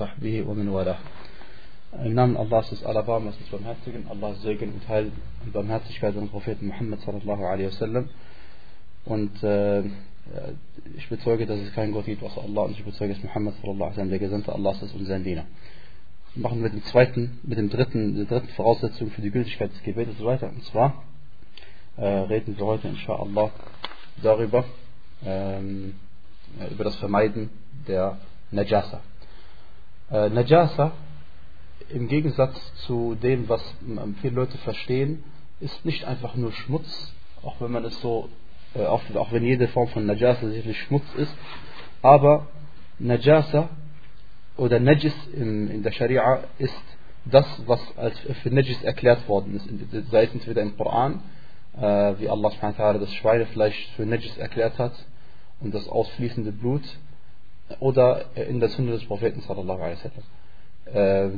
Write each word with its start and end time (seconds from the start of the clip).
sahbihi 0.00 0.46
wa 0.46 0.54
min 0.54 0.72
walah. 0.72 0.98
Im 2.04 2.14
Namen 2.14 2.36
Allahs 2.36 2.70
des 2.70 2.82
Alabamas 2.84 3.36
des 3.38 3.48
Barmherzigen, 3.48 4.06
Allahs 4.08 4.40
Segen 4.42 4.72
und 4.72 4.88
Heil 4.88 5.12
und 5.44 5.52
Barmherzigkeit 5.52 6.16
an 6.16 6.28
Propheten 6.28 6.68
Muhammad 6.68 7.00
sallallahu 7.00 7.44
alaihi 7.44 7.66
wasallam. 7.66 8.08
Und 9.04 9.42
äh, 9.42 9.82
ich 10.96 11.08
bezeuge, 11.08 11.46
dass 11.46 11.58
es 11.58 11.72
keinen 11.74 11.92
Gott 11.92 12.06
gibt 12.06 12.22
außer 12.22 12.42
Allah 12.42 12.62
und 12.62 12.72
ich 12.72 12.84
bezeuge, 12.84 13.12
dass 13.12 13.22
Muhammad 13.22 13.54
sallallahu 13.56 13.82
alaihi 13.82 13.92
wasallam 13.92 14.10
der 14.10 14.18
Gesandte 14.20 14.52
Allahs 14.54 14.82
ist 14.82 14.94
und 14.94 15.04
sein 15.04 15.24
Diener. 15.24 15.44
Machen 16.34 16.62
wir 16.62 16.70
den 16.70 16.84
zweiten, 16.84 17.40
mit 17.42 17.58
dem 17.58 17.68
dritten, 17.68 18.14
der 18.14 18.24
dritten 18.24 18.48
Voraussetzung 18.54 19.10
für 19.10 19.20
die 19.20 19.32
Gültigkeit 19.32 19.70
des 19.72 19.82
Gebetes 19.82 20.24
weiter. 20.24 20.48
Und 20.48 20.64
zwar 20.64 21.02
äh, 21.96 22.06
reden 22.06 22.56
wir 22.56 22.64
heute 22.64 22.88
inshaAllah, 22.88 23.50
darüber, 24.22 24.64
ähm, 25.24 25.94
über 26.70 26.84
das 26.84 26.96
Vermeiden 26.96 27.50
der 27.88 28.16
Najasa. 28.52 29.00
Äh, 30.10 30.28
Najasa 30.28 30.90
im 31.88 32.08
Gegensatz 32.08 32.56
zu 32.86 33.16
dem, 33.22 33.48
was 33.48 33.62
viele 34.20 34.34
Leute 34.34 34.58
verstehen, 34.58 35.22
ist 35.60 35.84
nicht 35.84 36.04
einfach 36.04 36.34
nur 36.34 36.52
Schmutz, 36.52 37.14
auch 37.42 37.60
wenn 37.60 37.70
man 37.70 37.84
es 37.84 38.00
so, 38.00 38.28
äh, 38.74 38.84
auch, 38.86 39.02
auch 39.14 39.30
wenn 39.32 39.44
jede 39.44 39.68
Form 39.68 39.86
von 39.88 40.06
Najasa 40.06 40.48
sicherlich 40.48 40.80
Schmutz 40.82 41.04
ist, 41.16 41.32
aber 42.02 42.48
Najasa 42.98 43.68
oder 44.56 44.80
Najis 44.80 45.14
in, 45.32 45.70
in 45.70 45.82
der 45.84 45.92
Scharia 45.92 46.44
ist 46.58 46.82
das, 47.24 47.46
was 47.66 47.80
als 47.96 48.18
für 48.42 48.50
Najis 48.50 48.82
erklärt 48.82 49.28
worden 49.28 49.54
ist, 49.54 50.10
sei 50.10 50.24
es 50.24 50.32
entweder 50.32 50.62
im 50.62 50.76
Koran, 50.76 51.22
äh, 51.76 52.14
wie 52.18 52.28
Allah 52.28 52.50
das 52.98 53.14
Schweinefleisch 53.14 53.90
für 53.94 54.06
Najis 54.06 54.36
erklärt 54.38 54.76
hat 54.78 54.94
und 55.60 55.72
das 55.72 55.88
ausfließende 55.88 56.50
Blut, 56.50 56.82
oder 57.78 58.24
in 58.34 58.60
der 58.60 58.68
Sünde 58.70 58.92
des 58.92 59.04
Propheten 59.04 59.40
sallallahu 59.40 59.80
alaihi 59.80 59.96
wasallam 59.96 60.24
äh, 60.92 61.28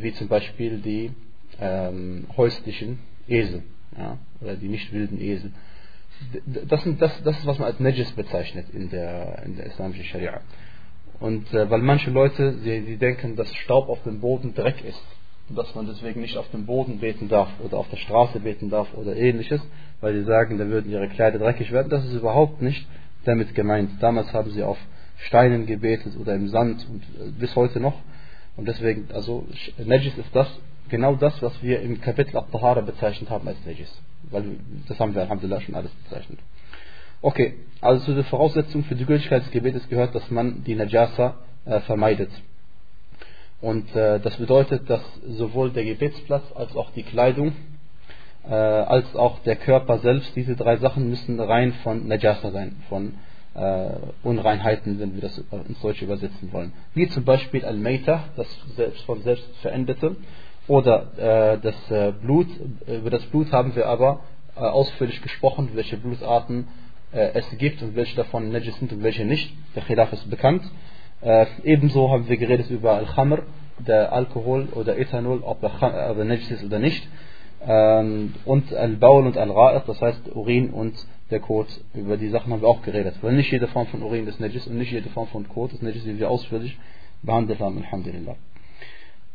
wie 0.00 0.12
zum 0.14 0.28
Beispiel 0.28 0.78
die 0.78 1.12
ähm, 1.60 2.26
häuslichen 2.36 2.98
Esel 3.28 3.62
ja, 3.96 4.18
oder 4.40 4.56
die 4.56 4.68
nicht 4.68 4.92
wilden 4.92 5.20
Esel. 5.20 5.52
Das, 6.68 6.82
sind, 6.82 7.00
das, 7.00 7.22
das 7.22 7.38
ist, 7.38 7.46
was 7.46 7.58
man 7.58 7.68
als 7.68 7.80
Najis 7.80 8.12
bezeichnet 8.12 8.66
in 8.72 8.90
der, 8.90 9.42
in 9.44 9.56
der 9.56 9.66
islamischen 9.66 10.04
Scharia. 10.04 10.40
Und 11.18 11.52
äh, 11.52 11.70
weil 11.70 11.80
manche 11.80 12.10
Leute, 12.10 12.58
sie, 12.58 12.82
sie 12.82 12.96
denken, 12.96 13.36
dass 13.36 13.52
Staub 13.54 13.88
auf 13.88 14.02
dem 14.02 14.20
Boden 14.20 14.54
Dreck 14.54 14.84
ist 14.84 15.02
und 15.48 15.56
dass 15.56 15.74
man 15.74 15.86
deswegen 15.86 16.20
nicht 16.20 16.36
auf 16.36 16.50
dem 16.50 16.66
Boden 16.66 16.98
beten 16.98 17.28
darf 17.28 17.48
oder 17.64 17.78
auf 17.78 17.88
der 17.88 17.96
Straße 17.96 18.40
beten 18.40 18.70
darf 18.70 18.92
oder 18.94 19.16
ähnliches, 19.16 19.60
weil 20.00 20.14
sie 20.14 20.24
sagen, 20.24 20.58
dann 20.58 20.70
würden 20.70 20.90
ihre 20.90 21.08
Kleider 21.08 21.38
dreckig 21.38 21.72
werden. 21.72 21.90
Das 21.90 22.04
ist 22.04 22.14
überhaupt 22.14 22.62
nicht 22.62 22.86
damit 23.24 23.54
gemeint. 23.54 23.90
Damals 24.00 24.32
haben 24.32 24.50
sie 24.50 24.62
auf 24.62 24.78
Steinen 25.26 25.66
gebetet 25.66 26.14
oder 26.18 26.34
im 26.34 26.48
Sand 26.48 26.86
und 26.88 27.02
äh, 27.02 27.30
bis 27.38 27.54
heute 27.56 27.80
noch. 27.80 27.94
Und 28.56 28.66
deswegen, 28.66 29.08
also 29.12 29.46
Najis 29.78 30.16
ist 30.18 30.34
das, 30.34 30.48
genau 30.88 31.14
das, 31.14 31.40
was 31.42 31.62
wir 31.62 31.80
im 31.80 32.00
Kapitel 32.00 32.36
Al-Tahara 32.36 32.80
bezeichnet 32.80 33.30
haben 33.30 33.46
als 33.46 33.64
Najis. 33.64 33.90
Weil 34.30 34.44
das 34.88 34.98
haben 34.98 35.14
wir 35.14 35.22
Alhamdulillah 35.22 35.60
schon 35.60 35.74
alles 35.74 35.92
bezeichnet. 35.92 36.38
Okay, 37.22 37.54
also 37.80 38.04
zu 38.04 38.14
der 38.14 38.24
Voraussetzung 38.24 38.84
für 38.84 38.94
die 38.94 39.04
Gültigkeit 39.04 39.42
des 39.42 39.50
Gebetes 39.50 39.88
gehört, 39.88 40.14
dass 40.14 40.30
man 40.30 40.64
die 40.64 40.74
Najasa 40.74 41.36
äh, 41.64 41.80
vermeidet. 41.80 42.30
Und 43.60 43.94
äh, 43.94 44.20
das 44.20 44.36
bedeutet, 44.36 44.88
dass 44.88 45.02
sowohl 45.26 45.70
der 45.70 45.84
Gebetsplatz 45.84 46.44
als 46.54 46.74
auch 46.74 46.90
die 46.92 47.02
Kleidung 47.02 47.52
äh, 48.48 48.54
als 48.54 49.14
auch 49.14 49.40
der 49.40 49.56
Körper 49.56 49.98
selbst, 49.98 50.34
diese 50.34 50.56
drei 50.56 50.76
Sachen 50.78 51.10
müssen 51.10 51.38
rein 51.40 51.74
von 51.82 52.08
Najasa 52.08 52.50
sein, 52.50 52.76
von 52.88 53.14
äh, 53.54 53.90
Unreinheiten, 54.22 55.00
wenn 55.00 55.14
wir 55.14 55.22
das 55.22 55.42
ins 55.68 55.80
Deutsche 55.80 56.04
übersetzen 56.04 56.52
wollen. 56.52 56.72
Wie 56.94 57.08
zum 57.08 57.24
Beispiel 57.24 57.64
Al-Maita, 57.64 58.24
das 58.36 58.46
selbst 58.76 59.02
von 59.04 59.22
selbst 59.22 59.48
veränderte, 59.62 60.16
oder 60.68 61.18
äh, 61.18 61.58
das 61.58 61.90
äh, 61.90 62.12
Blut. 62.12 62.46
Über 62.86 63.10
das 63.10 63.24
Blut 63.26 63.50
haben 63.52 63.74
wir 63.74 63.86
aber 63.86 64.20
äh, 64.56 64.60
ausführlich 64.60 65.20
gesprochen, 65.20 65.70
welche 65.74 65.96
Blutarten 65.96 66.68
äh, 67.12 67.30
es 67.34 67.58
gibt 67.58 67.82
und 67.82 67.96
welche 67.96 68.16
davon 68.16 68.52
Najis 68.52 68.78
sind 68.78 68.92
und 68.92 69.02
welche 69.02 69.24
nicht. 69.24 69.52
Der 69.74 69.82
Khilaf 69.82 70.12
ist 70.12 70.30
bekannt. 70.30 70.62
Äh, 71.22 71.46
ebenso 71.64 72.10
haben 72.10 72.28
wir 72.28 72.36
geredet 72.36 72.70
über 72.70 72.94
Al-Khamr, 72.94 73.40
der 73.78 74.12
Alkohol 74.12 74.68
oder 74.74 74.96
Ethanol, 74.96 75.40
ob 75.42 75.62
er, 75.62 76.14
Najis 76.24 76.50
ist 76.50 76.64
oder 76.64 76.78
nicht. 76.78 77.08
Ähm, 77.66 78.34
und 78.44 78.72
Al-Baul 78.72 79.26
und 79.26 79.36
Al-Ra'id, 79.36 79.82
das 79.86 80.00
heißt 80.00 80.34
Urin 80.34 80.70
und 80.70 80.94
der 81.30 81.40
Kot. 81.40 81.68
Über 81.94 82.16
die 82.16 82.28
Sachen 82.28 82.52
haben 82.52 82.62
wir 82.62 82.68
auch 82.68 82.82
geredet. 82.82 83.16
Weil 83.22 83.34
nicht 83.34 83.50
jede 83.50 83.66
Form 83.68 83.86
von 83.86 84.02
Urin 84.02 84.26
ist 84.26 84.40
Najis 84.40 84.66
und 84.66 84.76
nicht 84.78 84.92
jede 84.92 85.08
Form 85.10 85.28
von 85.28 85.48
Kot 85.48 85.72
ist 85.72 85.82
Najis, 85.82 86.06
wie 86.06 86.18
wir 86.18 86.30
ausführlich 86.30 86.78
behandelt 87.22 87.60
haben, 87.60 87.78
Alhamdulillah. 87.78 88.36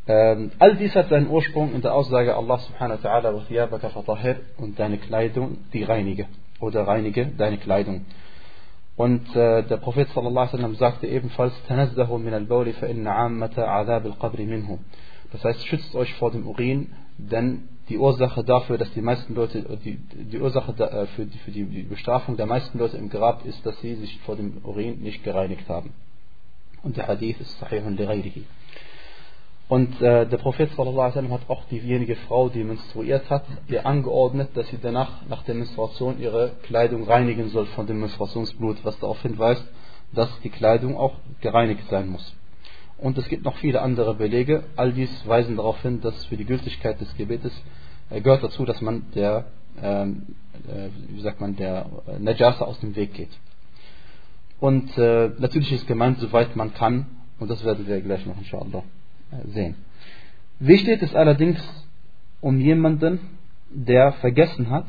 Ähm, 0.08 0.52
all 0.58 0.76
dies 0.76 0.94
hat 0.94 1.08
seinen 1.08 1.28
Ursprung 1.28 1.74
in 1.74 1.82
der 1.82 1.94
Aussage 1.94 2.36
Allah 2.36 2.58
subhanahu 2.58 3.02
wa 3.02 3.10
ta'ala 3.10 4.36
und 4.58 4.78
deine 4.78 4.98
Kleidung, 4.98 5.58
die 5.72 5.82
reinige 5.82 6.26
oder 6.60 6.86
reinige 6.86 7.26
deine 7.26 7.58
Kleidung. 7.58 8.06
Und 8.96 9.34
äh, 9.36 9.62
der 9.64 9.76
Prophet 9.76 10.08
sallallahu 10.08 10.38
alaihi 10.38 10.52
wasallam 10.52 10.74
sagte 10.76 11.06
ebenfalls 11.06 11.52
al-bawli 11.68 12.72
fa 12.72 12.86
inna 12.86 13.14
'ammata 13.16 13.66
'adhab 13.66 14.04
al-qabr 14.06 14.40
minhu. 14.42 14.78
Das 15.32 15.44
heißt, 15.44 15.66
schützt 15.66 15.94
euch 15.94 16.12
vor 16.14 16.30
dem 16.30 16.46
Urin, 16.46 16.92
denn 17.18 17.68
die 17.88 17.98
Ursache 17.98 18.42
dafür, 18.44 18.78
dass 18.78 18.92
die 18.92 19.00
meisten 19.00 19.34
Leute, 19.34 19.62
die, 19.84 19.96
die 19.96 20.38
Ursache 20.38 20.72
da, 20.72 21.06
für, 21.14 21.24
die, 21.24 21.38
für 21.38 21.50
die 21.50 21.64
Bestrafung 21.82 22.36
der 22.36 22.46
meisten 22.46 22.78
Leute 22.78 22.96
im 22.96 23.08
Grab 23.08 23.44
ist, 23.44 23.64
dass 23.64 23.78
sie 23.80 23.94
sich 23.94 24.18
vor 24.20 24.36
dem 24.36 24.60
Urin 24.64 25.00
nicht 25.00 25.22
gereinigt 25.22 25.68
haben. 25.68 25.92
Und 26.82 26.96
der 26.96 27.08
Hadith 27.08 27.40
ist 27.40 27.58
sahihun 27.58 27.96
li 27.96 28.44
Und 29.68 30.00
äh, 30.00 30.26
der 30.26 30.36
Prophet 30.38 30.70
sallam, 30.76 31.32
hat 31.32 31.48
auch 31.48 31.64
diejenige 31.64 32.16
Frau, 32.16 32.48
die 32.48 32.64
menstruiert 32.64 33.28
hat, 33.30 33.44
ihr 33.68 33.86
angeordnet, 33.86 34.50
dass 34.54 34.68
sie 34.68 34.78
danach, 34.80 35.26
nach 35.28 35.42
der 35.44 35.54
Menstruation, 35.54 36.20
ihre 36.20 36.52
Kleidung 36.64 37.04
reinigen 37.04 37.48
soll 37.48 37.66
von 37.66 37.86
dem 37.86 38.00
Menstruationsblut, 38.00 38.84
was 38.84 38.98
darauf 38.98 39.20
hinweist, 39.22 39.64
dass 40.12 40.28
die 40.42 40.50
Kleidung 40.50 40.96
auch 40.96 41.14
gereinigt 41.40 41.84
sein 41.88 42.08
muss. 42.08 42.34
Und 42.98 43.18
es 43.18 43.28
gibt 43.28 43.44
noch 43.44 43.56
viele 43.58 43.82
andere 43.82 44.14
Belege. 44.14 44.64
All 44.76 44.92
dies 44.92 45.10
weisen 45.26 45.56
darauf 45.56 45.80
hin, 45.82 46.00
dass 46.00 46.24
für 46.26 46.36
die 46.36 46.46
Gültigkeit 46.46 47.00
des 47.00 47.14
Gebetes 47.16 47.52
äh, 48.10 48.20
gehört 48.20 48.42
dazu, 48.42 48.64
dass 48.64 48.80
man 48.80 49.04
der, 49.14 49.46
ähm, 49.82 50.22
äh, 50.68 50.88
wie 51.08 51.20
sagt 51.20 51.40
man, 51.40 51.56
der 51.56 51.86
äh, 52.06 52.18
Najasa 52.18 52.64
aus 52.64 52.80
dem 52.80 52.96
Weg 52.96 53.14
geht. 53.14 53.30
Und 54.60 54.96
äh, 54.96 55.30
natürlich 55.38 55.72
ist 55.72 55.86
gemeint, 55.86 56.18
soweit 56.18 56.56
man 56.56 56.72
kann, 56.72 57.06
und 57.38 57.50
das 57.50 57.62
werden 57.64 57.86
wir 57.86 58.00
gleich 58.00 58.24
noch 58.24 58.38
inshallah 58.38 58.82
äh, 59.30 59.48
sehen. 59.50 59.74
Wie 60.58 60.78
steht 60.78 61.02
es 61.02 61.14
allerdings 61.14 61.60
um 62.40 62.58
jemanden, 62.60 63.20
der 63.70 64.12
vergessen 64.12 64.70
hat, 64.70 64.86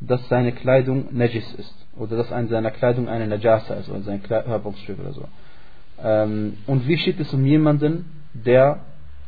dass 0.00 0.28
seine 0.28 0.52
Kleidung 0.52 1.08
Najis 1.10 1.52
ist, 1.54 1.74
oder 1.96 2.16
dass 2.16 2.30
an 2.30 2.48
seiner 2.48 2.70
Kleidung 2.70 3.08
eine 3.08 3.26
Najasa 3.26 3.74
ist, 3.74 3.88
oder 3.88 4.02
sein 4.02 4.22
Körperstück 4.22 5.00
oder 5.00 5.12
so. 5.12 5.24
Ähm, 6.02 6.58
und 6.66 6.86
wie 6.88 6.98
steht 6.98 7.20
es 7.20 7.32
um 7.32 7.44
jemanden, 7.44 8.06
der 8.32 8.80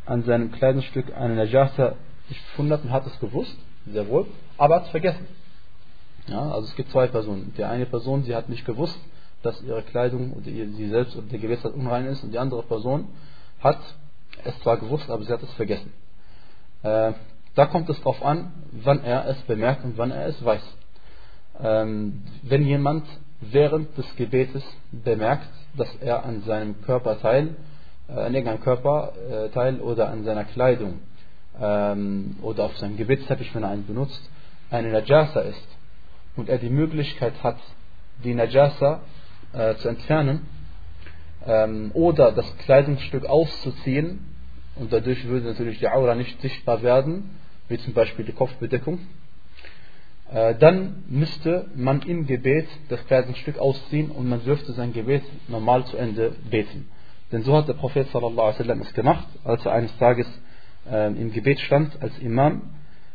an 0.04 0.22
seinem 0.22 0.52
Kleidungsstück 0.52 1.14
eine 1.16 1.34
Najasa 1.34 1.94
sich 2.28 2.38
gefunden 2.46 2.72
hat 2.72 2.84
und 2.84 2.90
hat 2.90 3.06
es 3.06 3.18
gewusst, 3.20 3.56
sehr 3.86 4.08
wohl, 4.08 4.26
aber 4.58 4.76
hat 4.76 4.84
es 4.84 4.90
vergessen. 4.90 5.26
Ja, 6.28 6.50
also 6.50 6.66
es 6.66 6.74
gibt 6.74 6.90
zwei 6.90 7.06
Personen. 7.06 7.52
Die 7.56 7.64
eine 7.64 7.86
Person, 7.86 8.24
sie 8.24 8.34
hat 8.34 8.48
nicht 8.48 8.64
gewusst, 8.64 8.98
dass 9.42 9.62
ihre 9.62 9.82
Kleidung 9.82 10.32
oder 10.32 10.44
sie 10.44 10.88
selbst 10.88 11.16
oder 11.16 11.26
der 11.26 11.38
Gewässer 11.38 11.72
unrein 11.72 12.06
ist 12.06 12.24
und 12.24 12.32
die 12.32 12.38
andere 12.38 12.62
Person 12.64 13.08
hat 13.60 13.78
es 14.44 14.58
zwar 14.60 14.78
gewusst, 14.78 15.08
aber 15.08 15.22
sie 15.22 15.32
hat 15.32 15.42
es 15.42 15.52
vergessen. 15.52 15.92
Äh, 16.82 17.12
da 17.54 17.66
kommt 17.66 17.88
es 17.88 17.98
darauf 17.98 18.22
an, 18.22 18.52
wann 18.72 19.02
er 19.04 19.26
es 19.28 19.38
bemerkt 19.42 19.84
und 19.84 19.96
wann 19.98 20.10
er 20.10 20.26
es 20.26 20.44
weiß. 20.44 20.62
Ähm, 21.62 22.22
wenn 22.42 22.66
jemand 22.66 23.06
während 23.40 23.96
des 23.96 24.16
Gebetes 24.16 24.64
bemerkt, 24.90 25.48
dass 25.76 25.94
er 25.96 26.24
an 26.24 26.42
seinem 26.42 26.80
Körperteil, 26.82 27.56
äh, 28.08 28.12
an 28.12 28.34
irgendeinem 28.34 28.60
Körperteil 28.60 29.80
oder 29.80 30.08
an 30.08 30.24
seiner 30.24 30.44
Kleidung 30.44 31.00
ähm, 31.60 32.36
oder 32.42 32.64
auf 32.64 32.76
seinem 32.78 32.96
Gebetsteppich, 32.96 33.54
wenn 33.54 33.62
er 33.62 33.70
einen 33.70 33.86
benutzt, 33.86 34.30
eine 34.70 34.90
Najasa 34.90 35.40
ist. 35.40 35.68
Und 36.36 36.48
er 36.48 36.58
die 36.58 36.70
Möglichkeit 36.70 37.42
hat, 37.42 37.58
die 38.24 38.34
Najasa 38.34 39.00
äh, 39.52 39.74
zu 39.76 39.88
entfernen 39.88 40.46
ähm, 41.46 41.90
oder 41.94 42.32
das 42.32 42.56
Kleidungsstück 42.58 43.26
auszuziehen. 43.26 44.20
Und 44.76 44.92
dadurch 44.92 45.26
würde 45.26 45.46
natürlich 45.46 45.78
die 45.78 45.88
Aura 45.88 46.14
nicht 46.14 46.40
sichtbar 46.42 46.82
werden, 46.82 47.38
wie 47.68 47.78
zum 47.78 47.94
Beispiel 47.94 48.24
die 48.24 48.32
Kopfbedeckung, 48.32 48.98
dann 50.32 51.04
müsste 51.08 51.66
man 51.74 52.02
im 52.02 52.26
Gebet 52.26 52.66
das 52.88 53.04
Kleidungsstück 53.06 53.58
ausziehen 53.58 54.10
und 54.10 54.28
man 54.28 54.44
dürfte 54.44 54.72
sein 54.72 54.92
Gebet 54.92 55.22
normal 55.48 55.84
zu 55.84 55.96
Ende 55.96 56.32
beten. 56.50 56.88
Denn 57.32 57.42
so 57.42 57.56
hat 57.56 57.68
der 57.68 57.74
Prophet 57.74 58.08
sallallahu 58.08 58.54
es 58.80 58.94
gemacht, 58.94 59.26
als 59.44 59.64
er 59.66 59.72
eines 59.72 59.96
Tages 59.98 60.26
äh, 60.90 61.08
im 61.08 61.32
Gebet 61.32 61.60
stand 61.60 62.00
als 62.00 62.16
Imam, 62.18 62.62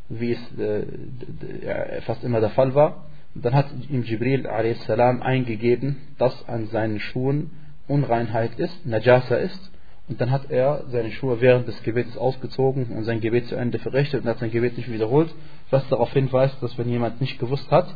wie 0.09 0.33
es 0.33 0.59
äh, 0.59 2.01
fast 2.01 2.23
immer 2.23 2.41
der 2.41 2.49
Fall 2.49 2.75
war. 2.75 3.05
Dann 3.33 3.53
hat 3.53 3.67
ihm 3.89 4.03
Jibril 4.03 4.45
a.s. 4.47 4.89
eingegeben, 4.89 5.97
dass 6.17 6.47
an 6.49 6.67
seinen 6.67 6.99
Schuhen 6.99 7.51
Unreinheit 7.87 8.59
ist, 8.59 8.85
Najasa 8.85 9.35
ist, 9.35 9.70
und 10.11 10.19
dann 10.19 10.29
hat 10.29 10.51
er 10.51 10.83
seine 10.89 11.09
Schuhe 11.13 11.39
während 11.39 11.69
des 11.69 11.83
Gebetes 11.83 12.17
ausgezogen 12.17 12.87
und 12.87 13.05
sein 13.05 13.21
Gebet 13.21 13.47
zu 13.47 13.55
Ende 13.55 13.79
verrichtet 13.79 14.23
und 14.23 14.29
hat 14.29 14.39
sein 14.39 14.51
Gebet 14.51 14.75
nicht 14.75 14.91
wiederholt, 14.91 15.33
was 15.69 15.87
darauf 15.87 16.11
hinweist, 16.11 16.61
dass 16.61 16.77
wenn 16.77 16.89
jemand 16.89 17.21
nicht 17.21 17.39
gewusst 17.39 17.71
hat, 17.71 17.87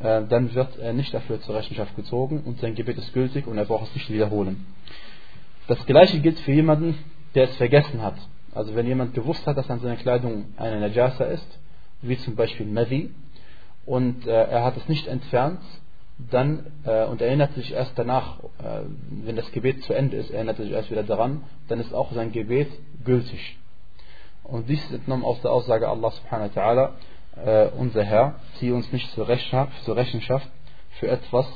äh, 0.00 0.22
dann 0.26 0.54
wird 0.54 0.78
er 0.78 0.94
nicht 0.94 1.12
dafür 1.12 1.38
zur 1.42 1.56
Rechenschaft 1.56 1.94
gezogen 1.96 2.40
und 2.46 2.58
sein 2.60 2.74
Gebet 2.74 2.96
ist 2.96 3.12
gültig 3.12 3.46
und 3.46 3.58
er 3.58 3.66
braucht 3.66 3.88
es 3.88 3.94
nicht 3.94 4.10
wiederholen. 4.10 4.64
Das 5.68 5.84
gleiche 5.84 6.20
gilt 6.20 6.38
für 6.38 6.52
jemanden, 6.52 6.94
der 7.34 7.44
es 7.44 7.56
vergessen 7.56 8.00
hat. 8.00 8.16
Also 8.54 8.74
wenn 8.74 8.86
jemand 8.86 9.12
gewusst 9.12 9.46
hat, 9.46 9.58
dass 9.58 9.68
an 9.68 9.80
seiner 9.80 9.96
Kleidung 9.96 10.46
eine 10.56 10.80
Najasa 10.80 11.24
ist, 11.24 11.58
wie 12.00 12.16
zum 12.16 12.36
Beispiel 12.36 12.64
Mavi, 12.64 13.10
und 13.84 14.26
äh, 14.26 14.30
er 14.30 14.64
hat 14.64 14.78
es 14.78 14.88
nicht 14.88 15.06
entfernt, 15.06 15.60
dann 16.30 16.66
äh, 16.84 17.04
und 17.04 17.20
erinnert 17.20 17.54
sich 17.54 17.72
erst 17.72 17.98
danach, 17.98 18.38
äh, 18.58 18.82
wenn 19.24 19.36
das 19.36 19.50
Gebet 19.52 19.82
zu 19.84 19.92
Ende 19.92 20.16
ist, 20.16 20.30
erinnert 20.30 20.56
sich 20.56 20.70
erst 20.70 20.90
wieder 20.90 21.02
daran, 21.02 21.44
dann 21.68 21.80
ist 21.80 21.94
auch 21.94 22.12
sein 22.12 22.32
Gebet 22.32 22.68
gültig. 23.04 23.58
Und 24.42 24.68
dies 24.68 24.82
ist 24.84 24.92
entnommen 24.92 25.24
aus 25.24 25.40
der 25.42 25.52
Aussage 25.52 25.88
Allah 25.88 26.10
subhanahu 26.10 26.50
wa 26.54 26.60
ta'ala, 26.60 26.90
äh, 27.44 27.68
unser 27.78 28.04
Herr, 28.04 28.34
ziehe 28.58 28.74
uns 28.74 28.90
nicht 28.92 29.10
zur 29.12 29.28
Rechenschaft, 29.28 29.72
zur 29.84 29.96
Rechenschaft 29.96 30.48
für 30.98 31.08
etwas, 31.08 31.46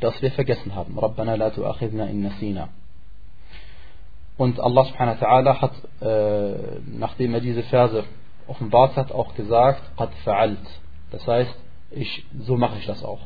das 0.00 0.20
wir 0.20 0.30
vergessen 0.32 0.74
haben. 0.74 0.98
Rabbana 0.98 1.34
la 1.34 1.48
tu'akhidna 1.48 2.06
in 2.06 2.22
nasina. 2.22 2.68
Und 4.36 4.60
Allah 4.60 4.84
subhanahu 4.84 5.20
wa 5.20 5.26
ta'ala 5.26 5.60
hat, 5.60 5.72
äh, 6.02 6.80
nachdem 6.86 7.34
er 7.34 7.40
diese 7.40 7.62
Verse 7.64 8.04
offenbart 8.46 8.96
hat, 8.96 9.12
auch 9.12 9.34
gesagt, 9.34 9.82
qad 9.96 10.10
fa'alt. 10.24 10.58
Das 11.10 11.26
heißt, 11.26 11.54
ich, 11.92 12.26
so 12.40 12.56
mache 12.56 12.78
ich 12.78 12.86
das 12.86 13.02
auch 13.04 13.20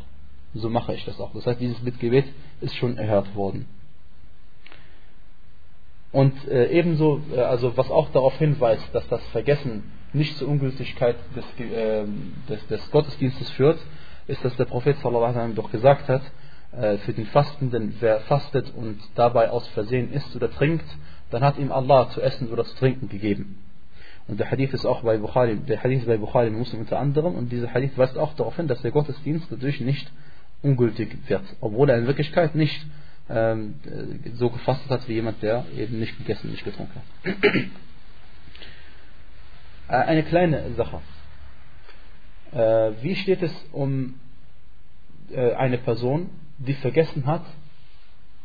so 0.55 0.71
mache 0.71 0.95
ich 0.95 1.05
das 1.05 1.21
auch. 1.21 1.33
Das 1.35 1.47
heißt, 1.47 1.61
dieses 1.61 1.83
Mitgebet 1.83 2.27
ist 2.61 2.77
schon 2.77 2.97
erhört 2.97 3.35
worden. 3.35 3.67
Und 6.13 6.47
äh, 6.47 6.71
ebenso, 6.71 7.21
äh, 7.35 7.41
also 7.41 7.77
was 7.77 7.91
auch 7.91 8.11
darauf 8.11 8.39
hinweist, 8.39 8.95
dass 8.95 9.07
das 9.09 9.25
Vergessen 9.29 9.83
nicht 10.13 10.37
zur 10.37 10.49
Ungültigkeit 10.49 11.17
des, 11.35 11.45
äh, 11.59 12.05
des, 12.49 12.67
des 12.69 12.91
Gottesdienstes 12.93 13.51
führt, 13.51 13.81
ist, 14.29 14.45
dass 14.45 14.57
der 14.57 14.65
Prophet 14.65 14.97
wasallam 15.03 15.57
doch 15.57 15.73
gesagt 15.73 16.09
hat, 16.09 16.23
äh, 16.71 16.99
für 16.99 17.13
den 17.13 17.27
Fastenden, 17.27 17.97
wer 17.99 18.21
fastet 18.21 18.73
und 18.77 18.99
dabei 19.17 19.51
aus 19.51 19.67
Versehen 19.69 20.13
isst 20.13 20.35
oder 20.37 20.51
trinkt, 20.51 20.87
dann 21.31 21.43
hat 21.43 21.59
ihm 21.59 21.73
Allah 21.73 22.09
zu 22.11 22.21
essen 22.21 22.49
oder 22.51 22.65
zu 22.65 22.77
trinken 22.77 23.09
gegeben. 23.09 23.59
Und 24.27 24.41
der 24.41 24.51
Hadith 24.51 24.73
ist 24.73 24.87
auch 24.87 25.03
bei 25.03 25.19
Bukhari, 25.19 25.57
der 25.57 25.83
Hadith 25.83 26.07
bei 26.07 26.17
Bukhari 26.17 26.51
Muslim 26.51 26.83
unter 26.83 26.99
anderem 26.99 27.35
und 27.35 27.51
dieser 27.51 27.75
Hadith 27.75 27.99
weist 27.99 28.17
auch 28.17 28.35
darauf 28.35 28.57
hin, 28.57 28.69
dass 28.69 28.81
der 28.83 28.93
Gottesdienst 28.93 29.49
dadurch 29.51 29.81
nicht 29.81 30.11
ungültig 30.65 31.17
wird, 31.29 31.45
obwohl 31.61 31.91
er 31.91 31.99
in 31.99 32.07
Wirklichkeit 32.07 32.55
nicht 32.55 32.85
ähm, 33.29 33.75
so 34.35 34.51
gefastet 34.51 34.91
hat 34.91 35.09
wie 35.09 35.15
jemand, 35.15 35.43
der 35.43 35.65
eben 35.77 36.01
nicht 36.01 36.17
gegessen, 36.19 36.51
nicht 36.51 36.65
getrunken 36.65 36.95
hat. 36.95 37.35
Äh, 39.89 39.97
eine 39.97 40.23
kleine 40.23 40.73
Sache. 40.75 41.01
Äh, 42.53 42.93
wie 43.03 43.15
steht 43.17 43.43
es 43.43 43.53
um 43.73 44.19
äh, 45.31 45.53
eine 45.53 45.79
Person, 45.79 46.31
die 46.59 46.75
vergessen 46.75 47.27
hat, 47.27 47.45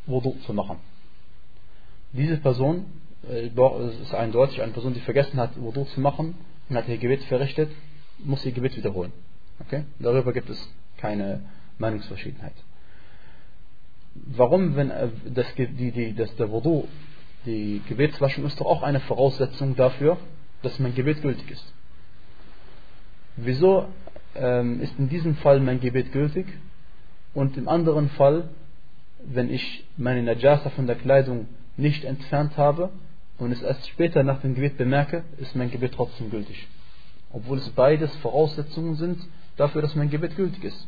Wudu 0.05 0.35
zu 0.45 0.53
machen? 0.53 0.77
Diese 2.11 2.37
Person, 2.37 2.85
es 3.23 3.99
ist 3.99 4.13
eindeutig, 4.13 4.61
eine 4.61 4.71
Person, 4.71 4.93
die 4.93 4.99
vergessen 5.01 5.39
hat, 5.39 5.55
Wudu 5.61 5.85
zu 5.85 6.01
machen 6.01 6.35
und 6.67 6.75
hat 6.75 6.87
ihr 6.87 6.97
Gebet 6.97 7.23
verrichtet, 7.25 7.69
muss 8.17 8.45
ihr 8.45 8.51
Gebet 8.51 8.75
wiederholen. 8.75 9.13
Okay? 9.59 9.83
Darüber 9.99 10.33
gibt 10.33 10.49
es 10.49 10.73
keine 10.97 11.41
Meinungsverschiedenheit. 11.79 12.53
Warum, 14.13 14.75
wenn 14.75 14.91
äh, 14.91 15.09
das, 15.33 15.47
die, 15.55 15.91
die, 15.91 16.13
das, 16.13 16.35
der 16.35 16.51
Wudu, 16.51 16.87
die 17.45 17.81
Gebetswaschung 17.87 18.45
ist 18.45 18.59
doch 18.59 18.65
auch 18.65 18.83
eine 18.83 18.99
Voraussetzung 18.99 19.75
dafür, 19.75 20.17
dass 20.61 20.77
mein 20.79 20.93
Gebet 20.93 21.21
gültig 21.21 21.49
ist. 21.49 21.73
Wieso 23.37 23.87
ähm, 24.35 24.81
ist 24.81 24.97
in 24.99 25.09
diesem 25.09 25.35
Fall 25.35 25.59
mein 25.59 25.79
Gebet 25.79 26.11
gültig 26.11 26.45
und 27.33 27.57
im 27.57 27.69
anderen 27.69 28.09
Fall, 28.09 28.49
wenn 29.23 29.49
ich 29.49 29.85
meine 29.97 30.23
Najasa 30.23 30.69
von 30.71 30.87
der 30.87 30.95
Kleidung 30.95 31.47
nicht 31.77 32.03
entfernt 32.03 32.57
habe 32.57 32.89
und 33.37 33.51
es 33.51 33.61
erst 33.61 33.87
später 33.87 34.23
nach 34.23 34.41
dem 34.41 34.55
Gebet 34.55 34.77
bemerke, 34.77 35.23
ist 35.37 35.55
mein 35.55 35.71
Gebet 35.71 35.93
trotzdem 35.93 36.29
gültig. 36.29 36.67
Obwohl 37.31 37.57
es 37.57 37.69
beides 37.69 38.13
Voraussetzungen 38.17 38.95
sind 38.95 39.21
dafür, 39.55 39.81
dass 39.81 39.95
mein 39.95 40.09
Gebet 40.09 40.35
gültig 40.35 40.63
ist. 40.63 40.87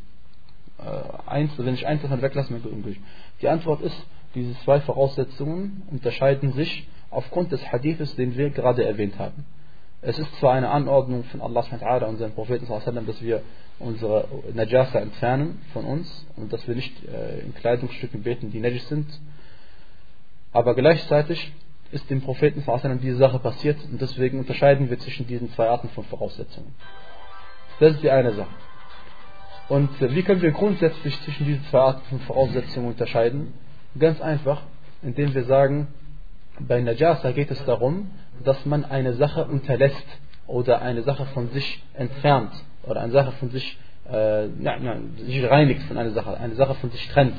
Äh, 0.84 1.30
eins, 1.30 1.52
wenn 1.58 1.74
ich 1.74 1.86
eins 1.86 2.02
davon 2.02 2.22
weglasse, 2.22 2.54
dann 2.54 2.62
unglücklich. 2.64 3.00
Die 3.42 3.48
Antwort 3.48 3.82
ist, 3.82 3.96
diese 4.36 4.58
zwei 4.62 4.80
Voraussetzungen 4.82 5.84
unterscheiden 5.92 6.54
sich 6.54 6.88
aufgrund 7.10 7.52
des 7.52 7.72
Hadithes, 7.72 8.16
den 8.16 8.38
wir 8.38 8.50
gerade 8.50 8.86
erwähnt 8.86 9.20
haben. 9.20 9.46
Es 10.02 10.18
ist 10.18 10.36
zwar 10.40 10.54
eine 10.54 10.70
Anordnung 10.70 11.24
von 11.26 11.42
Allah 11.42 11.64
und 12.08 12.18
seinem 12.18 12.32
Propheten, 12.32 12.66
dass 13.06 13.22
wir 13.22 13.44
unsere 13.78 14.28
Najasa 14.54 15.00
entfernen 15.00 15.62
von 15.74 15.86
uns 15.86 16.26
und 16.38 16.52
dass 16.52 16.68
wir 16.68 16.76
nicht 16.76 16.94
äh, 17.06 17.40
in 17.42 17.54
Kleidungsstücken 17.54 18.24
beten, 18.24 18.52
die 18.52 18.60
najis 18.60 18.88
sind, 18.88 19.08
aber 20.54 20.76
gleichzeitig 20.76 21.52
ist 21.92 22.10
dem 22.10 22.22
Propheten 22.22 22.64
diese 23.02 23.18
Sache 23.18 23.40
passiert 23.40 23.78
und 23.92 24.02
deswegen 24.02 24.40
unterscheiden 24.40 24.90
wir 24.90 24.98
zwischen 24.98 25.28
diesen 25.28 25.52
zwei 25.52 25.70
Arten 25.70 25.90
von 25.90 26.04
Voraussetzungen. 26.06 26.74
Das 27.80 27.94
ist 27.94 28.04
die 28.04 28.10
eine 28.10 28.34
Sache. 28.34 28.50
Und 29.72 29.90
wie 30.02 30.22
können 30.24 30.42
wir 30.42 30.52
grundsätzlich 30.52 31.18
zwischen 31.22 31.46
diesen 31.46 31.64
zwei 31.70 31.80
Arten 31.80 32.02
von 32.10 32.20
Voraussetzungen 32.20 32.88
unterscheiden? 32.88 33.54
Ganz 33.98 34.20
einfach, 34.20 34.64
indem 35.02 35.34
wir 35.34 35.46
sagen, 35.46 35.88
bei 36.60 36.82
Najasa 36.82 37.32
geht 37.32 37.52
es 37.52 37.64
darum, 37.64 38.12
dass 38.44 38.66
man 38.66 38.84
eine 38.84 39.14
Sache 39.14 39.46
unterlässt 39.46 40.06
oder 40.46 40.82
eine 40.82 41.04
Sache 41.04 41.26
von 41.28 41.52
sich 41.52 41.82
entfernt 41.94 42.52
oder 42.84 43.00
eine 43.00 43.14
Sache 43.14 43.32
von 43.40 43.50
sich, 43.52 43.80
äh, 44.12 44.48
na, 44.60 44.76
na, 44.78 44.98
sich 45.16 45.50
reinigt 45.50 45.84
von 45.84 45.98
einer 45.98 46.12
Sache, 46.12 46.38
eine 46.38 46.56
Sache 46.56 46.74
von 46.74 46.92
sich 46.92 47.08
trennt. 47.08 47.38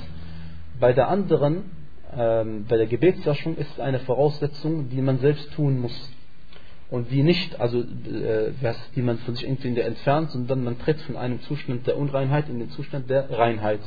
Bei 0.81 0.95
der 0.95 1.09
anderen, 1.09 1.71
ähm, 2.17 2.65
bei 2.67 2.79
der 2.79 2.87
Gebetswaschung 2.87 3.59
ist 3.59 3.73
es 3.73 3.79
eine 3.79 3.99
Voraussetzung, 3.99 4.89
die 4.89 5.03
man 5.03 5.19
selbst 5.19 5.53
tun 5.53 5.79
muss 5.83 6.11
und 6.93 7.11
die 7.11 7.23
nicht, 7.23 7.59
also 7.59 7.81
äh, 7.81 8.53
die 8.95 9.01
man 9.01 9.17
von 9.21 9.35
sich 9.35 9.45
irgendwie 9.45 9.81
entfernt, 9.81 10.31
sondern 10.31 10.63
man 10.63 10.79
tritt 10.79 11.01
von 11.01 11.17
einem 11.17 11.41
Zustand 11.41 11.87
der 11.87 11.97
Unreinheit 11.97 12.51
in 12.51 12.59
den 12.59 12.69
Zustand 12.69 13.09
der 13.09 13.31
Reinheit. 13.31 13.81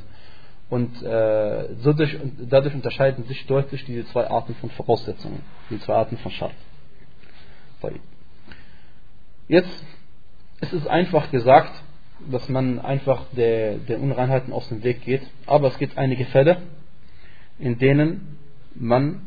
Und 0.72 1.04
äh, 1.04 1.76
so 1.82 1.94
durch, 1.94 2.18
dadurch 2.50 2.74
unterscheiden 2.74 3.26
sich 3.26 3.46
deutlich 3.46 3.86
diese 3.86 4.08
zwei 4.08 4.28
Arten 4.28 4.56
von 4.56 4.72
Voraussetzungen, 4.72 5.44
die 5.70 5.80
zwei 5.82 5.94
Arten 5.94 6.18
von 6.18 6.32
Schart. 6.32 6.56
Jetzt 9.48 9.86
ist 10.62 10.74
es 10.74 10.88
einfach 10.88 11.30
gesagt, 11.30 11.74
dass 12.32 12.50
man 12.50 12.80
einfach 12.80 13.22
der, 13.38 13.78
der 13.78 14.02
Unreinheiten 14.02 14.52
aus 14.52 14.68
dem 14.70 14.84
Weg 14.84 15.04
geht, 15.04 15.22
aber 15.46 15.68
es 15.68 15.78
gibt 15.78 16.00
einige 16.00 16.26
Fälle, 16.26 16.64
in 17.60 17.78
denen 17.78 18.40
man 18.74 19.22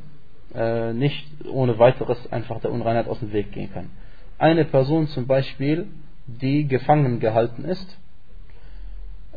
äh, 0.55 0.93
nicht 0.93 1.26
ohne 1.50 1.78
weiteres 1.78 2.31
einfach 2.33 2.61
der 2.61 2.73
Unreinheit 2.73 3.09
aus 3.09 3.21
dem 3.21 3.33
Weg 3.33 3.52
gehen 3.52 3.73
kann. 3.73 3.90
Eine 4.38 4.64
Person 4.64 5.09
zum 5.09 5.26
Beispiel, 5.26 5.88
die 6.26 6.67
gefangen 6.67 7.21
gehalten 7.21 7.64
ist 7.64 7.99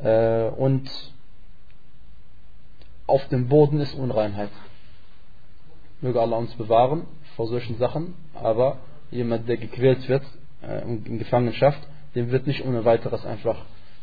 äh, 0.03 0.47
und 0.49 0.89
auf 3.07 3.27
dem 3.29 3.47
Boden 3.47 3.79
ist 3.79 3.93
Unreinheit. 3.95 4.51
Möge 6.01 6.21
Allah 6.21 6.37
uns 6.37 6.53
bewahren 6.55 7.03
vor 7.35 7.47
solchen 7.47 7.77
Sachen, 7.77 8.13
aber 8.33 8.77
jemand, 9.11 9.47
der 9.47 9.57
gequält 9.57 10.07
wird 10.07 10.23
äh, 10.61 10.81
in 10.83 11.19
Gefangenschaft, 11.19 11.79
dem 12.15 12.31
wird 12.31 12.47
nicht 12.47 12.65
ohne 12.65 12.85
weiteres 12.85 13.25
einfach 13.25 13.57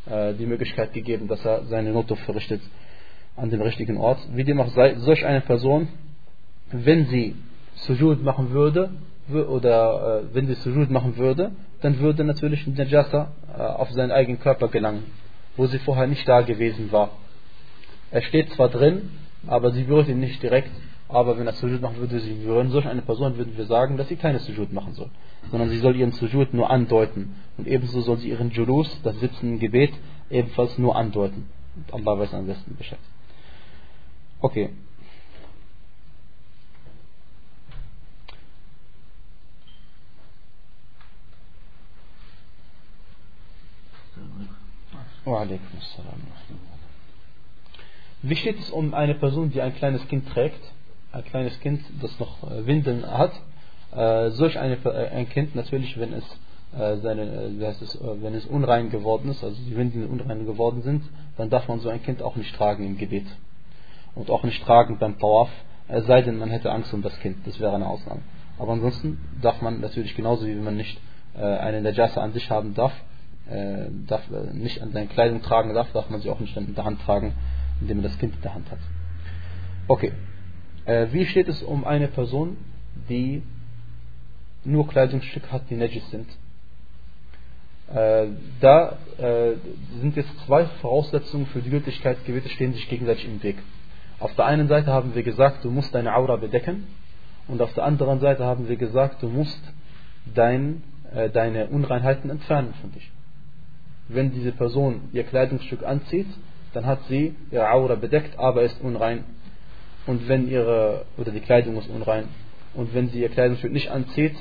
äh, 0.05 0.33
die 0.33 0.45
Möglichkeit 0.45 0.93
gegeben, 0.93 1.27
dass 1.27 1.43
er 1.45 1.65
seine 1.65 1.91
Notdurft 1.91 2.23
verrichtet 2.23 2.61
an 3.35 3.49
dem 3.49 3.61
richtigen 3.61 3.97
Ort. 3.97 4.19
Wie 4.33 4.43
dem 4.43 4.59
auch 4.59 4.69
sei, 4.69 4.95
solch 4.95 5.25
eine 5.25 5.41
Person 5.41 5.87
wenn 6.71 7.05
sie 7.07 7.35
Sujud 7.75 8.23
machen 8.23 8.51
würde, 8.51 8.91
oder 9.31 10.23
äh, 10.23 10.35
wenn 10.35 10.47
sie 10.47 10.55
Sujud 10.55 10.89
machen 10.89 11.17
würde, 11.17 11.51
dann 11.81 11.99
würde 11.99 12.23
natürlich 12.23 12.65
Najasa 12.67 13.31
äh, 13.55 13.61
auf 13.61 13.91
seinen 13.91 14.11
eigenen 14.11 14.39
Körper 14.39 14.67
gelangen, 14.69 15.03
wo 15.55 15.67
sie 15.67 15.79
vorher 15.79 16.07
nicht 16.07 16.27
da 16.27 16.41
gewesen 16.41 16.91
war. 16.91 17.11
Er 18.11 18.21
steht 18.23 18.51
zwar 18.53 18.69
drin, 18.69 19.11
aber 19.47 19.71
sie 19.71 19.83
berührt 19.83 20.07
ihn 20.07 20.19
nicht 20.19 20.41
direkt, 20.41 20.71
aber 21.07 21.37
wenn 21.37 21.47
er 21.47 21.53
Sujud 21.53 21.81
machen 21.81 21.97
würde, 21.97 22.19
sie 22.19 22.33
berühren. 22.33 22.69
Solch 22.69 22.87
eine 22.87 23.01
Person 23.01 23.37
würden 23.37 23.57
wir 23.57 23.65
sagen, 23.65 23.97
dass 23.97 24.07
sie 24.07 24.15
keine 24.15 24.39
Sujud 24.39 24.73
machen 24.73 24.93
soll, 24.93 25.09
sondern 25.51 25.69
sie 25.69 25.77
soll 25.77 25.95
ihren 25.95 26.11
Sujud 26.11 26.53
nur 26.53 26.69
andeuten. 26.69 27.35
Und 27.57 27.67
ebenso 27.67 28.01
soll 28.01 28.17
sie 28.17 28.29
ihren 28.29 28.51
Julus, 28.51 28.99
das 29.03 29.19
Sitzen 29.19 29.53
im 29.53 29.59
Gebet, 29.59 29.91
ebenfalls 30.29 30.77
nur 30.77 30.95
andeuten. 30.95 31.47
Und 31.75 31.93
Allah 31.93 32.19
weiß 32.19 32.33
am 32.33 32.47
besten 32.47 32.75
Bescheid. 32.75 32.99
Okay. 34.41 34.69
Wie 48.21 48.35
steht 48.35 48.59
es 48.59 48.69
um 48.69 48.93
eine 48.93 49.15
Person, 49.15 49.51
die 49.51 49.61
ein 49.61 49.75
kleines 49.75 50.07
Kind 50.07 50.27
trägt 50.29 50.61
ein 51.11 51.23
kleines 51.25 51.59
Kind, 51.59 51.81
das 52.01 52.19
noch 52.19 52.43
äh, 52.43 52.65
Windeln 52.65 53.05
hat, 53.05 53.31
äh, 53.95 54.29
solch 54.31 54.59
eine, 54.59 54.75
äh, 54.85 55.09
ein 55.09 55.29
Kind 55.29 55.55
natürlich, 55.55 55.99
wenn 55.99 56.13
es 56.13 56.23
äh, 56.77 56.97
seine, 56.97 57.23
äh, 57.23 57.65
es, 57.65 57.97
wenn 58.01 58.35
es 58.35 58.45
unrein 58.45 58.89
geworden 58.89 59.29
ist, 59.29 59.43
also 59.43 59.57
die 59.67 59.75
Windeln 59.75 60.07
unrein 60.07 60.45
geworden 60.45 60.81
sind, 60.83 61.03
dann 61.37 61.49
darf 61.49 61.67
man 61.67 61.79
so 61.79 61.89
ein 61.89 62.03
Kind 62.03 62.21
auch 62.21 62.35
nicht 62.35 62.55
tragen 62.55 62.85
im 62.85 62.97
Gebet. 62.97 63.25
Und 64.15 64.29
auch 64.29 64.43
nicht 64.43 64.63
tragen 64.63 64.97
beim 64.99 65.17
Tawaf, 65.17 65.49
es 65.87 66.05
sei 66.05 66.21
denn, 66.21 66.37
man 66.37 66.49
hätte 66.49 66.71
Angst 66.71 66.93
um 66.93 67.01
das 67.01 67.17
Kind, 67.19 67.37
das 67.45 67.59
wäre 67.59 67.73
eine 67.73 67.87
Ausnahme. 67.87 68.21
Aber 68.59 68.73
ansonsten 68.73 69.17
darf 69.41 69.61
man 69.61 69.79
natürlich 69.79 70.15
genauso 70.15 70.45
wie 70.45 70.53
man 70.53 70.75
nicht 70.75 70.99
äh, 71.35 71.41
eine 71.41 71.81
Najasa 71.81 72.21
an 72.21 72.33
sich 72.33 72.51
haben 72.51 72.75
darf, 72.75 72.93
äh, 73.49 73.89
darf 74.07 74.21
äh, 74.31 74.53
nicht 74.53 74.81
an 74.81 74.91
seiner 74.91 75.07
Kleidung 75.07 75.41
tragen 75.41 75.73
darf, 75.73 75.91
darf 75.91 76.09
man 76.09 76.21
sie 76.21 76.29
auch 76.29 76.39
nicht 76.39 76.55
in 76.55 76.75
der 76.75 76.85
Hand 76.85 77.01
tragen, 77.01 77.33
indem 77.81 77.97
man 77.97 78.03
das 78.03 78.17
Kind 78.19 78.35
in 78.35 78.41
der 78.41 78.53
Hand 78.53 78.69
hat. 78.71 78.79
Okay. 79.87 80.11
Äh, 80.85 81.07
wie 81.11 81.25
steht 81.25 81.47
es 81.47 81.63
um 81.63 81.83
eine 81.85 82.07
Person, 82.07 82.57
die 83.09 83.43
nur 84.63 84.87
Kleidungsstücke 84.87 85.51
hat, 85.51 85.69
die 85.69 85.75
Najis 85.75 86.09
sind? 86.09 86.27
Äh, 87.93 88.27
da 88.59 88.97
äh, 89.17 89.53
sind 89.99 90.15
jetzt 90.15 90.29
zwei 90.45 90.65
Voraussetzungen 90.81 91.47
für 91.47 91.61
die 91.61 91.71
Gültigkeit, 91.71 92.23
Gebete 92.25 92.49
stehen 92.49 92.73
sich 92.73 92.87
gegenseitig 92.87 93.25
im 93.25 93.41
Weg. 93.41 93.57
Auf 94.19 94.35
der 94.35 94.45
einen 94.45 94.67
Seite 94.67 94.91
haben 94.91 95.15
wir 95.15 95.23
gesagt, 95.23 95.63
du 95.63 95.71
musst 95.71 95.95
deine 95.95 96.15
Aura 96.15 96.35
bedecken 96.35 96.85
und 97.47 97.61
auf 97.61 97.73
der 97.73 97.85
anderen 97.85 98.19
Seite 98.19 98.45
haben 98.45 98.69
wir 98.69 98.75
gesagt, 98.75 99.23
du 99.23 99.29
musst 99.29 99.59
dein, 100.35 100.83
äh, 101.15 101.29
deine 101.29 101.67
Unreinheiten 101.67 102.29
entfernen 102.29 102.75
von 102.79 102.91
dich. 102.91 103.09
Wenn 104.09 104.31
diese 104.31 104.51
Person 104.51 105.01
ihr 105.13 105.23
Kleidungsstück 105.23 105.83
anzieht, 105.83 106.27
dann 106.73 106.85
hat 106.85 106.99
sie 107.07 107.35
ihre 107.51 107.71
Aura 107.71 107.95
bedeckt, 107.95 108.37
aber 108.37 108.63
ist 108.63 108.81
unrein. 108.81 109.23
Und 110.05 110.27
wenn 110.27 110.49
ihre, 110.49 111.05
oder 111.17 111.31
die 111.31 111.39
Kleidung 111.39 111.77
ist 111.77 111.89
unrein. 111.89 112.25
Und 112.73 112.93
wenn 112.93 113.09
sie 113.09 113.21
ihr 113.21 113.29
Kleidungsstück 113.29 113.71
nicht 113.71 113.89
anzieht, 113.89 114.35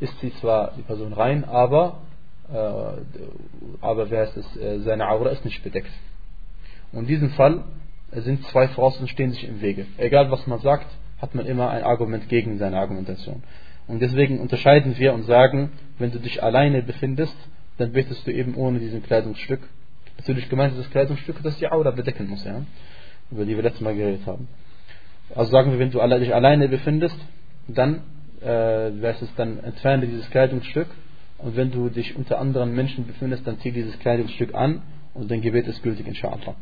ist 0.00 0.18
sie 0.20 0.34
zwar 0.36 0.72
die 0.76 0.82
Person 0.82 1.12
rein, 1.12 1.44
aber, 1.44 2.02
äh, 2.52 3.80
aber 3.80 4.10
wer 4.10 4.24
ist 4.24 4.36
es, 4.36 4.56
äh, 4.56 4.80
seine 4.80 5.08
Aura 5.08 5.30
ist 5.30 5.44
nicht 5.44 5.62
bedeckt. 5.64 5.90
Und 6.92 7.00
in 7.00 7.06
diesem 7.06 7.30
Fall 7.30 7.64
sind 8.12 8.44
zwei 8.46 8.68
Voraussetzungen 8.68 9.08
stehen 9.08 9.32
sich 9.32 9.48
im 9.48 9.60
Wege. 9.60 9.86
Egal 9.96 10.30
was 10.30 10.46
man 10.46 10.60
sagt, 10.60 10.86
hat 11.20 11.34
man 11.34 11.46
immer 11.46 11.70
ein 11.70 11.82
Argument 11.82 12.28
gegen 12.28 12.58
seine 12.58 12.78
Argumentation. 12.78 13.42
Und 13.88 14.00
deswegen 14.00 14.40
unterscheiden 14.40 14.98
wir 14.98 15.14
und 15.14 15.24
sagen, 15.24 15.70
wenn 15.98 16.12
du 16.12 16.18
dich 16.18 16.42
alleine 16.42 16.82
befindest, 16.82 17.36
dann 17.78 17.92
betest 17.92 18.26
du 18.26 18.32
eben 18.32 18.54
ohne 18.54 18.78
diesen 18.78 19.02
Kleidungsstück. 19.02 19.60
Natürlich 20.18 20.48
gemeint 20.48 20.72
ist 20.72 20.80
das 20.80 20.90
Kleidungsstück, 20.90 21.42
das 21.42 21.58
die 21.58 21.68
Aura 21.68 21.90
bedecken 21.90 22.28
muss, 22.28 22.44
ja? 22.44 22.62
über 23.30 23.44
die 23.44 23.54
wir 23.54 23.62
letztes 23.62 23.82
Mal 23.82 23.94
geredet 23.94 24.26
haben. 24.26 24.48
Also 25.34 25.50
sagen 25.50 25.72
wir, 25.72 25.78
wenn 25.78 25.90
du 25.90 26.00
dich 26.18 26.34
alleine 26.34 26.68
befindest, 26.68 27.18
dann 27.68 28.02
äh, 28.42 28.88
es 28.88 29.34
dann 29.36 29.58
entferne 29.62 30.06
dieses 30.06 30.30
Kleidungsstück 30.30 30.88
und 31.38 31.56
wenn 31.56 31.70
du 31.70 31.88
dich 31.88 32.16
unter 32.16 32.38
anderen 32.38 32.74
Menschen 32.74 33.06
befindest, 33.06 33.46
dann 33.46 33.58
zieh 33.58 33.72
dieses 33.72 33.98
Kleidungsstück 33.98 34.54
an 34.54 34.82
und 35.14 35.30
dein 35.30 35.40
Gebet 35.40 35.66
ist 35.66 35.82
gültig, 35.82 36.06
inshallah. 36.06 36.54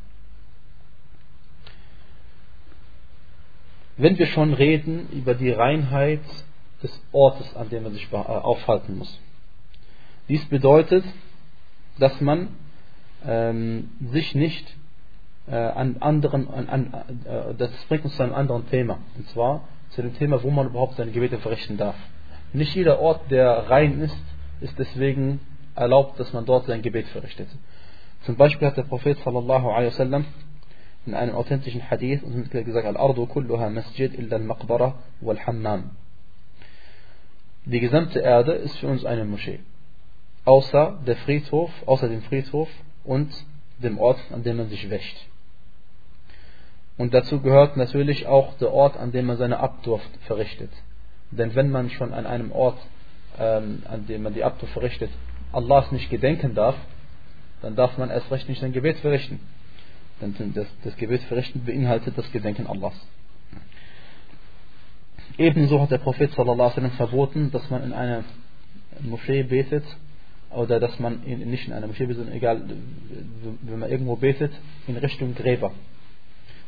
wenn 3.96 4.18
wir 4.18 4.26
schon 4.26 4.54
reden 4.54 5.08
über 5.12 5.34
die 5.34 5.50
Reinheit 5.50 6.20
des 6.82 7.02
Ortes, 7.12 7.54
an 7.56 7.68
dem 7.70 7.84
man 7.84 7.92
sich 7.92 8.08
äh, 8.12 8.16
aufhalten 8.16 8.98
muss. 8.98 9.20
Dies 10.28 10.44
bedeutet, 10.46 11.04
dass 11.98 12.20
man 12.20 12.48
ähm, 13.26 13.90
sich 14.12 14.34
nicht 14.34 14.76
äh, 15.46 15.54
an 15.54 15.98
anderen, 16.00 16.48
an, 16.48 16.68
an, 16.68 16.94
äh, 17.24 17.54
das 17.56 17.70
bringt 17.88 18.04
uns 18.04 18.16
zu 18.16 18.22
einem 18.22 18.34
anderen 18.34 18.68
Thema, 18.70 18.98
und 19.16 19.28
zwar 19.30 19.68
zu 19.90 20.02
dem 20.02 20.14
Thema, 20.14 20.42
wo 20.42 20.50
man 20.50 20.66
überhaupt 20.66 20.96
seine 20.96 21.12
Gebete 21.12 21.38
verrichten 21.38 21.76
darf. 21.76 21.96
Nicht 22.52 22.74
jeder 22.74 23.00
Ort, 23.00 23.30
der 23.30 23.70
rein 23.70 24.00
ist, 24.00 24.16
ist 24.60 24.78
deswegen 24.78 25.40
erlaubt, 25.74 26.18
dass 26.18 26.32
man 26.32 26.46
dort 26.46 26.66
sein 26.66 26.82
Gebet 26.82 27.06
verrichtet. 27.08 27.48
Zum 28.22 28.36
Beispiel 28.36 28.66
hat 28.68 28.76
der 28.76 28.84
Prophet 28.84 29.18
sallallahu 29.18 29.68
alaihi 29.68 29.88
wasallam 29.88 30.24
in 31.04 31.14
einem 31.14 31.34
authentischen 31.34 31.90
Hadith 31.90 32.22
und 32.22 32.50
gesagt, 32.50 32.86
Al-Ardu 32.86 33.26
kulluha 33.26 33.68
masjid 33.68 34.12
illa 34.18 34.36
al-Maqbara 34.36 34.94
wal-Hammam. 35.20 35.90
Die 37.66 37.80
gesamte 37.80 38.20
Erde 38.20 38.52
ist 38.52 38.78
für 38.78 38.88
uns 38.88 39.04
eine 39.04 39.24
Moschee. 39.24 39.60
Außer 40.44 40.98
der 41.06 41.16
Friedhof, 41.16 41.70
außer 41.86 42.08
dem 42.08 42.22
Friedhof 42.22 42.68
und 43.04 43.30
dem 43.78 43.98
Ort, 43.98 44.18
an 44.30 44.42
dem 44.42 44.58
man 44.58 44.68
sich 44.68 44.90
wäscht. 44.90 45.16
Und 46.96 47.12
dazu 47.12 47.40
gehört 47.40 47.76
natürlich 47.76 48.26
auch 48.26 48.54
der 48.58 48.72
Ort, 48.72 48.96
an 48.96 49.10
dem 49.10 49.26
man 49.26 49.36
seine 49.36 49.58
Abdurft 49.58 50.10
verrichtet. 50.26 50.70
Denn 51.30 51.54
wenn 51.54 51.70
man 51.70 51.90
schon 51.90 52.12
an 52.12 52.26
einem 52.26 52.52
Ort, 52.52 52.78
ähm, 53.38 53.82
an 53.88 54.06
dem 54.06 54.22
man 54.22 54.34
die 54.34 54.44
Abdurft 54.44 54.72
verrichtet, 54.72 55.10
Allahs 55.52 55.90
nicht 55.90 56.10
gedenken 56.10 56.54
darf, 56.54 56.76
dann 57.62 57.74
darf 57.74 57.96
man 57.98 58.10
erst 58.10 58.30
recht 58.30 58.48
nicht 58.48 58.60
sein 58.60 58.72
Gebet 58.72 58.98
verrichten. 58.98 59.40
Denn 60.20 60.52
das, 60.54 60.66
das 60.84 60.96
Gebet 60.96 61.22
verrichten 61.22 61.64
beinhaltet 61.64 62.16
das 62.16 62.30
Gedenken 62.30 62.66
Allahs. 62.66 62.94
Ebenso 65.36 65.80
hat 65.80 65.90
der 65.90 65.98
Prophet 65.98 66.30
sallam, 66.32 66.90
verboten, 66.92 67.50
dass 67.50 67.68
man 67.70 67.82
in 67.82 67.92
einer 67.92 68.22
Moschee 69.00 69.42
betet 69.42 69.84
oder 70.53 70.79
dass 70.79 70.99
man 70.99 71.23
in, 71.23 71.49
nicht 71.49 71.67
in 71.67 71.73
einer 71.73 71.87
Moschee 71.87 72.05
betet, 72.05 72.33
egal, 72.33 72.61
wenn 73.61 73.79
man 73.79 73.89
irgendwo 73.89 74.15
betet, 74.15 74.51
in 74.87 74.97
Richtung 74.97 75.35
Gräber. 75.35 75.71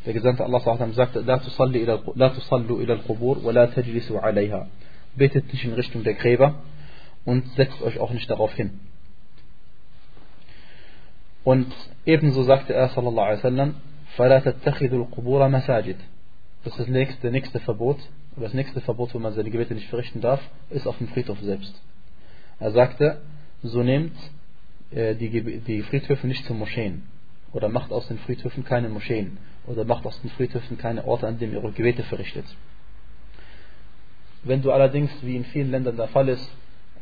Der 0.05 0.13
Gesandte 0.13 0.43
Allah 0.43 0.59
sallam, 0.59 0.93
sagte, 0.93 1.21
La 1.21 1.37
tusallu 1.39 2.79
ila 2.81 2.93
al-qubur 2.93 3.43
wa 3.43 3.51
la 3.51 3.67
tajlisu 3.67 4.17
alayha. 4.17 4.67
Betet 5.15 5.51
nicht 5.51 5.65
in 5.65 5.73
Richtung 5.73 6.03
der 6.03 6.13
Gräber 6.13 6.55
und 7.25 7.47
setzt 7.55 7.81
euch 7.81 7.99
auch 7.99 8.11
nicht 8.11 8.29
darauf 8.29 8.53
hin. 8.53 8.79
Und 11.43 11.73
ebenso 12.05 12.43
sagte 12.43 12.73
er 12.73 12.89
sallallahu 12.89 13.25
alaihi 13.25 13.43
wasallam, 13.43 13.75
فَلَا 14.17 14.39
تَتَّخِذُوا 14.39 15.07
الْقُبُورَ 15.07 15.47
مَسَاجِدِ 15.49 15.95
Das 16.63 16.73
ist 16.73 16.79
das 16.79 16.87
nächste, 16.87 17.31
nächste 17.31 17.59
Verbot, 17.59 17.97
oder 18.35 18.45
das 18.45 18.53
nächste 18.53 18.81
Verbot, 18.81 19.13
wo 19.13 19.19
man 19.19 19.33
seine 19.33 19.49
Gebete 19.49 19.73
nicht 19.73 19.89
verrichten 19.89 20.21
darf, 20.21 20.41
ist 20.69 20.85
auf 20.85 20.97
dem 20.97 21.07
Friedhof 21.07 21.39
selbst. 21.39 21.73
Er 22.59 22.71
sagte, 22.71 23.21
so 23.62 23.82
nehmt 23.82 24.16
äh, 24.90 25.14
die, 25.14 25.60
die 25.60 25.82
Friedhöfe 25.82 26.26
nicht 26.26 26.44
zu 26.46 26.54
Moscheen, 26.54 27.02
oder 27.52 27.68
macht 27.68 27.92
aus 27.92 28.06
den 28.08 28.18
Friedhöfen 28.18 28.64
keine 28.64 28.88
Moscheen, 28.88 29.38
oder 29.66 29.84
macht 29.84 30.06
aus 30.06 30.20
den 30.20 30.30
Friedhöfen 30.30 30.78
keine 30.78 31.04
Orte, 31.06 31.26
an 31.26 31.38
denen 31.38 31.54
ihr 31.54 31.62
eure 31.62 31.72
Gebete 31.72 32.02
verrichtet. 32.04 32.44
Wenn 34.44 34.62
du 34.62 34.70
allerdings, 34.70 35.10
wie 35.22 35.36
in 35.36 35.44
vielen 35.46 35.70
Ländern 35.70 35.96
der 35.96 36.08
Fall 36.08 36.28
ist, 36.28 36.48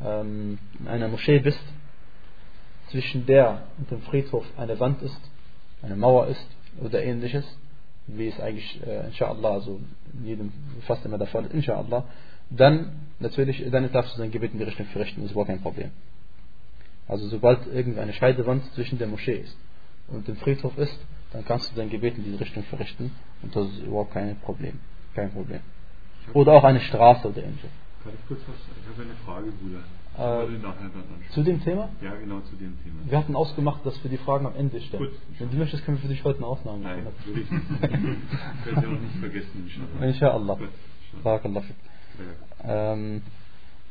ähm, 0.03 0.59
in 0.81 0.89
einer 0.89 1.09
Moschee 1.09 1.41
bist, 1.41 1.61
zwischen 2.89 3.27
der 3.27 3.63
und 3.79 3.91
dem 3.91 4.03
Friedhof 4.03 4.47
eine 4.57 4.79
Wand 4.81 5.03
ist, 5.03 5.21
eine 5.83 5.97
Mauer 5.97 6.29
ist 6.29 6.47
oder 6.83 7.03
ähnliches, 7.03 7.45
wie 8.07 8.29
es 8.29 8.41
eigentlich 8.41 8.81
äh, 8.87 9.07
inshallah, 9.07 9.51
also 9.51 9.81
in 10.13 10.27
jedem 10.27 10.53
fast 10.87 11.05
immer 11.05 11.19
der 11.19 11.27
Fall 11.27 11.45
ist, 11.45 11.55
inshallah, 11.55 12.05
dann 12.51 12.93
natürlich, 13.19 13.65
dann 13.71 13.91
darfst 13.91 14.15
du 14.17 14.21
dein 14.21 14.31
Gebet 14.31 14.53
in 14.53 14.59
die 14.59 14.65
Richtung 14.65 14.87
verrichten, 14.87 15.21
das 15.21 15.27
ist 15.27 15.33
überhaupt 15.33 15.49
kein 15.49 15.63
Problem. 15.63 15.91
Also 17.07 17.29
sobald 17.29 17.67
irgendeine 17.67 18.13
Scheidewand 18.13 18.65
zwischen 18.75 18.99
der 18.99 19.09
Moschee 19.09 19.39
ist 19.41 19.57
und 20.09 20.27
dem 20.27 20.37
Friedhof 20.37 20.77
ist, 20.79 20.99
dann 21.33 21.45
kannst 21.45 21.71
du 21.71 21.77
dein 21.77 21.91
Gebet 21.91 22.17
in 22.17 22.25
diese 22.25 22.41
Richtung 22.41 22.63
verrichten 22.65 23.13
und 23.43 23.55
das 23.55 23.69
ist 23.69 23.83
überhaupt 23.83 24.13
kein 24.13 24.39
Problem. 24.41 24.79
Kein 25.15 25.31
Problem. 25.33 25.61
Oder 26.33 26.53
auch 26.53 26.65
eine 26.65 26.81
Straße 26.81 27.29
oder 27.29 27.43
ähnliches. 27.43 27.71
Kann 28.03 28.13
ich 28.15 28.27
kurz 28.29 28.41
was? 28.47 28.57
Ich 28.57 28.89
habe 28.89 29.03
eine 29.03 29.17
Frage, 29.25 29.53
Bruder. 29.53 29.81
Äh, 30.17 31.33
zu 31.33 31.43
dem 31.43 31.61
Thema? 31.63 31.89
Ja, 32.01 32.15
genau 32.15 32.41
zu 32.41 32.55
dem 32.57 32.79
Thema. 32.83 33.01
Wir 33.05 33.19
hatten 33.19 33.35
ausgemacht, 33.35 33.85
dass 33.85 34.03
wir 34.05 34.11
die 34.11 34.19
Fragen 34.19 34.47
am 34.47 34.55
Ende 34.55 34.81
stellen. 34.81 35.05
Gut. 35.05 35.19
Wenn 35.39 35.51
du 35.51 35.57
möchtest, 35.57 35.85
können 35.85 35.97
wir 35.97 36.03
für 36.03 36.09
dich 36.09 36.23
heute 36.23 36.39
eine 36.39 36.47
Ausnahme 36.47 36.79
machen. 36.79 37.05
Nein, 37.05 37.35
will 37.35 37.43
ich 37.43 37.51
nicht. 37.51 37.65
ich 37.81 38.67
werde 38.67 38.89
auch 38.89 39.01
nicht 39.01 39.17
vergessen, 39.19 39.67
inshallah. 39.67 40.07
Inshallah. 40.07 40.59
Barakallah. 41.23 41.63
Ähm, 42.63 43.23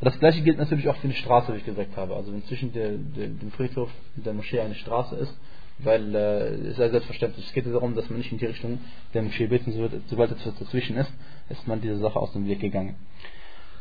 das 0.03 0.19
gleiche 0.19 0.41
gilt 0.41 0.57
natürlich 0.57 0.87
auch 0.89 0.95
für 0.97 1.07
die 1.07 1.15
Straße, 1.15 1.53
wie 1.53 1.57
ich 1.57 1.65
gesagt 1.65 1.95
habe. 1.97 2.15
Also 2.15 2.33
wenn 2.33 2.43
zwischen 2.45 2.73
der, 2.73 2.91
der, 2.91 3.27
dem 3.27 3.51
Friedhof 3.51 3.89
und 4.15 4.25
der 4.25 4.33
Moschee 4.33 4.59
eine 4.59 4.75
Straße 4.75 5.15
ist, 5.15 5.37
weil 5.79 6.15
äh, 6.15 6.69
es 6.69 6.77
ja 6.77 6.89
selbstverständlich. 6.89 7.47
Es 7.47 7.53
geht 7.53 7.65
darum, 7.65 7.95
dass 7.95 8.09
man 8.09 8.19
nicht 8.19 8.31
in 8.31 8.37
die 8.37 8.45
Richtung 8.45 8.79
der 9.13 9.23
Moschee 9.23 9.47
beten, 9.47 9.71
sobald 10.07 10.31
etwas 10.31 10.57
dazwischen 10.57 10.97
ist, 10.97 11.11
ist 11.49 11.67
man 11.67 11.81
dieser 11.81 11.97
Sache 11.97 12.19
aus 12.19 12.33
dem 12.33 12.47
Weg 12.47 12.59
gegangen. 12.59 12.95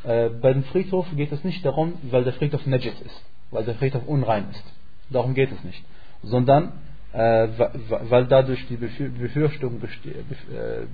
Äh, 0.04 0.30
bei 0.30 0.52
dem 0.52 0.64
Friedhof 0.64 1.06
geht 1.16 1.32
es 1.32 1.44
nicht 1.44 1.64
darum, 1.64 1.94
weil 2.02 2.24
der 2.24 2.32
Friedhof 2.32 2.66
Najis 2.66 3.00
ist, 3.00 3.24
weil 3.50 3.64
der 3.64 3.74
Friedhof 3.74 4.06
unrein 4.06 4.46
ist. 4.50 4.64
Darum 5.10 5.34
geht 5.34 5.52
es 5.52 5.62
nicht. 5.64 5.84
Sondern 6.22 6.72
äh, 7.12 7.48
weil 8.08 8.26
dadurch 8.26 8.66
die 8.68 8.76
Befürchtung 8.76 9.80
äh, 9.82 10.86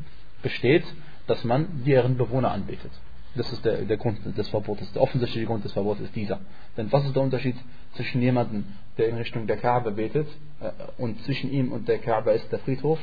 besteht, 0.42 0.84
dass 1.26 1.44
man 1.44 1.84
deren 1.84 2.16
Bewohner 2.16 2.50
anbetet. 2.50 2.90
Das 3.34 3.52
ist 3.52 3.64
der, 3.64 3.82
der 3.82 3.96
Grund 3.96 4.18
des 4.36 4.48
Verbotes. 4.48 4.90
Der 4.92 5.02
offensichtliche 5.02 5.46
Grund 5.46 5.64
des 5.64 5.72
Verbotes 5.72 6.04
ist 6.04 6.16
dieser. 6.16 6.40
Denn 6.76 6.90
was 6.90 7.04
ist 7.04 7.14
der 7.14 7.22
Unterschied 7.22 7.56
zwischen 7.94 8.22
jemandem, 8.22 8.64
der 8.96 9.08
in 9.08 9.16
Richtung 9.16 9.46
der 9.46 9.58
Kaaba 9.58 9.90
betet, 9.90 10.28
äh, 10.60 10.70
und 10.96 11.22
zwischen 11.24 11.52
ihm 11.52 11.72
und 11.72 11.88
der 11.88 11.98
Kaaba 11.98 12.32
ist 12.32 12.50
der 12.50 12.58
Friedhof? 12.60 12.98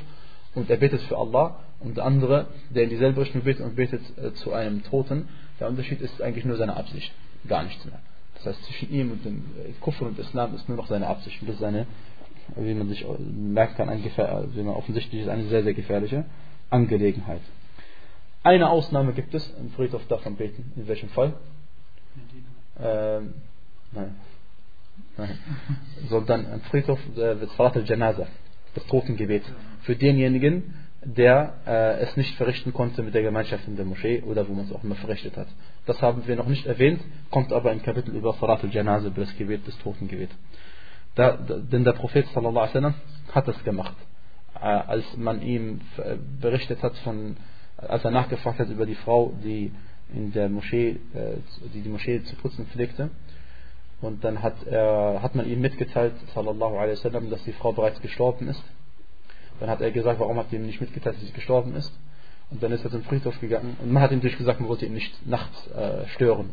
und 0.56 0.70
er 0.70 0.78
betet 0.78 1.02
für 1.02 1.18
Allah 1.18 1.60
und 1.82 1.98
der 1.98 2.06
andere, 2.06 2.48
der 2.70 2.84
in 2.84 2.90
dieselbe 2.90 3.22
Richtung 3.22 3.44
betet 3.44 3.64
und 3.64 3.76
betet 3.76 4.02
äh, 4.18 4.34
zu 4.34 4.54
einem 4.54 4.84
Toten, 4.84 5.28
der 5.60 5.68
Unterschied 5.68 6.02
ist 6.02 6.22
eigentlich 6.22 6.46
nur 6.46 6.58
seine 6.58 6.76
Absicht, 6.76 7.14
gar 7.48 7.64
nichts 7.64 7.86
mehr. 7.86 8.00
Das 8.36 8.48
heißt, 8.48 8.64
zwischen 8.66 8.92
ihm 8.92 9.12
und 9.12 9.26
dem 9.26 9.38
äh, 9.38 9.72
Kufr 9.82 10.06
und 10.06 10.18
Islam 10.18 10.56
ist 10.56 10.68
nur 10.68 10.78
noch 10.78 10.88
seine 10.88 11.08
Absicht. 11.08 11.42
Und 11.42 11.50
das 11.50 11.58
ist 11.58 11.64
eine, 11.64 11.86
wie 12.56 12.74
man 12.74 12.88
sich 12.88 13.06
merken 13.20 13.76
kann, 13.76 13.90
ein 13.90 14.04
wie 14.04 14.62
man 14.62 14.76
offensichtlich 14.76 15.22
ist, 15.22 15.28
eine 15.28 15.44
sehr, 15.46 15.64
sehr 15.64 15.74
gefährliche 15.74 16.26
Angelegenheit. 16.70 17.42
Eine 18.46 18.70
Ausnahme 18.70 19.14
gibt 19.14 19.34
es, 19.34 19.44
im 19.60 19.72
Friedhof 19.72 20.06
davon 20.08 20.36
beten. 20.36 20.72
In 20.76 20.88
welchem 20.88 21.10
Fall? 21.10 21.34
Ähm, 22.80 23.34
nein. 23.92 24.16
nein. 25.18 25.40
Sondern 26.10 26.46
im 26.54 26.62
Friedhof 26.62 27.00
äh, 27.16 27.40
wird 27.40 27.50
Salat 27.58 27.76
al-Janaza, 27.76 28.28
das 28.76 28.86
Totengebet, 28.86 29.42
für 29.82 29.96
denjenigen, 29.96 30.76
der 31.04 31.56
äh, 31.66 32.02
es 32.02 32.16
nicht 32.18 32.36
verrichten 32.36 32.72
konnte 32.72 33.02
mit 33.02 33.16
der 33.16 33.24
Gemeinschaft 33.24 33.68
in 33.68 33.78
der 33.78 33.86
Moschee 33.86 34.22
oder 34.22 34.48
wo 34.48 34.54
man 34.54 34.66
es 34.66 34.72
auch 34.72 34.84
immer 34.84 34.94
verrichtet 34.94 35.36
hat. 35.38 35.48
Das 35.88 36.00
haben 36.04 36.28
wir 36.28 36.36
noch 36.36 36.48
nicht 36.48 36.68
erwähnt, 36.68 37.02
kommt 37.32 37.52
aber 37.52 37.72
im 37.72 37.82
Kapitel 37.82 38.16
über 38.16 38.34
Salat 38.34 38.64
al-Janaza, 38.64 39.08
über 39.08 39.22
das 39.22 39.36
Gebet, 39.38 39.62
das 39.66 39.76
Totengebet. 39.80 40.30
Da, 41.16 41.36
da, 41.36 41.58
denn 41.58 41.84
der 41.84 41.94
Prophet 41.94 42.28
wasallam 42.36 42.94
hat 43.32 43.48
das 43.48 43.64
gemacht. 43.64 43.96
Äh, 44.54 44.68
als 44.68 45.18
man 45.18 45.42
ihm 45.42 45.82
äh, 45.98 46.18
berichtet 46.40 46.84
hat 46.84 46.96
von, 47.00 47.38
als 47.78 48.04
er 48.04 48.12
nachgefragt 48.12 48.60
hat 48.60 48.70
über 48.70 48.86
die 48.86 48.96
Frau, 48.96 49.34
die 49.44 49.72
in 50.14 50.32
der 50.32 50.50
Moschee, 50.50 50.98
äh, 51.14 51.38
die 51.74 51.82
die 51.82 51.90
Moschee 51.90 52.24
zu 52.24 52.36
putzen 52.36 52.66
pflegte. 52.68 53.10
Und 54.02 54.24
dann 54.24 54.42
hat, 54.42 54.66
er, 54.68 55.22
hat 55.22 55.36
man 55.36 55.48
ihm 55.48 55.62
mitgeteilt, 55.62 56.14
sallallahu 56.34 56.76
alaihi 56.76 56.98
wasallam, 56.98 57.30
dass 57.30 57.44
die 57.44 57.54
Frau 57.54 57.72
bereits 57.72 58.02
gestorben 58.02 58.48
ist. 58.50 58.64
Dann 59.60 59.70
hat 59.70 59.82
er 59.82 59.92
gesagt, 59.92 60.20
warum 60.20 60.38
hat 60.38 60.48
er 60.52 60.60
ihm 60.60 60.66
nicht 60.66 60.82
mitgeteilt, 60.82 61.16
dass 61.16 61.26
sie 61.26 61.32
gestorben 61.32 61.76
ist? 61.76 61.92
Und 62.52 62.62
dann 62.62 62.72
ist 62.72 62.84
er 62.84 62.92
zum 62.92 63.04
Friedhof 63.04 63.40
gegangen 63.40 63.76
und 63.82 63.92
man 63.92 64.04
hat 64.04 64.12
ihm 64.12 64.18
natürlich 64.18 64.38
gesagt, 64.38 64.60
man 64.60 64.70
wollte 64.70 64.86
ihn 64.86 64.94
nicht 64.94 65.26
nachts 65.26 65.68
äh, 65.72 66.08
stören. 66.10 66.52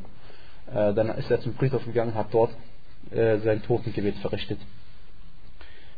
Äh, 0.72 0.94
dann 0.94 1.10
ist 1.10 1.30
er 1.30 1.40
zum 1.40 1.54
Friedhof 1.54 1.84
gegangen, 1.84 2.14
hat 2.14 2.28
dort 2.32 2.50
äh, 3.10 3.38
sein 3.38 3.62
Totengebet 3.62 4.16
verrichtet. 4.16 4.58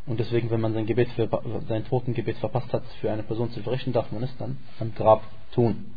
Und 0.07 0.21
deswegen, 0.21 0.51
wenn 0.51 0.61
man 0.61 0.75
sein, 0.75 0.87
Gebet 0.87 1.09
für, 1.11 1.29
sein 1.67 1.87
Totengebet 1.87 2.37
verpasst 2.39 2.73
hat, 2.73 2.85
für 3.01 3.11
eine 3.11 3.23
Person 3.23 3.51
zu 3.51 3.63
verrichten, 3.63 3.93
darf 3.93 4.13
man 4.13 4.23
es 4.23 4.37
dann 4.37 4.59
am 4.79 4.95
Grab 4.95 5.23
tun. 5.53 5.95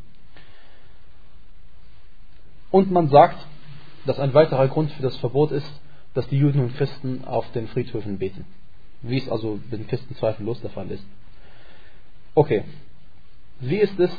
Und 2.71 2.91
man 2.91 3.09
sagt, 3.09 3.37
dass 4.05 4.19
ein 4.19 4.33
weiterer 4.33 4.67
Grund 4.69 4.91
für 4.91 5.01
das 5.01 5.17
Verbot 5.17 5.51
ist, 5.51 5.69
dass 6.13 6.27
die 6.29 6.37
Juden 6.37 6.61
und 6.61 6.75
Christen 6.75 7.25
auf 7.25 7.51
den 7.51 7.67
Friedhöfen 7.67 8.17
beten. 8.17 8.45
Wie 9.01 9.17
es 9.17 9.29
also 9.29 9.59
mit 9.69 9.79
den 9.79 9.87
Christen 9.87 10.15
zweifellos 10.15 10.61
der 10.61 10.69
Fall 10.71 10.89
ist. 10.89 11.03
Okay. 12.33 12.63
Wie 13.59 13.77
ist 13.77 13.99
es, 13.99 14.11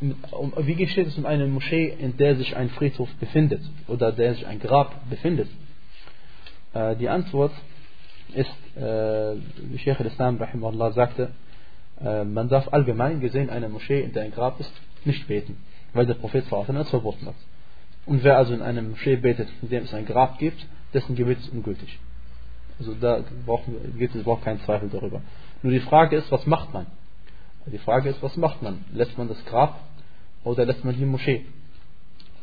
wie 0.00 0.86
steht 0.86 1.08
es 1.08 1.18
um 1.18 1.26
eine 1.26 1.46
Moschee, 1.46 1.88
in 1.98 2.16
der 2.16 2.36
sich 2.36 2.56
ein 2.56 2.70
Friedhof 2.70 3.08
befindet 3.16 3.62
oder 3.88 4.12
der 4.12 4.34
sich 4.34 4.46
ein 4.46 4.60
Grab 4.60 5.08
befindet? 5.10 5.48
Äh, 6.72 6.96
die 6.96 7.08
Antwort 7.08 7.52
ist, 8.34 8.76
äh, 8.76 9.36
Sheikh 9.78 10.00
al-Islam 10.00 10.36
rahimahullah 10.38 10.92
sagte, 10.92 11.30
äh, 12.00 12.24
man 12.24 12.48
darf 12.48 12.72
allgemein 12.72 13.20
gesehen 13.20 13.50
eine 13.50 13.68
Moschee, 13.68 14.00
in 14.02 14.12
der 14.12 14.24
ein 14.24 14.32
Grab 14.32 14.60
ist, 14.60 14.72
nicht 15.04 15.26
beten, 15.28 15.56
weil 15.92 16.06
der 16.06 16.14
Prophet 16.14 16.44
es 16.44 16.88
verboten 16.90 17.26
hat. 17.26 17.34
Und 18.06 18.24
wer 18.24 18.38
also 18.38 18.54
in 18.54 18.62
einer 18.62 18.82
Moschee 18.82 19.16
betet, 19.16 19.48
in 19.62 19.68
dem 19.68 19.84
es 19.84 19.94
ein 19.94 20.06
Grab 20.06 20.38
gibt, 20.38 20.66
dessen 20.94 21.14
Gebet 21.14 21.38
ist 21.38 21.52
ungültig. 21.52 21.98
Also 22.78 22.94
da 22.94 23.22
gibt 23.98 24.14
es 24.14 24.22
überhaupt 24.22 24.44
keinen 24.44 24.60
Zweifel 24.60 24.88
darüber. 24.88 25.20
Nur 25.62 25.72
die 25.72 25.80
Frage 25.80 26.16
ist, 26.16 26.30
was 26.30 26.46
macht 26.46 26.72
man? 26.72 26.86
Die 27.66 27.78
Frage 27.78 28.08
ist, 28.08 28.22
was 28.22 28.36
macht 28.36 28.62
man? 28.62 28.84
Lässt 28.92 29.18
man 29.18 29.28
das 29.28 29.44
Grab 29.44 29.80
oder 30.44 30.64
lässt 30.64 30.84
man 30.84 30.96
die 30.96 31.04
Moschee? 31.04 31.44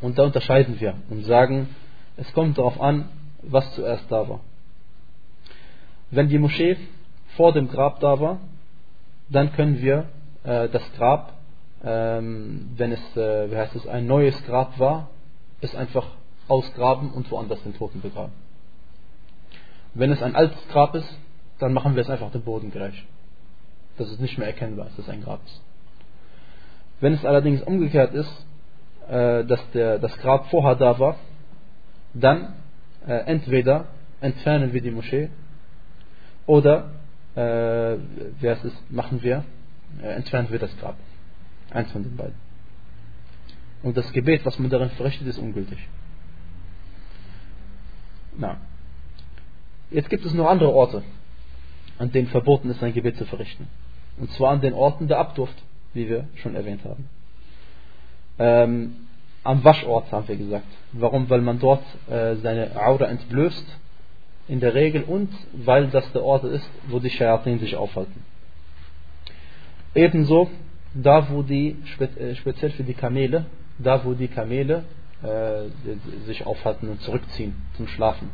Und 0.02 0.18
da 0.18 0.24
unterscheiden 0.24 0.80
wir 0.80 0.96
und 1.10 1.24
sagen, 1.24 1.70
es 2.18 2.32
kommt 2.34 2.58
darauf 2.58 2.80
an, 2.80 3.10
was 3.42 3.74
zuerst 3.76 4.12
da 4.12 4.28
war. 4.28 4.42
Wenn 6.12 6.30
die 6.30 6.38
Moschee 6.38 6.78
vor 7.36 7.54
dem 7.54 7.68
Grab 7.68 8.00
da 8.00 8.20
war, 8.20 8.40
dann 9.30 9.52
können 9.54 9.82
wir 9.82 10.06
äh, 10.44 10.70
das 10.70 10.84
Grab, 10.94 11.34
ähm, 11.84 12.72
wenn 12.76 12.92
es, 12.92 13.18
äh, 13.18 13.52
wie 13.52 13.56
heißt 13.56 13.76
es, 13.76 13.88
ein 13.88 14.08
neues 14.08 14.42
Grab 14.46 14.80
war, 14.80 15.10
es 15.62 15.76
einfach 15.76 16.08
ausgraben 16.48 17.12
und 17.12 17.30
woanders 17.32 17.62
den 17.64 17.76
Toten 17.76 18.02
begraben. 18.02 18.34
Wenn 19.94 20.12
es 20.12 20.22
ein 20.22 20.36
altes 20.36 20.68
Grab 20.70 20.94
ist, 20.96 21.18
dann 21.60 21.74
machen 21.74 21.96
wir 21.96 22.02
es 22.02 22.10
einfach 22.10 22.32
dem 22.32 22.42
Boden 22.42 22.72
gerecht. 22.72 23.04
Dass 23.98 24.10
es 24.10 24.20
nicht 24.20 24.38
mehr 24.38 24.48
erkennbar 24.48 24.88
ist, 24.88 24.98
dass 24.98 25.06
es 25.06 25.12
ein 25.12 25.24
Grab 25.24 25.40
ist. 25.46 25.62
Wenn 27.00 27.14
es 27.14 27.26
allerdings 27.26 27.62
umgekehrt 27.62 28.14
ist, 28.14 28.46
äh, 29.10 29.44
dass 29.46 29.60
der, 29.72 30.00
das 30.00 30.16
Grab 30.18 30.50
vorher 30.50 30.76
da 30.76 31.00
war, 31.00 31.16
dann 32.14 32.54
äh, 33.08 33.14
entweder 33.26 33.86
entfernen 34.22 34.74
wir 34.74 34.82
die 34.82 34.92
Moschee 34.92 35.30
oder 36.46 36.92
äh, 37.36 37.98
heißt 38.42 38.66
es, 38.66 38.74
machen 38.90 39.22
wir, 39.22 39.44
äh, 40.02 40.08
entfernen 40.08 40.50
wir 40.52 40.60
das 40.60 40.76
Grab. 40.78 40.96
Eins 41.72 41.92
von 41.92 42.04
den 42.04 42.16
beiden. 42.16 42.36
Und 43.84 43.98
das 43.98 44.12
Gebet, 44.14 44.46
was 44.46 44.58
man 44.60 44.70
darin 44.70 44.90
verrichtet, 44.92 45.28
ist 45.28 45.38
ungültig. 45.38 45.78
Na. 48.38 48.58
Jetzt 49.92 50.10
gibt 50.10 50.26
es 50.26 50.34
noch 50.34 50.48
andere 50.48 50.74
Orte, 50.74 51.04
an 52.00 52.12
denen 52.12 52.28
verboten 52.28 52.70
ist, 52.70 52.82
ein 52.84 52.94
Gebet 52.94 53.18
zu 53.18 53.26
verrichten. 53.26 53.68
Und 54.18 54.32
zwar 54.32 54.52
an 54.52 54.62
den 54.62 54.74
Orten 54.74 55.08
der 55.08 55.20
Abdurft, 55.20 55.56
wie 55.94 56.10
wir 56.10 56.28
schon 56.36 56.56
erwähnt 56.56 56.84
haben. 56.84 57.10
Ähm, 58.40 58.96
am 59.44 59.64
Waschort 59.64 60.12
haben 60.12 60.28
wir 60.28 60.36
gesagt. 60.36 60.68
Warum? 60.92 61.30
Weil 61.30 61.42
man 61.42 61.60
dort 61.60 61.84
äh, 62.10 62.36
seine 62.38 62.76
Aura 62.76 63.06
entblößt 63.06 63.80
in 64.48 64.60
der 64.60 64.74
Regel 64.74 65.04
und 65.04 65.30
weil 65.54 65.88
das 65.88 66.12
der 66.12 66.24
Ort 66.24 66.44
ist, 66.44 66.70
wo 66.88 67.00
die 67.00 67.10
Shayatin 67.10 67.60
sich 67.60 67.76
aufhalten. 67.76 68.24
Ebenso 69.96 70.50
da, 70.94 71.30
wo 71.30 71.42
die, 71.42 71.78
äh, 72.00 72.36
speziell 72.36 72.72
für 72.72 72.84
die 72.84 72.94
Kamele, 72.94 73.46
da 73.80 74.04
wo 74.06 74.14
die 74.14 74.28
Kamele 74.28 74.84
äh, 75.24 76.26
sich 76.26 76.46
aufhalten 76.46 76.90
und 76.90 77.02
zurückziehen 77.02 77.56
zum 77.76 77.88
Schlafen. 77.88 78.30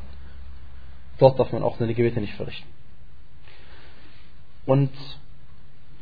Dort 1.17 1.39
darf 1.39 1.51
man 1.51 1.63
auch 1.63 1.77
seine 1.77 1.93
Gebete 1.93 2.19
nicht 2.19 2.33
verrichten. 2.33 2.67
Und 4.65 4.91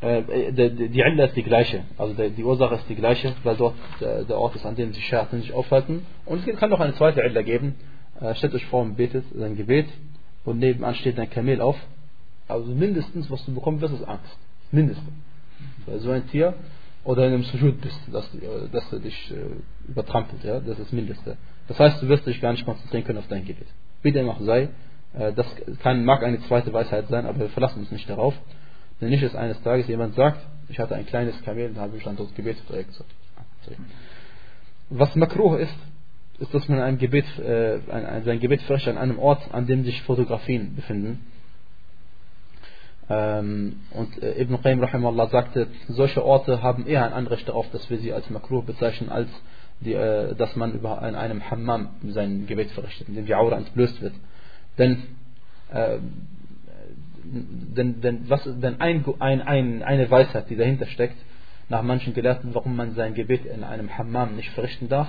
äh, 0.01 0.51
die, 0.51 0.89
die 0.89 0.99
Illa 0.99 1.25
ist 1.25 1.35
die 1.35 1.43
gleiche, 1.43 1.83
also 1.97 2.13
die 2.13 2.43
Ursache 2.43 2.75
ist 2.75 2.89
die 2.89 2.95
gleiche, 2.95 3.35
weil 3.43 3.55
dort 3.55 3.75
der 3.99 4.37
Ort 4.37 4.55
ist, 4.55 4.65
an 4.65 4.75
dem 4.75 4.93
sich 4.93 5.05
Shayatin 5.05 5.41
sich 5.41 5.53
aufhalten. 5.53 6.05
Und 6.25 6.45
es 6.47 6.57
kann 6.57 6.69
noch 6.69 6.79
eine 6.79 6.93
zweite 6.93 7.21
Illa 7.21 7.41
geben, 7.41 7.75
äh, 7.75 7.98
stellt 8.35 8.53
euch 8.53 8.65
vor, 8.65 8.83
man 8.83 8.95
betet 8.95 9.25
sein 9.35 9.55
Gebet 9.55 9.87
und 10.45 10.59
nebenan 10.59 10.95
steht 10.95 11.19
ein 11.19 11.29
Kamel 11.29 11.61
auf. 11.61 11.77
Also 12.47 12.71
mindestens, 12.73 13.29
was 13.29 13.45
du 13.45 13.53
bekommen 13.53 13.79
wirst, 13.79 13.93
ist 13.93 14.03
Angst. 14.03 14.37
Mindestens. 14.71 15.13
Weil 15.85 15.99
so 15.99 16.11
ein 16.11 16.27
Tier 16.29 16.53
oder 17.03 17.27
in 17.27 17.33
einem 17.33 17.43
Sujud 17.43 17.79
bist, 17.81 17.99
dass, 18.11 18.25
äh, 18.35 18.69
dass 18.71 18.91
er 18.91 18.99
dich 18.99 19.31
äh, 19.31 19.89
übertrampelt, 19.89 20.43
ja, 20.43 20.59
das 20.59 20.77
ist 20.77 20.79
das 20.79 20.91
Mindeste. 20.91 21.37
Das 21.67 21.79
heißt, 21.79 22.01
du 22.01 22.07
wirst 22.07 22.25
dich 22.25 22.41
gar 22.41 22.51
nicht 22.51 22.65
konzentrieren 22.65 23.03
können 23.03 23.19
auf 23.19 23.27
dein 23.27 23.45
Gebet. 23.45 23.67
Wie 24.01 24.11
dem 24.11 24.29
auch 24.29 24.41
sei, 24.41 24.69
äh, 25.13 25.33
das 25.33 25.47
kann, 25.81 26.03
mag 26.05 26.23
eine 26.23 26.39
zweite 26.41 26.73
Weisheit 26.73 27.07
sein, 27.07 27.25
aber 27.25 27.39
wir 27.39 27.49
verlassen 27.49 27.79
uns 27.79 27.91
nicht 27.91 28.09
darauf. 28.09 28.33
Denn 28.99 29.09
nicht, 29.09 29.23
dass 29.23 29.35
eines 29.35 29.61
Tages 29.61 29.87
jemand 29.87 30.15
sagt, 30.15 30.45
ich 30.67 30.79
hatte 30.79 30.95
ein 30.95 31.05
kleines 31.05 31.41
Kamel 31.43 31.69
und 31.69 31.77
habe 31.77 31.97
ich 31.97 32.03
dann 32.03 32.17
dort 32.17 32.35
gebetet. 32.35 32.63
Was 34.89 35.15
makruh 35.15 35.55
ist, 35.55 35.75
ist, 36.39 36.53
dass 36.53 36.67
man 36.69 36.79
ein 36.81 36.97
Gebet, 36.97 37.25
äh, 37.39 37.79
ein, 37.91 38.23
sein 38.23 38.39
Gebet 38.39 38.61
verrichtet 38.63 38.95
an 38.95 39.01
einem 39.01 39.19
Ort, 39.19 39.41
an 39.53 39.67
dem 39.67 39.83
sich 39.83 40.01
Fotografien 40.03 40.75
befinden. 40.75 41.25
Ähm, 43.09 43.77
und 43.91 44.21
äh, 44.21 44.39
Ibn 44.41 44.61
Qayyim 44.61 44.81
rahimahullah 44.81 45.27
sagte, 45.29 45.67
solche 45.87 46.23
Orte 46.23 46.61
haben 46.61 46.85
eher 46.85 47.05
ein 47.05 47.13
Anrecht 47.13 47.47
darauf, 47.49 47.69
dass 47.71 47.89
wir 47.89 47.97
sie 47.97 48.13
als 48.13 48.29
Makruh 48.29 48.61
bezeichnen, 48.61 49.09
als 49.09 49.29
die, 49.81 49.93
äh, 49.93 50.35
dass 50.35 50.55
man 50.55 50.73
über 50.73 51.01
in 51.07 51.15
einem 51.15 51.49
Hammam 51.49 51.89
sein 52.07 52.45
Gebet 52.45 52.71
verrichtet, 52.71 53.09
in 53.09 53.15
dem 53.15 53.25
die 53.25 53.35
Aura 53.35 53.57
entblößt 53.57 54.01
wird. 54.01 54.13
Denn, 54.77 55.03
äh, 55.71 55.97
denn, 57.23 58.01
denn, 58.01 58.29
was, 58.29 58.43
denn 58.43 58.79
ein, 58.79 59.03
ein, 59.19 59.41
ein, 59.41 59.83
eine 59.83 60.09
Weisheit, 60.09 60.49
die 60.49 60.55
dahinter 60.55 60.85
steckt, 60.85 61.17
nach 61.67 61.81
manchen 61.81 62.13
Gelehrten, 62.13 62.53
warum 62.53 62.75
man 62.75 62.93
sein 62.93 63.13
Gebet 63.13 63.45
in 63.45 63.63
einem 63.63 63.97
Hammam 63.97 64.35
nicht 64.35 64.51
verrichten 64.51 64.87
darf, 64.87 65.07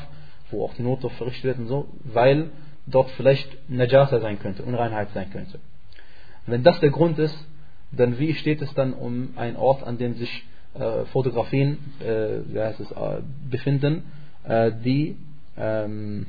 wo 0.50 0.64
auch 0.64 0.74
die 0.74 0.82
Notdurft 0.82 1.16
verrichtet 1.16 1.44
wird 1.44 1.58
und 1.58 1.66
so, 1.68 1.88
weil 2.04 2.50
dort 2.86 3.10
vielleicht 3.12 3.48
Najasa 3.68 4.20
sein 4.20 4.38
könnte, 4.38 4.62
Unreinheit 4.62 5.08
sein 5.14 5.30
könnte. 5.30 5.58
Wenn 6.46 6.62
das 6.62 6.80
der 6.80 6.90
Grund 6.90 7.18
ist, 7.18 7.36
dann 7.92 8.18
wie 8.18 8.34
steht 8.34 8.62
es 8.62 8.72
dann 8.74 8.92
um 8.92 9.30
einen 9.36 9.56
Ort, 9.56 9.82
an 9.82 9.98
dem 9.98 10.14
sich 10.14 10.44
äh, 10.74 11.04
Fotografien 11.06 11.78
äh, 12.00 12.52
wie 12.52 12.60
heißt 12.60 12.80
es, 12.80 12.90
äh, 12.92 13.20
befinden, 13.50 14.04
äh, 14.44 14.70
die 14.84 15.16
ähm, 15.56 16.26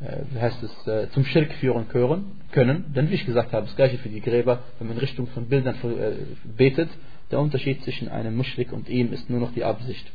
äh, 0.00 0.18
wie 0.30 0.40
heißt 0.40 0.62
es, 0.62 0.86
äh, 0.86 1.08
zum 1.10 1.24
Schirk 1.24 1.52
führen 1.54 1.88
können. 1.88 2.92
Denn 2.94 3.10
wie 3.10 3.14
ich 3.14 3.24
gesagt 3.24 3.52
habe, 3.52 3.66
das 3.66 3.76
gleiche 3.76 3.98
für 3.98 4.08
die 4.08 4.20
Gräber, 4.20 4.60
wenn 4.78 4.88
man 4.88 4.96
in 4.96 5.00
Richtung 5.00 5.28
von 5.28 5.46
Bildern 5.46 5.76
betet, 6.56 6.90
Der 7.32 7.40
Unterschied 7.40 7.82
zwischen 7.82 8.08
einem 8.08 8.36
Muschrik 8.36 8.72
und 8.72 8.90
ihm 8.90 9.10
ist 9.10 9.30
nur 9.30 9.40
noch 9.40 9.54
die 9.54 9.64
Absicht. 9.64 10.06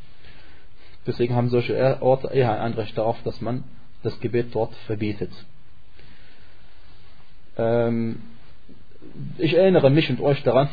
Deswegen 1.07 1.35
haben 1.35 1.49
solche 1.49 2.01
Orte 2.01 2.27
eher 2.27 2.51
ein 2.51 2.73
Anrecht 2.73 2.97
darauf, 2.97 3.17
dass 3.23 3.39
man 3.41 3.63
das 4.03 4.19
Gebet 4.19 4.53
dort 4.53 4.75
verbietet. 4.85 5.31
Ähm, 7.57 8.17
ich 9.37 9.55
erinnere 9.55 9.89
mich 9.89 10.09
und 10.09 10.21
euch 10.21 10.43
daran, 10.43 10.69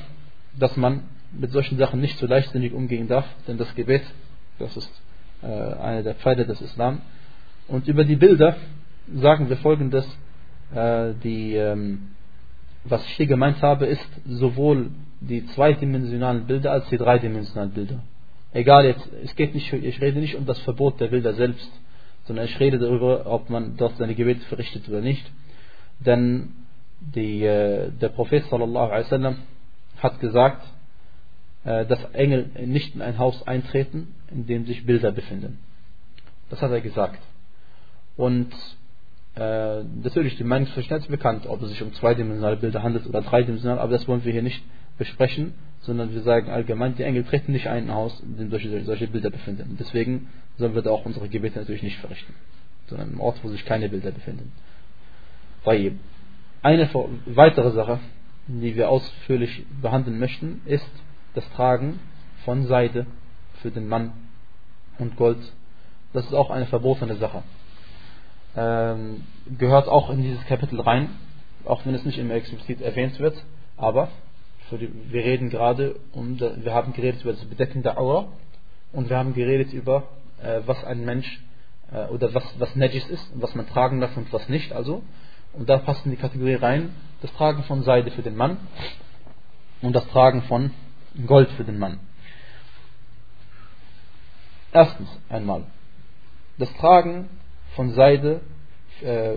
dass 0.59 0.77
man 0.77 1.05
mit 1.33 1.53
solchen 1.53 1.79
Sachen 1.79 2.01
nicht 2.01 2.18
so 2.18 2.27
leichtsinnig 2.27 2.73
umgehen 2.73 3.09
darf, 3.09 3.27
denn 3.47 3.59
das 3.59 3.75
Gebet, 3.75 4.03
das 4.59 4.77
ist 4.77 4.90
äh, 5.42 5.47
eine 5.47 6.03
der 6.03 6.14
Pfeile 6.14 6.44
des 6.44 6.61
Islam. 6.61 7.01
Und 7.68 7.88
über 7.88 8.05
die 8.05 8.16
Bilder 8.16 8.57
sagen 9.14 9.49
wir 9.49 9.57
folgendes, 9.57 10.07
äh, 10.75 11.14
die, 11.23 11.55
ähm, 11.55 12.11
was 12.85 13.05
ich 13.05 13.12
hier 13.12 13.27
gemeint 13.27 13.62
habe, 13.62 13.87
ist 13.87 14.09
sowohl 14.27 14.90
die 15.20 15.47
zweidimensionalen 15.47 16.47
Bilder 16.47 16.73
als 16.73 16.88
die 16.88 16.99
dreidimensionalen 16.99 17.73
Bilder. 17.73 18.01
Egal 18.55 18.87
jetzt, 18.87 19.07
es 19.25 19.35
geht 19.35 19.53
nicht, 19.53 19.73
ich 19.73 20.01
rede 20.01 20.21
nicht 20.21 20.37
um 20.37 20.47
das 20.47 20.61
Verbot 20.61 21.01
der 21.01 21.09
Bilder 21.09 21.35
selbst, 21.35 21.69
sondern 22.25 22.47
ich 22.47 22.59
rede 22.61 22.79
darüber, 22.79 23.27
ob 23.27 23.51
man 23.51 23.77
dort 23.77 23.97
seine 23.97 24.14
Gebete 24.14 24.47
verrichtet 24.47 24.88
oder 24.88 25.01
nicht. 25.01 25.29
Denn 25.99 26.53
die, 27.01 27.45
äh, 27.45 27.90
der 27.90 28.09
Prophet 28.11 28.45
sallallahu 28.45 28.93
alaihi 28.93 29.05
wasallam 29.07 29.37
hat 29.99 30.21
gesagt, 30.21 30.64
äh, 31.64 31.85
dass 31.85 31.99
Engel 32.12 32.51
nicht 32.67 32.95
in 32.95 33.03
ein 33.03 33.19
Haus 33.19 33.45
eintreten, 33.47 34.14
in 34.31 34.47
dem 34.47 34.67
sich 34.67 34.87
Bilder 34.87 35.11
befinden. 35.11 35.59
Das 36.49 36.62
hat 36.62 36.71
er 36.71 36.81
gesagt. 36.81 37.21
Und 38.17 38.53
äh, 39.35 39.83
natürlich 39.83 40.37
die 40.37 40.45
Meinungsverschnitt 40.45 41.09
bekannt, 41.09 41.47
ob 41.49 41.61
es 41.62 41.71
sich 41.71 41.83
um 41.83 41.93
zweidimensionale 41.95 42.57
Bilder 42.57 42.85
handelt 42.85 43.09
oder 43.09 43.21
dreidimensionale, 43.21 43.81
aber 43.81 43.93
das 43.93 44.07
wollen 44.07 44.25
wir 44.25 44.33
hier 44.33 44.43
nicht 44.43 44.62
besprechen, 44.97 45.55
sondern 45.85 46.12
wir 46.12 46.23
sagen 46.23 46.51
allgemein, 46.51 46.97
die 46.97 47.03
Engel 47.03 47.25
treten 47.25 47.53
nicht 47.53 47.68
ein 47.68 47.92
Haus, 47.92 48.20
in 48.20 48.37
dem 48.37 48.51
solche, 48.51 48.85
solche 48.85 49.07
Bilder 49.07 49.31
befinden. 49.31 49.77
Deswegen 49.79 50.29
sollen 50.57 50.75
wir 50.75 50.83
da 50.83 50.90
auch 50.90 51.05
unsere 51.05 51.29
Gebete 51.29 51.59
natürlich 51.59 51.83
nicht 51.83 51.99
verrichten, 51.99 52.35
sondern 52.87 53.12
im 53.12 53.20
Ort, 53.20 53.38
wo 53.42 53.49
sich 53.49 53.64
keine 53.64 53.88
Bilder 53.88 54.11
befinden. 54.11 54.53
Eine 56.62 56.88
weitere 57.27 57.70
Sache, 57.73 58.01
die 58.47 58.77
wir 58.77 58.88
ausführlich 58.88 59.64
behandeln 59.81 60.18
möchten, 60.18 60.62
ist 60.64 60.90
das 61.35 61.49
Tragen 61.51 62.01
von 62.44 62.66
Seide 62.66 63.07
für 63.61 63.70
den 63.70 63.88
Mann 63.88 64.12
und 64.99 65.16
Gold. 65.16 65.38
Das 66.12 66.25
ist 66.27 66.35
auch 66.35 66.51
eine 66.51 66.66
verbotene 66.66 67.16
Sache. 67.16 67.42
Ähm, 68.57 69.23
gehört 69.59 69.88
auch 69.88 70.11
in 70.11 70.23
dieses 70.23 70.44
Kapitel 70.47 70.81
rein, 70.81 71.11
auch 71.64 71.85
wenn 71.85 71.94
es 71.94 72.05
nicht 72.05 72.18
immer 72.18 72.35
explizit 72.35 72.81
erwähnt 72.81 73.18
wird, 73.18 73.42
aber 73.77 74.09
die, 74.70 74.90
wir 75.12 75.24
reden 75.24 75.50
gerade 75.50 75.96
um, 76.12 76.38
wir 76.40 76.74
haben 76.74 76.92
geredet 76.92 77.22
über 77.22 77.33
das 77.33 77.44
Bedecken 77.44 77.83
der 77.83 77.98
Aura 77.98 78.29
und 78.92 79.11
wir 79.11 79.16
haben 79.16 79.35
geredet 79.35 79.72
über 79.72 80.05
äh, 80.42 80.61
was 80.66 80.83
ein 80.85 81.05
Mensch 81.05 81.42
äh, 81.92 82.07
oder 82.07 82.33
was, 82.35 82.44
was 82.59 82.74
Najis 82.77 83.07
ist, 83.09 83.31
was 83.35 83.55
man 83.55 83.68
tragen 83.68 84.00
darf 84.00 84.16
und 84.16 84.33
was 84.33 84.48
nicht, 84.48 84.72
also 84.72 85.03
und 85.53 85.68
da 85.68 85.79
passt 85.79 86.05
in 86.05 86.11
die 86.11 86.16
Kategorie 86.16 86.55
rein 86.55 86.90
das 87.20 87.33
Tragen 87.35 87.62
von 87.64 87.83
Seide 87.83 88.11
für 88.11 88.22
den 88.22 88.37
Mann 88.37 88.57
und 89.83 89.94
das 89.94 90.07
Tragen 90.09 90.42
von 90.42 90.72
Gold 91.27 91.50
für 91.50 91.64
den 91.64 91.79
Mann. 91.79 92.00
Erstens 94.72 95.09
einmal, 95.29 95.64
das 96.59 96.72
Tragen 96.74 97.29
von 97.77 97.92
Seide, 97.92 98.40
äh, 99.03 99.37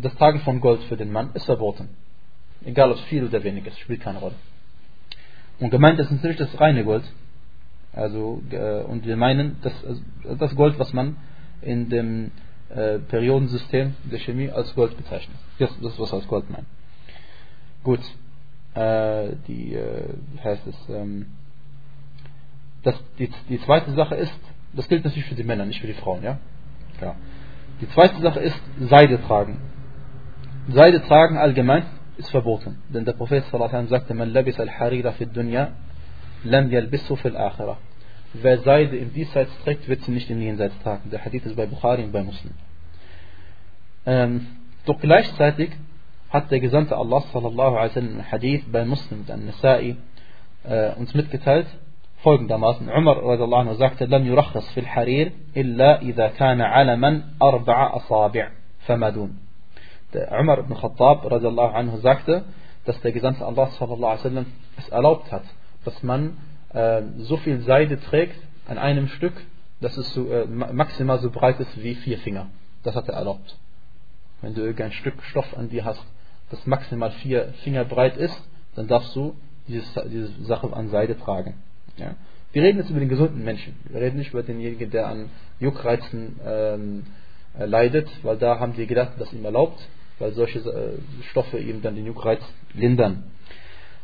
das 0.00 0.14
Tragen 0.16 0.40
von 0.40 0.60
Gold 0.60 0.82
für 0.84 0.96
den 0.96 1.10
Mann 1.10 1.30
ist 1.34 1.46
verboten. 1.46 1.88
Egal 2.64 2.90
ob 2.90 2.98
es 2.98 3.04
viel 3.04 3.24
oder 3.24 3.42
wenig 3.42 3.66
ist, 3.66 3.78
spielt 3.78 4.00
keine 4.00 4.18
Rolle. 4.18 4.34
Und 5.60 5.70
gemeint 5.70 5.98
ist 5.98 6.10
natürlich 6.10 6.36
das 6.36 6.60
reine 6.60 6.84
Gold. 6.84 7.04
Also, 7.92 8.42
äh, 8.50 8.82
und 8.82 9.06
wir 9.06 9.16
meinen, 9.16 9.56
das, 9.62 9.72
das 10.38 10.54
Gold, 10.56 10.78
was 10.78 10.92
man 10.92 11.16
in 11.62 11.88
dem 11.88 12.32
äh, 12.70 12.98
Periodensystem 12.98 13.94
der 14.10 14.18
Chemie 14.18 14.50
als 14.50 14.74
Gold 14.74 14.96
bezeichnet. 14.96 15.36
Das, 15.58 15.70
das 15.80 15.92
ist 15.92 16.00
was 16.00 16.12
als 16.12 16.26
Gold 16.26 16.50
meint. 16.50 16.66
Gut. 17.84 18.00
Äh, 18.74 19.36
die, 19.46 19.74
äh, 19.74 20.08
heißt 20.42 20.66
es, 20.66 20.76
ähm, 20.88 21.26
das, 22.82 22.96
die, 23.18 23.30
die 23.48 23.60
zweite 23.60 23.92
Sache 23.92 24.16
ist, 24.16 24.40
das 24.72 24.88
gilt 24.88 25.04
natürlich 25.04 25.28
für 25.28 25.36
die 25.36 25.44
Männer, 25.44 25.64
nicht 25.64 25.80
für 25.80 25.86
die 25.86 25.94
Frauen, 25.94 26.24
ja? 26.24 26.38
Klar. 26.98 27.14
Die 27.80 27.88
zweite 27.90 28.20
Sache 28.20 28.40
ist 28.40 28.60
Seide 28.80 29.22
tragen. 29.22 29.58
Seide 30.68 31.02
tragen 31.02 31.36
allgemein 31.36 31.84
ist 32.16 32.30
verboten. 32.30 32.78
Denn 32.88 33.04
der 33.04 33.12
Prophet 33.12 33.44
sallallahu 33.44 33.86
sagte, 33.88 34.14
man 34.14 34.32
labis 34.32 34.58
al-harira 34.58 35.12
fi 35.12 35.26
dunya, 35.26 35.72
lam 36.44 36.70
yalbisu 36.70 37.16
fil 37.16 37.36
akhirah. 37.36 37.78
Wer 38.34 38.58
Seide 38.58 38.96
im 38.96 39.12
Diesseits 39.12 39.52
trägt, 39.62 39.88
wird 39.88 40.02
sie 40.02 40.10
nicht 40.10 40.28
im 40.28 40.40
Jenseits 40.40 40.76
tragen. 40.82 41.10
Der 41.10 41.24
Hadith 41.24 41.46
ist 41.46 41.56
bei 41.56 41.66
Bukhari 41.66 42.02
und 42.02 42.12
bei 42.12 42.22
Muslim. 42.22 42.52
Ähm, 44.06 44.46
doch 44.86 45.00
gleichzeitig 45.00 45.70
hat 46.30 46.50
der 46.50 46.58
Gesandte 46.58 46.96
Allah 46.96 47.20
sallallahu 47.32 47.76
alaihi 47.76 47.90
wasallam 47.90 48.32
Hadith 48.32 48.64
bei 48.70 48.84
Muslim 48.84 49.20
und 49.20 49.30
An-Nasa'i 49.30 49.96
äh, 50.64 50.94
uns 50.94 51.14
mitgeteilt, 51.14 51.66
folgendermaßen, 52.24 52.88
Umar 52.88 53.22
radiallahu 53.22 53.60
anhu 53.60 53.74
sagte, 53.74 54.06
لم 54.06 54.26
يرخص 54.26 54.72
في 54.72 54.80
الحرير 54.80 55.32
إلا 55.56 56.02
إذا 56.02 56.28
كان 56.28 56.60
علما 56.60 57.22
أربع 57.42 57.96
أصابع 57.96 58.50
فمدون. 58.86 59.43
Der 60.14 60.32
Umar 60.40 60.58
ibn 60.58 60.74
Khattab 60.74 61.30
anhu 61.30 61.98
sagte, 61.98 62.44
dass 62.84 63.00
der 63.00 63.12
Gesandte 63.12 63.44
Allah 63.44 63.68
wasallam 63.78 64.46
es 64.76 64.88
erlaubt 64.88 65.32
hat, 65.32 65.44
dass 65.84 66.02
man 66.02 66.36
äh, 66.72 67.02
so 67.18 67.36
viel 67.36 67.60
Seide 67.60 68.00
trägt 68.00 68.36
an 68.66 68.78
einem 68.78 69.08
Stück, 69.08 69.34
dass 69.80 69.96
es 69.96 70.12
so, 70.14 70.30
äh, 70.30 70.46
maximal 70.46 71.18
so 71.18 71.30
breit 71.30 71.60
ist 71.60 71.82
wie 71.82 71.94
vier 71.94 72.18
Finger. 72.18 72.46
Das 72.84 72.94
hat 72.94 73.08
er 73.08 73.14
erlaubt. 73.14 73.58
Wenn 74.40 74.54
du 74.54 74.60
irgendein 74.60 74.92
Stück 74.92 75.22
Stoff 75.24 75.56
an 75.56 75.68
dir 75.68 75.84
hast, 75.84 76.04
das 76.50 76.66
maximal 76.66 77.10
vier 77.10 77.48
Finger 77.64 77.84
breit 77.84 78.16
ist, 78.16 78.40
dann 78.76 78.86
darfst 78.86 79.14
du 79.16 79.34
dieses, 79.66 79.92
diese 80.06 80.28
Sache 80.44 80.72
an 80.72 80.88
Seide 80.90 81.18
tragen. 81.18 81.54
Ja? 81.96 82.14
Wir 82.52 82.62
reden 82.62 82.78
jetzt 82.78 82.90
über 82.90 83.00
den 83.00 83.08
gesunden 83.08 83.44
Menschen. 83.44 83.74
Wir 83.88 84.00
reden 84.00 84.18
nicht 84.18 84.30
über 84.30 84.42
denjenigen, 84.42 84.90
der 84.90 85.08
an 85.08 85.30
Juckreizen 85.58 86.38
ähm, 86.44 87.04
äh, 87.58 87.64
leidet, 87.64 88.08
weil 88.22 88.36
da 88.36 88.60
haben 88.60 88.74
die 88.74 88.86
gedacht, 88.86 89.12
dass 89.18 89.32
ihm 89.32 89.44
erlaubt, 89.44 89.80
weil 90.18 90.32
solche 90.32 90.60
äh, 90.60 91.22
Stoffe 91.30 91.58
ihm 91.58 91.82
dann 91.82 91.96
den 91.96 92.06
Juckreiz 92.06 92.40
lindern. 92.74 93.24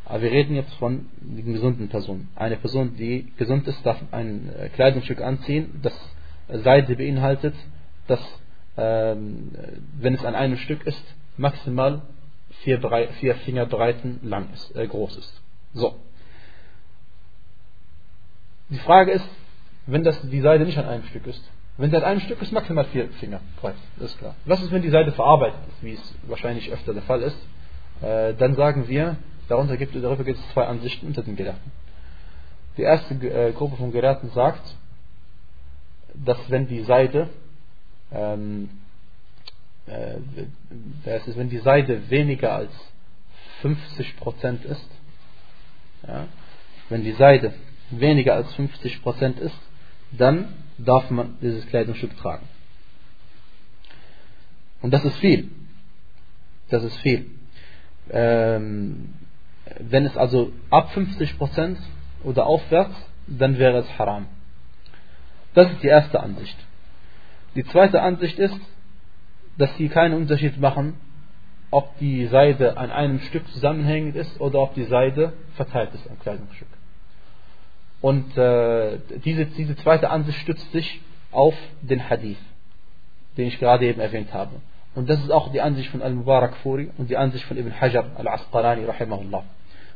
Aber 0.05 0.23
wir 0.23 0.31
reden 0.31 0.55
jetzt 0.55 0.73
von 0.75 1.07
den 1.21 1.53
gesunden 1.53 1.87
Personen. 1.87 2.29
Eine 2.35 2.57
Person, 2.57 2.95
die 2.97 3.31
gesund 3.37 3.67
ist, 3.67 3.85
darf 3.85 4.01
ein 4.11 4.49
äh, 4.53 4.69
Kleidungsstück 4.69 5.21
anziehen, 5.21 5.79
das 5.81 5.93
Seide 6.49 6.95
beinhaltet, 6.95 7.55
das, 8.07 8.19
ähm, 8.77 9.51
wenn 9.97 10.15
es 10.15 10.25
an 10.25 10.35
einem 10.35 10.57
Stück 10.57 10.85
ist, 10.85 11.03
maximal 11.37 12.01
vier, 12.63 12.79
Brei 12.79 13.07
vier 13.19 13.35
Finger 13.35 13.67
lang 14.23 14.49
ist, 14.53 14.75
äh, 14.75 14.87
groß 14.87 15.17
ist. 15.17 15.41
So. 15.73 15.95
Die 18.69 18.79
Frage 18.79 19.11
ist, 19.11 19.29
wenn 19.85 20.03
das, 20.03 20.21
die 20.29 20.41
Seide 20.41 20.65
nicht 20.65 20.77
an 20.77 20.85
einem 20.85 21.03
Stück 21.05 21.27
ist, 21.27 21.43
wenn 21.77 21.93
an 21.95 22.03
einem 22.03 22.19
Stück 22.19 22.41
ist, 22.41 22.51
maximal 22.51 22.85
vier 22.85 23.09
Finger 23.19 23.39
breit, 23.59 23.75
ist 23.99 24.17
klar. 24.17 24.35
Was 24.45 24.61
ist, 24.61 24.71
wenn 24.71 24.81
die 24.81 24.89
Seide 24.89 25.11
verarbeitet 25.11 25.59
ist, 25.69 25.83
wie 25.83 25.93
es 25.93 26.15
wahrscheinlich 26.27 26.71
öfter 26.71 26.93
der 26.93 27.03
Fall 27.03 27.21
ist? 27.21 27.37
Äh, 28.01 28.33
dann 28.35 28.55
sagen 28.55 28.87
wir, 28.87 29.17
darunter 29.47 29.77
gibt, 29.77 29.95
darüber 29.95 30.23
gibt 30.23 30.39
es 30.39 30.53
zwei 30.53 30.65
Ansichten 30.65 31.07
unter 31.07 31.23
den 31.23 31.35
Gelehrten. 31.35 31.71
Die 32.77 32.83
erste 32.83 33.13
äh, 33.15 33.51
Gruppe 33.53 33.77
von 33.77 33.91
Gelehrten 33.91 34.29
sagt, 34.31 34.75
dass 36.13 36.37
wenn 36.49 36.67
die 36.67 36.83
Seide 36.83 37.29
ähm, 38.11 38.69
äh, 39.85 40.19
das 41.05 41.27
ist, 41.27 41.37
wenn 41.37 41.49
die 41.49 41.59
Seide 41.59 42.09
weniger 42.09 42.53
als 42.53 42.71
50% 43.63 44.63
ist, 44.63 44.89
ja, 46.07 46.27
wenn 46.89 47.03
die 47.03 47.13
Seide 47.13 47.53
weniger 47.89 48.35
als 48.35 48.53
50% 48.55 49.37
ist, 49.39 49.59
dann 50.11 50.53
darf 50.83 51.09
man 51.09 51.37
dieses 51.41 51.65
Kleidungsstück 51.67 52.17
tragen. 52.17 52.47
Und 54.81 54.91
das 54.91 55.05
ist 55.05 55.17
viel. 55.17 55.49
Das 56.69 56.83
ist 56.83 56.97
viel. 56.97 57.29
Ähm, 58.09 59.13
wenn 59.79 60.05
es 60.05 60.17
also 60.17 60.51
ab 60.69 60.91
50% 60.95 61.77
oder 62.23 62.45
aufwärts, 62.45 62.95
dann 63.27 63.57
wäre 63.57 63.79
es 63.79 63.99
haram. 63.99 64.27
Das 65.53 65.71
ist 65.71 65.83
die 65.83 65.87
erste 65.87 66.19
Ansicht. 66.19 66.57
Die 67.55 67.63
zweite 67.65 68.01
Ansicht 68.01 68.39
ist, 68.39 68.59
dass 69.57 69.75
sie 69.77 69.89
keinen 69.89 70.15
Unterschied 70.15 70.59
machen, 70.59 70.95
ob 71.69 71.97
die 71.99 72.27
Seide 72.27 72.77
an 72.77 72.91
einem 72.91 73.19
Stück 73.19 73.47
zusammenhängend 73.49 74.15
ist 74.15 74.39
oder 74.39 74.59
ob 74.59 74.73
die 74.75 74.85
Seide 74.85 75.33
verteilt 75.55 75.93
ist 75.93 76.09
am 76.09 76.19
Kleidungsstück. 76.19 76.67
Und 78.00 78.36
äh, 78.36 78.98
diese, 79.24 79.46
diese 79.46 79.76
zweite 79.76 80.10
Ansicht 80.10 80.38
stützt 80.38 80.70
sich 80.72 81.00
auf 81.32 81.54
den 81.80 82.08
Hadith, 82.08 82.38
den 83.36 83.48
ich 83.48 83.58
gerade 83.58 83.86
eben 83.86 84.00
erwähnt 84.00 84.32
habe. 84.32 84.52
Und 84.94 85.10
das 85.10 85.20
ist 85.20 85.30
auch 85.30 85.52
die 85.52 85.60
Ansicht 85.60 85.90
von 85.90 86.02
Al-Mubarak 86.02 86.56
Furi 86.58 86.90
und 86.96 87.10
die 87.10 87.16
Ansicht 87.16 87.44
von 87.44 87.56
Ibn 87.56 87.80
Hajar 87.80 88.06
al-Asqalani 88.16 88.84
rahimahullah. 88.84 89.44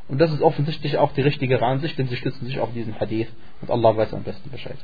Und 0.07 0.19
das 0.19 0.31
ist 0.31 0.41
offensichtlich 0.41 0.97
auch 0.97 1.13
die 1.13 1.21
richtige 1.21 1.61
Ansicht, 1.61 1.97
denn 1.97 2.07
sie 2.07 2.17
stützen 2.17 2.45
sich 2.45 2.59
auf 2.59 2.73
diesen 2.73 2.99
Hadith 2.99 3.29
und 3.61 3.71
Allah 3.71 3.95
weiß 3.95 4.13
am 4.13 4.23
besten 4.23 4.49
Bescheid. 4.49 4.77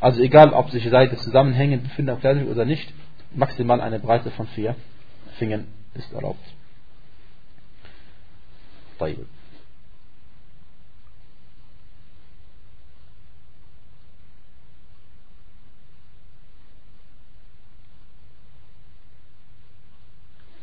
Also 0.00 0.22
egal, 0.22 0.52
ob 0.52 0.70
sich 0.70 0.88
Seite 0.88 1.16
zusammenhängend 1.16 1.84
befinden 1.84 2.10
auf 2.10 2.20
Kleidung 2.20 2.48
oder 2.48 2.64
nicht, 2.64 2.92
maximal 3.34 3.80
eine 3.80 4.00
Breite 4.00 4.30
von 4.30 4.46
vier 4.48 4.74
Fingern 5.38 5.66
ist 5.94 6.12
erlaubt. 6.12 6.44
طيب. 8.98 9.26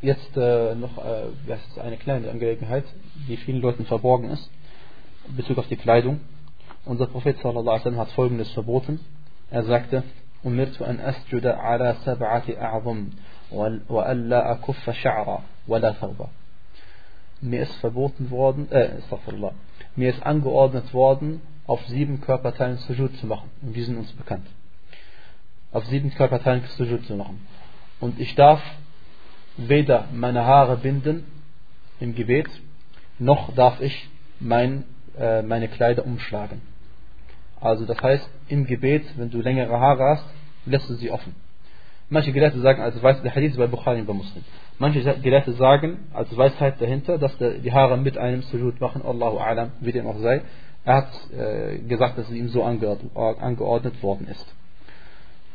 Jetzt 0.02 0.36
äh, 0.36 0.74
noch 0.74 0.98
äh, 0.98 1.52
ist 1.52 1.78
eine 1.78 1.96
kleine 1.96 2.30
Angelegenheit, 2.30 2.84
die 3.28 3.36
vielen 3.38 3.62
Leuten 3.62 3.86
verborgen 3.86 4.28
ist, 4.28 4.50
in 5.28 5.36
Bezug 5.36 5.58
auf 5.58 5.68
die 5.68 5.76
Kleidung. 5.76 6.20
Unser 6.84 7.06
Prophet 7.06 7.38
sallallahu 7.40 7.96
hat 7.96 8.10
folgendes 8.10 8.50
verboten. 8.50 9.00
Er 9.50 9.64
sagte: 9.64 10.02
"Umirtu 10.42 10.84
an 10.84 11.00
asjuda 11.00 11.58
ala 11.58 11.94
sab'ati 12.04 12.58
a'zam 12.58 13.12
wa 13.50 14.02
alla 14.02 14.50
akuffa 14.50 14.92
sha'ra 14.92 15.42
wa 15.66 15.78
la 15.78 15.92
thawba." 15.92 16.28
Mir 17.40 17.62
ist 17.62 17.74
verboten 17.76 18.30
worden, 18.30 18.68
äh, 18.70 18.98
astaghfirullah. 18.98 19.52
Mir 19.94 20.10
ist 20.10 20.22
angeordnet 20.22 20.92
worden, 20.92 21.40
auf 21.66 21.84
sieben 21.86 22.20
Körperteilen 22.20 22.76
Sujud 22.78 23.16
zu 23.16 23.26
machen. 23.26 23.50
Und 23.62 23.74
die 23.74 23.82
sind 23.82 23.96
uns 23.96 24.12
bekannt. 24.12 24.46
Auf 25.72 25.84
sieben 25.86 26.10
Körperteilen 26.14 26.62
Sujud 26.76 27.04
zu 27.06 27.16
machen. 27.16 27.46
Und 28.00 28.20
ich 28.20 28.34
darf 28.34 28.60
weder 29.56 30.06
meine 30.12 30.44
Haare 30.44 30.76
binden 30.76 31.24
im 32.00 32.14
Gebet, 32.14 32.48
noch 33.18 33.54
darf 33.54 33.80
ich 33.80 34.08
mein, 34.40 34.84
äh, 35.18 35.42
meine 35.42 35.68
Kleider 35.68 36.04
umschlagen. 36.04 36.60
Also 37.60 37.86
das 37.86 38.00
heißt, 38.02 38.28
im 38.48 38.66
Gebet, 38.66 39.04
wenn 39.16 39.30
du 39.30 39.40
längere 39.40 39.80
Haare 39.80 40.04
hast, 40.16 40.26
lässt 40.66 40.88
du 40.90 40.94
sie 40.94 41.10
offen. 41.10 41.34
Manche 42.08 42.32
Gelehrte 42.32 42.60
sagen, 42.60 42.82
als 42.82 43.02
Weisheit, 43.02 43.24
der 43.24 43.34
Hadith 43.34 43.56
bei 43.56 43.66
Bukhari 43.66 44.00
und 44.00 44.06
bei 44.06 44.12
Muslim. 44.12 44.44
Manche 44.78 45.02
Gelehrte 45.20 45.52
sagen, 45.54 46.06
als 46.12 46.36
Weisheit 46.36 46.80
dahinter, 46.80 47.18
dass 47.18 47.36
die 47.38 47.72
Haare 47.72 47.96
mit 47.96 48.16
einem 48.18 48.42
Sujud 48.42 48.80
machen, 48.80 49.02
Allahu 49.02 49.38
A'lam, 49.38 49.70
wie 49.80 49.90
dem 49.90 50.06
auch 50.06 50.18
sei. 50.18 50.42
Er 50.84 50.94
hat 50.94 51.08
äh, 51.36 51.78
gesagt, 51.78 52.18
dass 52.18 52.28
es 52.28 52.34
ihm 52.34 52.48
so 52.48 52.62
angeordnet 52.62 54.02
worden 54.02 54.28
ist. 54.28 54.46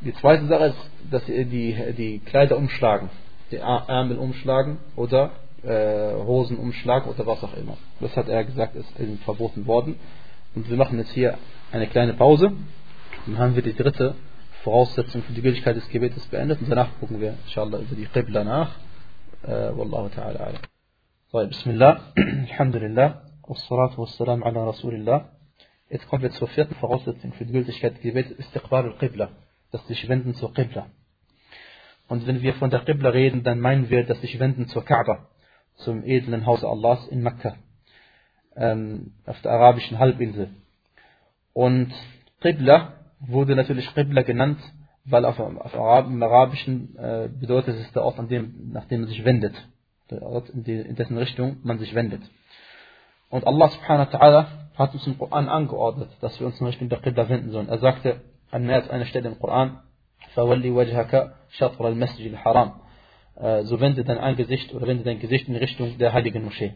Die 0.01 0.13
zweite 0.15 0.47
Sache 0.47 0.65
ist, 0.65 0.91
dass 1.09 1.23
die, 1.25 1.93
die 1.95 2.19
Kleider 2.25 2.57
umschlagen 2.57 3.09
die 3.51 3.57
Ärmel 3.57 4.17
umschlagen 4.17 4.77
oder 4.95 5.31
äh, 5.63 6.13
Hosen 6.13 6.57
umschlagen 6.57 7.09
oder 7.09 7.25
was 7.27 7.43
auch 7.43 7.55
immer. 7.55 7.77
Das 7.99 8.15
hat 8.15 8.27
er 8.27 8.43
gesagt, 8.43 8.75
ist 8.75 8.91
verboten 9.23 9.67
worden. 9.67 9.95
Und 10.55 10.69
wir 10.69 10.77
machen 10.77 10.97
jetzt 10.97 11.11
hier 11.11 11.37
eine 11.71 11.87
kleine 11.87 12.13
Pause. 12.13 12.51
Dann 13.25 13.37
haben 13.37 13.55
wir 13.55 13.61
die 13.61 13.75
dritte 13.75 14.15
Voraussetzung 14.63 15.23
für 15.23 15.33
die 15.33 15.41
Gültigkeit 15.41 15.75
des 15.75 15.87
Gebetes 15.89 16.25
beendet 16.27 16.61
und 16.61 16.69
danach 16.69 16.89
gucken 16.99 17.19
wir 17.19 17.35
inshallah 17.45 17.79
über 17.79 17.95
die 17.95 18.05
Qibla 18.05 18.43
nach. 18.43 18.75
Äh, 19.43 19.75
Wallahu 19.75 20.07
ta'ala 20.07 20.37
alam. 20.37 20.61
So, 21.31 21.47
Bismillah, 21.47 22.01
Alhamdulillah, 22.15 23.23
wassalatu 23.47 24.01
wassalam 24.01 24.43
ala 24.43 24.65
Rasulillah. 24.65 25.29
Jetzt 25.89 26.07
kommen 26.07 26.23
wir 26.23 26.31
zur 26.31 26.47
vierten 26.49 26.75
Voraussetzung 26.75 27.33
für 27.33 27.45
die 27.45 27.53
Gültigkeit 27.53 27.95
des 27.95 28.01
Gebetes, 28.01 28.37
Istiqbal 28.37 28.85
al-Qibla, 28.85 29.29
dass 29.71 29.85
sich 29.87 30.07
wenden 30.07 30.35
zur 30.35 30.53
Qibla. 30.53 30.87
Und 32.11 32.27
wenn 32.27 32.41
wir 32.41 32.55
von 32.55 32.69
der 32.69 32.81
Qibla 32.81 33.07
reden, 33.11 33.43
dann 33.43 33.61
meinen 33.61 33.89
wir, 33.89 34.05
dass 34.05 34.19
sich 34.19 34.37
wenden 34.37 34.67
zur 34.67 34.83
Kaaba, 34.83 35.29
zum 35.75 36.03
edlen 36.03 36.45
Haus 36.45 36.61
Allahs 36.61 37.07
in 37.07 37.23
Mekka, 37.23 37.55
ähm, 38.57 39.13
auf 39.25 39.41
der 39.43 39.53
arabischen 39.53 39.97
Halbinsel. 39.97 40.49
Und 41.53 41.93
Qibla 42.41 42.95
wurde 43.21 43.55
natürlich 43.55 43.93
Qibla 43.93 44.23
genannt, 44.23 44.59
weil 45.05 45.23
auf, 45.23 45.39
auf 45.39 45.73
Arab, 45.73 46.07
im 46.07 46.21
Arabischen 46.21 46.97
äh, 46.97 47.29
bedeutet 47.29 47.77
es 47.79 47.89
der 47.93 48.03
Ort, 48.03 48.19
an 48.19 48.27
dem, 48.27 48.73
nach 48.73 48.83
dem 48.89 48.99
man 48.99 49.09
sich 49.09 49.23
wendet. 49.23 49.55
Der 50.09 50.21
Ort, 50.21 50.49
in, 50.49 50.65
die, 50.65 50.81
in 50.81 50.97
dessen 50.97 51.17
Richtung 51.17 51.59
man 51.63 51.79
sich 51.79 51.95
wendet. 51.95 52.23
Und 53.29 53.47
Allah 53.47 53.69
subhanahu 53.69 54.11
wa 54.11 54.17
ta'ala 54.17 54.45
hat 54.75 54.93
uns 54.93 55.07
im 55.07 55.17
Koran 55.17 55.47
angeordnet, 55.47 56.09
dass 56.19 56.37
wir 56.41 56.47
uns 56.47 56.59
in 56.59 56.67
Richtung 56.67 56.89
der 56.89 56.99
Qibla 56.99 57.29
wenden 57.29 57.51
sollen. 57.51 57.69
Er 57.69 57.79
sagte 57.79 58.19
an 58.49 58.65
mehr 58.65 58.75
als 58.75 58.89
einer 58.89 59.05
Stelle 59.05 59.29
im 59.29 59.39
Koran, 59.39 59.79
فولي 60.34 60.70
وجهك 60.70 61.34
شطر 61.50 61.88
المسجد 61.88 62.32
الحرام 62.32 62.72
so 63.64 63.80
wende 63.80 64.02
dein 64.02 64.18
Angesicht 64.18 64.74
oder 64.74 64.86
wende 64.86 65.04
dein 65.04 65.18
Gesicht 65.18 65.48
in 65.48 65.56
Richtung 65.56 65.98
der 65.98 66.12
heiligen 66.12 66.44
Moschee. 66.44 66.72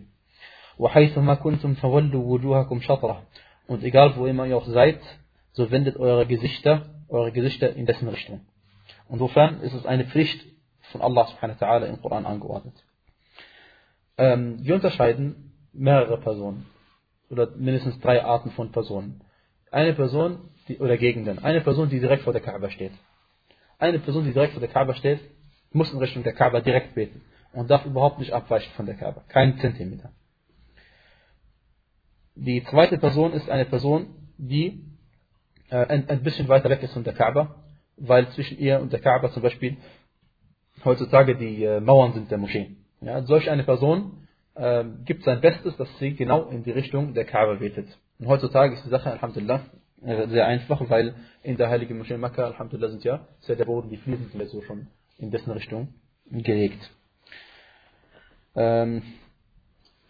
وحيثما 0.79 1.35
كنتم 1.35 1.75
فولوا 1.75 2.25
وجوهكم 2.25 2.81
شطرة 2.81 3.23
und 3.67 3.85
egal 3.85 4.17
wo 4.17 4.27
immer 4.27 4.47
ihr 4.47 4.57
auch 4.57 4.67
seid, 4.67 5.01
so 5.53 5.71
wendet 5.71 5.97
eure 5.97 6.27
Gesichter, 6.27 6.87
eure 7.09 7.33
Gesichter 7.33 7.75
in 7.75 7.87
dessen 7.87 8.09
Richtung. 8.09 8.41
Insofern 9.09 9.61
ist 9.61 9.75
es 9.75 9.87
eine 9.87 10.05
Pflicht 10.05 10.45
von 10.93 11.03
Allah 11.03 11.27
subhanahu 11.27 11.61
wa 11.61 11.67
ta'ala 11.67 11.87
im 11.87 12.01
Koran 12.01 12.27
angeordnet. 12.27 12.75
Ähm, 14.19 14.59
wir 14.63 14.75
unterscheiden 14.75 15.53
mehrere 15.73 16.19
Personen 16.19 16.67
oder 17.31 17.51
mindestens 17.57 18.01
drei 18.01 18.25
Arten 18.25 18.51
von 18.51 18.73
Personen. 18.73 19.23
Eine 19.71 19.95
Person 19.95 20.51
die, 20.69 20.79
oder 20.79 20.97
Gegenden. 20.97 21.39
Eine 21.39 21.61
Person, 21.61 21.89
die 21.89 22.01
direkt 22.01 22.25
vor 22.25 22.33
der 22.33 22.43
Kaaba 22.43 22.71
steht. 22.71 22.93
Eine 23.78 24.00
Person, 24.00 24.26
die 24.26 24.34
direkt 24.34 24.54
vor 24.54 24.62
der 24.62 24.70
Kaaba 24.70 24.94
steht, 24.96 25.20
muss 25.72 25.92
in 25.92 26.00
Richtung 26.00 26.24
der 26.24 26.34
Kaaba 26.34 26.62
direkt 26.62 26.96
beten 26.96 27.22
und 27.54 27.70
darf 27.70 27.86
überhaupt 27.86 28.20
nicht 28.20 28.32
abweichen 28.32 28.72
von 28.76 28.86
der 28.86 28.96
Kaaba. 28.96 29.24
Kein 29.28 29.58
Zentimeter. 29.60 30.12
Die 32.36 32.64
zweite 32.66 32.98
Person 32.98 33.34
ist 33.34 33.50
eine 33.50 33.66
Person, 33.66 34.08
die 34.38 34.84
äh, 35.70 35.78
ein, 35.78 36.10
ein, 36.10 36.24
bisschen 36.24 36.48
weiter 36.48 36.70
weg 36.70 36.84
ist 36.84 36.94
von 36.94 37.04
der 37.04 37.14
Kaaba, 37.14 37.56
weil 37.98 38.28
zwischen 38.30 38.58
ihr 38.58 38.80
und 38.82 38.92
der 38.92 39.00
Kaaba 39.00 39.32
zum 39.32 39.42
Beispiel 39.42 39.78
heutzutage 40.84 41.36
die 41.36 41.64
äh, 41.64 41.80
Mauern 41.80 42.14
sind 42.14 42.30
der 42.30 42.38
Moschee. 42.38 42.76
Ja, 43.02 43.24
solch 43.24 43.50
eine 43.50 43.64
Person 43.64 44.28
äh, 44.56 44.84
gibt 45.06 45.24
sein 45.24 45.42
Bestes, 45.42 45.78
dass 45.78 45.88
sie 46.00 46.16
genau 46.16 46.50
in 46.50 46.64
die 46.64 46.72
Richtung 46.72 47.14
der 47.14 47.26
Kaaba 47.26 47.56
betet. 47.56 47.88
Und 48.20 48.28
heutzutage 48.28 48.74
ist 48.76 48.86
die 48.86 48.90
Sache, 48.90 49.12
Alhamdulillah, 49.12 49.62
sehr 50.06 50.46
einfach, 50.46 50.90
weil 50.90 51.16
in 51.44 51.58
der 51.58 51.70
heiligen 51.70 51.98
Moschee 51.98 52.18
Mekka, 52.18 52.46
Alhamdulillah, 52.46 52.90
sind 52.90 53.04
ja 53.04 53.28
sehr 53.40 53.56
der 53.56 53.66
Boden, 53.66 53.90
die 53.90 53.98
Fliesen 53.98 54.30
sind 54.30 54.40
ja 54.40 54.48
so 54.48 54.62
schon 54.62 54.88
in 55.18 55.32
dessen 55.32 55.52
Richtung 55.52 55.94
gelegt. 56.30 56.92
Ähm, 58.56 59.02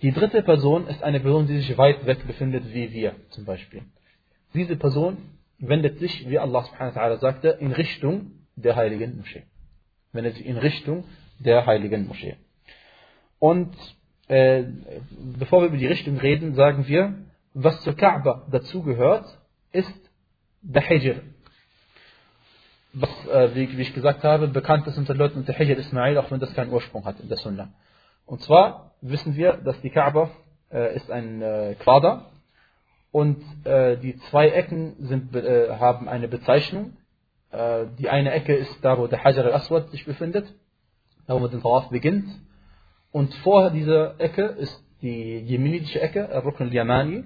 die 0.01 0.11
dritte 0.11 0.43
Person 0.43 0.87
ist 0.87 1.01
eine 1.01 1.19
Person, 1.19 1.47
die 1.47 1.57
sich 1.59 1.77
weit 1.77 2.05
weg 2.05 2.27
befindet, 2.27 2.73
wie 2.73 2.91
wir 2.91 3.15
zum 3.29 3.45
Beispiel. 3.45 3.83
Diese 4.53 4.75
Person 4.75 5.17
wendet 5.57 5.99
sich, 5.99 6.29
wie 6.29 6.39
Allah 6.39 6.63
subhanahu 6.63 6.95
wa 6.95 7.01
ta'ala 7.01 7.17
sagte, 7.19 7.57
in 7.59 7.71
Richtung 7.71 8.31
der 8.55 8.75
heiligen 8.75 9.17
Moschee. 9.17 9.43
Wendet 10.11 10.35
sich 10.35 10.45
in 10.45 10.57
Richtung 10.57 11.05
der 11.39 11.65
heiligen 11.65 12.07
Moschee. 12.07 12.35
Und 13.39 13.75
äh, 14.27 14.63
bevor 15.39 15.61
wir 15.61 15.67
über 15.67 15.77
die 15.77 15.87
Richtung 15.87 16.17
reden, 16.17 16.55
sagen 16.55 16.87
wir, 16.87 17.15
was 17.53 17.81
zur 17.81 17.95
Kaaba 17.95 18.47
dazugehört, 18.51 19.25
ist 19.75 20.11
der 20.61 20.81
Hijr. 20.81 21.21
Was, 22.93 23.09
äh, 23.27 23.55
wie, 23.55 23.77
wie, 23.77 23.81
ich 23.81 23.93
gesagt 23.93 24.23
habe, 24.23 24.47
bekannt 24.47 24.87
ist 24.87 24.97
unter 24.97 25.13
Leuten 25.13 25.39
unter 25.39 25.53
Hijr 25.53 25.77
Ismail, 25.77 26.17
auch 26.17 26.31
wenn 26.31 26.39
das 26.39 26.53
keinen 26.53 26.71
Ursprung 26.71 27.05
hat 27.05 27.19
in 27.19 27.27
der 27.27 27.37
Sunna. 27.37 27.73
Und 28.25 28.41
zwar 28.41 28.91
wissen 29.01 29.35
wir, 29.35 29.53
dass 29.57 29.79
die 29.81 29.89
Kaaba 29.89 30.31
äh, 30.71 30.95
ist 30.95 31.11
ein 31.11 31.41
äh, 31.41 31.75
Quader 31.79 32.31
und 33.11 33.43
äh, 33.65 33.97
die 33.97 34.17
zwei 34.29 34.49
Ecken 34.49 34.95
sind, 34.99 35.35
äh, 35.35 35.69
haben 35.77 36.07
eine 36.07 36.27
Bezeichnung. 36.27 36.97
Äh, 37.51 37.85
die 37.99 38.09
eine 38.09 38.31
Ecke 38.31 38.55
ist 38.55 38.83
da, 38.83 38.97
wo 38.97 39.07
der 39.07 39.23
Hajar 39.23 39.45
al-Aswad 39.45 39.91
sich 39.91 40.05
befindet, 40.05 40.47
da 41.27 41.35
wo 41.35 41.39
man 41.39 41.51
den 41.51 41.61
Tawaf 41.61 41.89
beginnt. 41.89 42.27
Und 43.11 43.33
vor 43.35 43.71
dieser 43.71 44.19
Ecke 44.19 44.43
ist 44.43 44.83
die 45.01 45.37
jemenitische 45.39 46.01
Ecke, 46.01 46.29
Rukn 46.43 46.63
al-Yamani. 46.63 47.23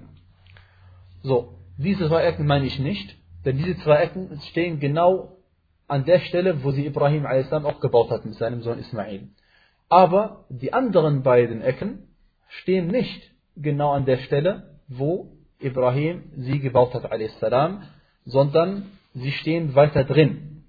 So, 1.22 1.54
diese 1.82 2.08
zwei 2.08 2.24
Ecken 2.24 2.46
meine 2.46 2.66
ich 2.66 2.78
nicht, 2.78 3.16
denn 3.44 3.56
diese 3.56 3.76
zwei 3.78 3.96
Ecken 3.96 4.38
stehen 4.50 4.80
genau 4.80 5.38
an 5.88 6.04
der 6.04 6.20
Stelle, 6.20 6.62
wo 6.62 6.70
sie 6.72 6.86
Ibrahim 6.86 7.26
a.s. 7.26 7.52
auch 7.52 7.80
gebaut 7.80 8.10
hat 8.10 8.24
mit 8.24 8.34
seinem 8.34 8.62
Sohn 8.62 8.78
Ismail. 8.78 9.28
Aber 9.88 10.44
die 10.50 10.72
anderen 10.72 11.22
beiden 11.22 11.62
Ecken 11.62 12.06
stehen 12.48 12.88
nicht 12.88 13.30
genau 13.56 13.92
an 13.92 14.04
der 14.04 14.18
Stelle, 14.18 14.78
wo 14.88 15.32
Ibrahim 15.58 16.24
sie 16.36 16.60
gebaut 16.60 16.94
hat, 16.94 17.10
a.s., 17.10 17.32
sondern 18.24 18.86
sie 19.14 19.32
stehen 19.32 19.74
weiter 19.74 20.04
drin. 20.04 20.64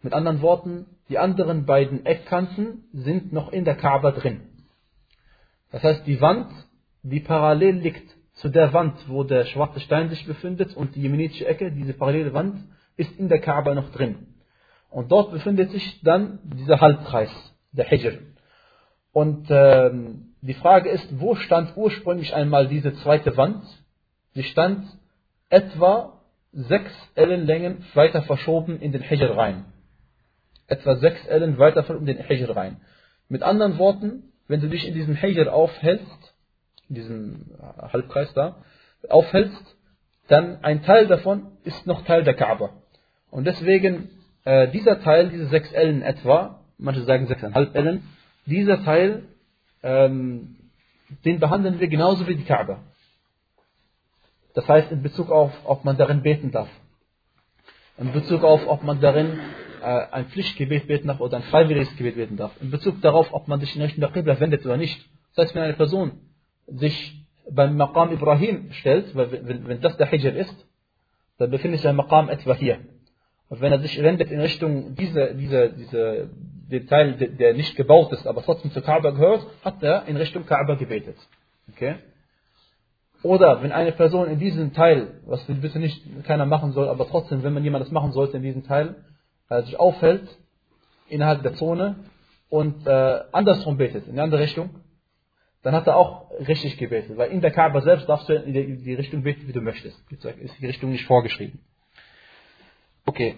Mit 0.00 0.12
anderen 0.12 0.42
Worten, 0.42 0.86
die 1.08 1.18
anderen 1.18 1.66
beiden 1.66 2.06
Eckkanten 2.06 2.84
sind 2.92 3.32
noch 3.32 3.52
in 3.52 3.64
der 3.64 3.74
Kaaba 3.74 4.12
drin. 4.12 4.40
Das 5.72 5.82
heißt, 5.82 6.06
die 6.06 6.20
Wand, 6.20 6.50
die 7.02 7.20
parallel 7.20 7.76
liegt 7.76 8.14
zu 8.42 8.48
der 8.48 8.72
Wand, 8.72 9.08
wo 9.08 9.22
der 9.22 9.44
schwarze 9.44 9.78
Stein 9.78 10.10
sich 10.10 10.26
befindet 10.26 10.76
und 10.76 10.96
die 10.96 11.00
jemenitische 11.00 11.46
Ecke, 11.46 11.70
diese 11.70 11.92
parallele 11.92 12.34
Wand, 12.34 12.58
ist 12.96 13.16
in 13.16 13.28
der 13.28 13.40
Kaaba 13.40 13.72
noch 13.72 13.92
drin. 13.92 14.26
Und 14.90 15.12
dort 15.12 15.30
befindet 15.30 15.70
sich 15.70 16.02
dann 16.02 16.40
dieser 16.42 16.80
Halbkreis, 16.80 17.30
der 17.70 17.84
Hijr. 17.84 18.18
Und 19.12 19.46
ähm, 19.48 20.34
die 20.40 20.54
Frage 20.54 20.90
ist, 20.90 21.20
wo 21.20 21.36
stand 21.36 21.76
ursprünglich 21.76 22.34
einmal 22.34 22.66
diese 22.66 22.92
zweite 22.94 23.36
Wand? 23.36 23.62
Sie 24.34 24.42
stand 24.42 24.86
etwa 25.48 26.20
sechs 26.50 26.92
Ellenlängen 27.14 27.84
weiter 27.94 28.22
verschoben 28.22 28.80
in 28.80 28.90
den 28.90 29.02
Hijr 29.02 29.36
rein. 29.36 29.66
Etwa 30.66 30.96
sechs 30.96 31.24
Ellen 31.26 31.58
weiter 31.58 31.88
in 31.96 32.06
den 32.06 32.18
Hijr 32.18 32.56
rein. 32.56 32.80
Mit 33.28 33.44
anderen 33.44 33.78
Worten, 33.78 34.32
wenn 34.48 34.60
du 34.60 34.68
dich 34.68 34.84
in 34.84 34.94
diesem 34.94 35.14
Hijr 35.14 35.54
aufhältst, 35.54 36.31
diesem 36.94 37.46
Halbkreis 37.92 38.32
da, 38.34 38.56
aufhältst, 39.08 39.76
dann 40.28 40.62
ein 40.62 40.82
Teil 40.82 41.06
davon 41.06 41.48
ist 41.64 41.86
noch 41.86 42.04
Teil 42.04 42.24
der 42.24 42.34
Kaaba. 42.34 42.70
Und 43.30 43.44
deswegen, 43.44 44.10
äh, 44.44 44.68
dieser 44.68 45.02
Teil, 45.02 45.30
diese 45.30 45.46
sechs 45.46 45.72
Ellen 45.72 46.02
etwa, 46.02 46.60
manche 46.78 47.02
sagen 47.02 47.26
sechseinhalb 47.26 47.74
Ellen, 47.74 48.04
dieser 48.46 48.84
Teil, 48.84 49.24
ähm, 49.82 50.56
den 51.24 51.40
behandeln 51.40 51.80
wir 51.80 51.88
genauso 51.88 52.26
wie 52.26 52.36
die 52.36 52.44
Kaaba. 52.44 52.80
Das 54.54 54.68
heißt 54.68 54.92
in 54.92 55.02
Bezug 55.02 55.30
auf, 55.30 55.52
ob 55.64 55.84
man 55.84 55.96
darin 55.96 56.22
beten 56.22 56.50
darf. 56.50 56.68
In 57.98 58.12
Bezug 58.12 58.42
auf, 58.42 58.66
ob 58.66 58.82
man 58.82 59.00
darin 59.00 59.38
äh, 59.82 60.06
ein 60.10 60.26
Pflichtgebet 60.26 60.86
beten 60.86 61.08
darf 61.08 61.20
oder 61.20 61.38
ein 61.38 61.42
freiwilliges 61.44 61.94
Gebet 61.96 62.16
beten 62.16 62.36
darf. 62.36 62.52
In 62.60 62.70
Bezug 62.70 63.00
darauf, 63.00 63.32
ob 63.32 63.48
man 63.48 63.60
sich 63.60 63.74
in 63.76 63.82
Richtung 63.82 64.00
der 64.00 64.10
Qibla 64.10 64.40
wendet 64.40 64.64
oder 64.64 64.76
nicht. 64.76 65.04
Das 65.34 65.46
heißt, 65.46 65.54
wenn 65.54 65.62
eine 65.62 65.74
Person 65.74 66.20
sich 66.66 67.24
beim 67.50 67.76
Maqam 67.76 68.12
Ibrahim 68.12 68.72
stellt, 68.72 69.14
weil 69.14 69.32
wenn, 69.32 69.66
wenn 69.66 69.80
das 69.80 69.96
der 69.96 70.06
Hijr 70.06 70.34
ist, 70.34 70.66
dann 71.38 71.50
befindet 71.50 71.78
sich 71.78 71.82
der 71.82 71.92
Maqam 71.92 72.28
etwa 72.28 72.54
hier. 72.54 72.78
Und 73.48 73.60
wenn 73.60 73.72
er 73.72 73.80
sich 73.80 74.00
wendet 74.02 74.30
in 74.30 74.40
Richtung 74.40 74.94
dieser, 74.94 75.34
dieser, 75.34 75.68
dieser, 75.68 76.28
der 76.70 76.86
Teil, 76.86 77.14
der 77.14 77.54
nicht 77.54 77.76
gebaut 77.76 78.12
ist, 78.12 78.26
aber 78.26 78.42
trotzdem 78.42 78.70
zur 78.70 78.82
Kaaba 78.82 79.10
gehört, 79.10 79.46
hat 79.62 79.82
er 79.82 80.06
in 80.06 80.16
Richtung 80.16 80.46
Kaaba 80.46 80.74
gebetet. 80.76 81.16
Okay? 81.70 81.96
Oder 83.22 83.62
wenn 83.62 83.70
eine 83.70 83.92
Person 83.92 84.28
in 84.28 84.38
diesem 84.38 84.72
Teil, 84.72 85.20
was 85.26 85.44
bitte 85.44 85.78
nicht 85.78 86.24
keiner 86.24 86.46
machen 86.46 86.72
soll, 86.72 86.88
aber 86.88 87.06
trotzdem, 87.06 87.42
wenn 87.42 87.52
man 87.52 87.62
jemand 87.62 87.84
das 87.84 87.92
machen 87.92 88.12
sollte 88.12 88.38
in 88.38 88.42
diesem 88.42 88.64
Teil, 88.64 88.96
äh, 89.48 89.62
sich 89.62 89.78
aufhält 89.78 90.26
innerhalb 91.08 91.42
der 91.42 91.54
Zone 91.54 91.96
und 92.48 92.86
äh, 92.86 93.20
andersrum 93.32 93.76
betet, 93.76 94.08
in 94.08 94.14
die 94.14 94.20
andere 94.20 94.40
Richtung, 94.40 94.70
dann 95.62 95.74
hat 95.74 95.86
er 95.86 95.96
auch 95.96 96.30
richtig 96.46 96.76
gebetet. 96.76 97.16
Weil 97.16 97.30
in 97.30 97.40
der 97.40 97.52
Kaaba 97.52 97.80
selbst 97.80 98.08
darfst 98.08 98.28
du 98.28 98.34
in 98.34 98.82
die, 98.82 98.94
Richtung 98.94 99.22
beten, 99.22 99.46
wie 99.46 99.52
du 99.52 99.60
möchtest. 99.60 99.98
Ist 100.10 100.60
die 100.60 100.66
Richtung 100.66 100.90
nicht 100.90 101.06
vorgeschrieben. 101.06 101.60
Okay. 103.06 103.36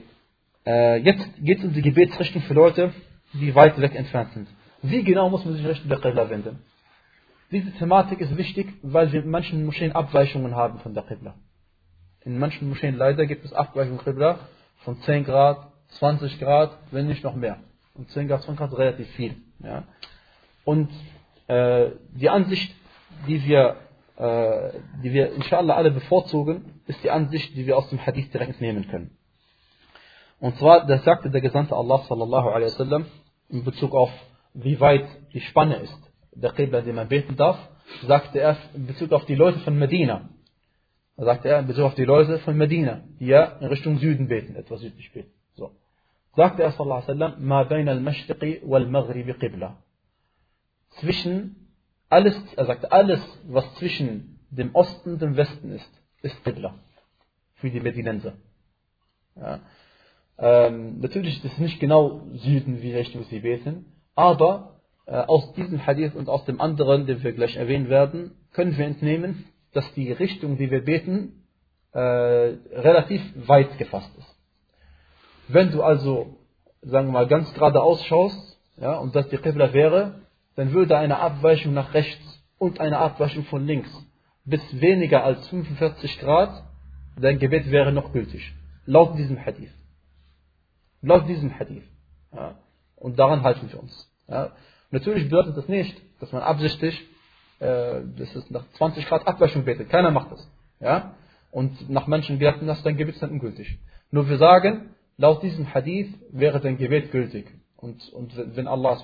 Äh, 0.67 0.99
jetzt 0.99 1.27
geht 1.39 1.59
es 1.59 1.65
um 1.65 1.75
die 1.75 1.83
Gebetsrichtung 1.83 2.43
für 2.43 2.55
Leute, 2.55 2.93
die 3.35 3.55
weit 3.55 3.79
weg 3.81 3.95
entfernt 3.95 4.33
sind. 4.33 4.49
Wie 4.83 5.03
genau 5.03 5.29
muss 5.29 5.45
man 5.45 5.55
sich 5.55 5.67
Richtung 5.67 5.89
der 5.89 5.99
Qibla 5.99 6.31
wenden? 6.31 6.59
Diese 7.51 7.71
Thematik 7.73 8.21
ist 8.21 8.37
wichtig, 8.37 8.73
weil 8.83 9.13
wir 9.13 9.23
in 9.23 9.31
manchen 9.31 9.65
Moscheen 9.65 9.93
Abweichungen 9.93 10.55
haben 10.55 10.79
von 10.81 10.95
der 10.95 11.03
Qibla. 11.03 11.35
In 12.25 12.39
manchen 12.39 12.69
Moscheen 12.69 12.97
leider 12.97 13.27
gibt 13.27 13.45
es 13.45 13.53
Abweichungen 13.53 13.99
Qibla 13.99 14.39
von 14.79 15.01
10 15.03 15.25
Grad, 15.25 15.71
20 15.99 16.41
Grad, 16.41 16.77
wenn 16.91 17.07
nicht 17.07 17.23
noch 17.23 17.35
mehr. 17.35 17.59
Und 17.95 18.11
10 18.11 18.29
Grad, 18.29 18.43
20 18.43 18.59
Grad 18.59 18.79
relativ 18.79 19.09
viel. 19.11 19.37
Ja? 19.61 19.85
Und 20.65 20.91
äh, 21.47 21.91
die 22.15 22.29
Ansicht, 22.29 22.75
die 23.27 23.45
wir, 23.45 23.77
äh, 24.17 24.79
die 25.03 25.13
wir 25.13 25.33
inshallah 25.33 25.75
alle 25.75 25.91
bevorzugen, 25.91 26.81
ist 26.87 27.03
die 27.03 27.11
Ansicht, 27.11 27.55
die 27.57 27.67
wir 27.67 27.77
aus 27.77 27.89
dem 27.91 28.05
Hadith 28.05 28.31
direkt 28.33 28.61
nehmen 28.61 28.89
können. 28.89 29.17
Und 30.41 30.57
zwar, 30.59 30.87
das 30.87 31.05
sagte 31.05 31.31
der 31.31 31.41
Gesandte 31.41 31.75
Allah 31.75 32.03
sallallahu 32.09 32.49
alaihi 32.49 32.73
wasallam 32.73 33.07
in 33.49 33.65
Bezug 33.65 33.95
auf, 33.95 34.11
wie 34.55 34.79
weit 34.81 35.07
die 35.33 35.41
Spanne 35.41 35.77
ist, 35.77 35.99
der 36.33 36.53
Qibla, 36.53 36.81
den 36.81 36.97
man 36.97 37.09
beten 37.09 37.37
darf, 37.37 37.59
sagte 38.07 38.41
er 38.41 38.57
in 38.75 38.87
Bezug 38.87 39.13
auf 39.13 39.25
die 39.27 39.35
Leute 39.35 39.59
von 39.61 39.79
Medina. 39.79 40.29
Da 41.17 41.25
sagte 41.25 41.49
er 41.49 41.61
in 41.61 41.67
Bezug 41.67 41.85
auf 41.85 41.95
die 41.95 42.05
Leute 42.05 42.39
von 42.41 42.57
Medina, 42.57 43.05
die 43.21 43.27
ja 43.27 43.45
in 43.61 43.67
Richtung 43.69 43.99
Süden 43.99 44.29
beten, 44.29 44.57
etwas 44.57 44.81
südlich 44.81 45.13
beten. 45.13 45.31
So. 45.55 45.71
Sagte 46.35 46.63
er 46.63 46.73
sallallahu 46.73 47.03
alaihi 47.03 47.21
wasallam, 47.21 47.47
ma 47.47 47.65
bayna 47.65 47.93
al-mashriqi 47.93 48.63
wal-maghribi 48.65 49.35
qibla 49.35 49.77
zwischen 51.01 51.65
alles, 52.09 52.37
er 52.57 52.67
sagt, 52.67 52.93
alles, 52.93 53.21
was 53.49 53.75
zwischen 53.75 54.39
dem 54.51 54.75
Osten 54.75 55.15
und 55.15 55.23
dem 55.23 55.37
Westen 55.37 55.73
ist, 55.73 55.91
ist 56.23 56.45
Qibla 56.45 56.75
für 57.57 57.71
die 57.71 57.81
Medinenser. 57.81 58.35
Ja. 59.37 59.61
Ähm, 60.39 61.01
natürlich 61.01 61.45
ist 61.45 61.53
es 61.53 61.59
nicht 61.59 61.81
genau 61.81 62.23
Süden, 62.35 62.83
wie 62.83 62.95
Richtung 62.95 63.25
sie 63.25 63.41
beten, 63.41 63.87
aber 64.15 64.81
äh, 65.07 65.17
aus 65.17 65.53
diesem 65.55 65.87
Hadith 65.87 66.15
und 66.15 66.29
aus 66.29 66.45
dem 66.45 66.61
anderen, 66.61 67.07
den 67.07 67.23
wir 67.23 67.33
gleich 67.33 67.57
erwähnen 67.57 67.89
werden, 67.89 68.33
können 68.53 68.77
wir 68.77 68.87
entnehmen, 68.87 69.47
dass 69.73 69.93
die 69.95 70.13
Richtung, 70.13 70.57
die 70.57 70.71
wir 70.71 70.85
beten, 70.85 71.45
äh, 71.93 71.99
relativ 71.99 73.23
weit 73.49 73.77
gefasst 73.79 74.11
ist. 74.19 74.37
Wenn 75.49 75.71
du 75.73 75.83
also, 75.83 76.39
sagen 76.83 77.09
wir 77.09 77.13
mal, 77.13 77.29
ganz 77.29 77.53
gerade 77.55 77.83
ausschaust, 77.83 78.59
ja, 78.77 78.97
und 78.97 79.15
das 79.15 79.29
die 79.29 79.37
Qibla 79.37 79.73
wäre, 79.73 80.24
dann 80.57 80.73
würde 80.73 80.97
eine 80.97 81.19
Abweichung 81.19 81.75
nach 81.75 81.95
rechts 81.95 82.43
und 82.59 82.81
eine 82.81 82.99
Abweichung 82.99 83.45
von 83.45 83.67
links 83.67 83.91
bis 84.45 84.61
weniger 84.81 85.25
als 85.25 85.47
45 85.49 86.21
Grad, 86.21 86.63
dein 87.17 87.39
Gebet 87.39 87.71
wäre 87.71 87.93
noch 87.93 88.13
gültig. 88.13 88.53
Laut 88.87 89.17
diesem 89.17 89.43
Hadith. 89.43 89.73
Laut 91.01 91.27
diesem 91.29 91.59
Hadith. 91.59 91.85
Ja. 92.33 92.57
Und 92.97 93.19
daran 93.19 93.43
halten 93.43 93.71
wir 93.71 93.81
uns. 93.81 94.11
Ja. 94.29 94.53
Natürlich 94.91 95.25
bedeutet 95.25 95.57
das 95.57 95.69
nicht, 95.69 96.01
dass 96.21 96.33
man 96.33 96.43
absichtlich, 96.43 97.01
äh, 97.61 98.01
das 98.17 98.35
ist 98.37 98.51
nach 98.51 98.65
20 98.77 99.07
Grad 99.07 99.27
Abweichung 99.27 99.65
betet. 99.65 99.89
Keiner 99.89 100.11
macht 100.11 100.33
das. 100.33 100.51
Ja. 100.81 101.15
Und 101.51 101.89
nach 101.89 102.07
manchen 102.07 102.41
werten 102.41 102.67
das 102.67 102.83
dein 102.83 102.97
Gebet 102.97 103.15
ist 103.15 103.23
dann 103.23 103.31
ungültig. 103.31 103.79
Nur 104.11 104.29
wir 104.29 104.39
sagen, 104.39 104.91
laut 105.17 105.43
diesem 105.43 105.73
Hadith 105.73 106.13
wäre 106.31 106.61
dein 106.61 106.77
Gebet 106.77 107.13
gültig. 107.13 107.47
Und, 107.85 108.09
und 108.15 108.57
wenn 108.57 108.67
Allah 108.67 108.99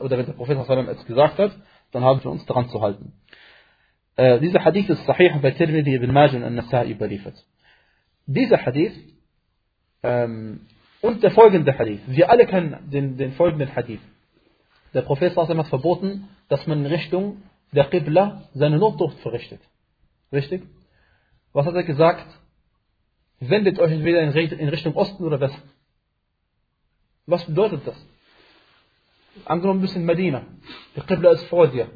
oder 0.00 0.16
wenn 0.16 0.24
der 0.24 0.32
Prophet 0.32 0.56
es 0.56 1.04
gesagt 1.04 1.38
hat, 1.38 1.52
dann 1.90 2.02
haben 2.02 2.24
wir 2.24 2.30
uns 2.30 2.46
daran 2.46 2.70
zu 2.70 2.80
halten. 2.80 3.12
Äh, 4.16 4.40
dieser 4.40 4.64
Hadith 4.64 4.88
ist 4.88 5.04
sahih 5.04 5.38
bei 5.42 5.50
Tirmidhi 5.50 5.96
ibn 5.96 6.10
Majah 6.14 6.46
und 6.46 6.54
Nasai 6.54 6.90
überliefert. 6.90 7.34
Dieser 8.24 8.64
Hadith 8.64 8.94
ähm, 10.02 10.66
und 11.02 11.22
der 11.22 11.32
folgende 11.32 11.78
Hadith, 11.78 12.00
wir 12.06 12.30
alle 12.30 12.46
kennen 12.46 12.90
den, 12.90 13.18
den 13.18 13.32
folgenden 13.32 13.76
Hadith. 13.76 14.00
Der 14.94 15.02
Prophet 15.02 15.36
hat 15.36 15.66
verboten, 15.66 16.26
dass 16.48 16.66
man 16.66 16.86
in 16.86 16.86
Richtung 16.86 17.42
der 17.72 17.84
Qibla 17.84 18.48
seine 18.54 18.78
Notdurft 18.78 19.18
verrichtet. 19.18 19.60
Richtig? 20.32 20.62
Was 21.52 21.66
hat 21.66 21.74
er 21.74 21.84
gesagt? 21.84 22.26
Wendet 23.40 23.78
euch 23.78 23.92
entweder 23.92 24.22
in 24.22 24.68
Richtung 24.70 24.94
Osten 24.94 25.22
oder 25.22 25.38
Westen. 25.38 25.68
Was 27.26 27.44
bedeutet 27.44 27.86
das? 27.86 28.11
Angenommen, 29.44 29.80
du 29.80 29.86
bist 29.86 29.96
in 29.96 30.04
Medina. 30.04 30.42
Die 30.96 31.00
Qibla 31.00 31.32
ist 31.32 31.44
vor 31.44 31.68
dir. 31.68 31.88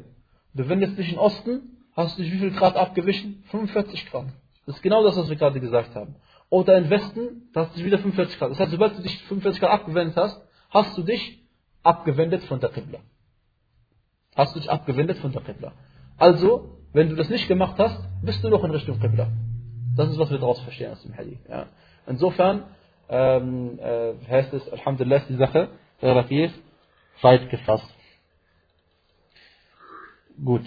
Du 0.53 0.67
wendest 0.67 0.97
dich 0.97 1.11
in 1.11 1.19
Osten, 1.19 1.77
hast 1.95 2.17
du 2.17 2.23
dich 2.23 2.31
wie 2.33 2.39
viel 2.39 2.51
Grad 2.51 2.75
abgewichen? 2.75 3.43
45 3.51 4.09
Grad. 4.09 4.25
Das 4.65 4.75
ist 4.75 4.81
genau 4.81 5.03
das, 5.03 5.15
was 5.15 5.29
wir 5.29 5.35
gerade 5.35 5.59
gesagt 5.59 5.95
haben. 5.95 6.15
Oder 6.49 6.77
in 6.77 6.89
Westen, 6.89 7.49
da 7.53 7.61
hast 7.61 7.71
du 7.71 7.77
dich 7.77 7.85
wieder 7.85 7.99
45 7.99 8.39
Grad. 8.39 8.51
Das 8.51 8.59
heißt, 8.59 8.71
sobald 8.71 8.97
du 8.97 9.01
dich 9.01 9.21
45 9.23 9.61
Grad 9.61 9.71
abgewendet 9.71 10.15
hast, 10.17 10.41
hast 10.69 10.97
du 10.97 11.03
dich 11.03 11.43
abgewendet 11.83 12.43
von 12.43 12.59
der 12.59 12.69
Qibla. 12.69 12.99
Hast 14.35 14.55
du 14.55 14.59
dich 14.59 14.69
abgewendet 14.69 15.17
von 15.19 15.31
der 15.31 15.41
Qibla. 15.41 15.73
Also, 16.17 16.79
wenn 16.93 17.09
du 17.09 17.15
das 17.15 17.29
nicht 17.29 17.47
gemacht 17.47 17.75
hast, 17.77 17.99
bist 18.23 18.43
du 18.43 18.49
noch 18.49 18.63
in 18.63 18.71
Richtung 18.71 18.99
Qibla. 18.99 19.29
Das 19.95 20.09
ist, 20.09 20.17
was 20.17 20.29
wir 20.29 20.37
daraus 20.37 20.59
verstehen 20.61 20.91
aus 20.91 21.01
dem 21.01 21.15
Hadith. 21.15 21.39
Ja. 21.49 21.67
Insofern 22.05 22.63
ähm, 23.09 23.79
äh, 23.79 24.13
heißt 24.29 24.53
es, 24.53 24.69
Alhamdulillah, 24.69 25.23
die 25.29 25.35
Sache 25.35 25.69
relativ 26.01 26.51
weit 27.21 27.49
gefasst. 27.49 27.93
Gut. 30.43 30.65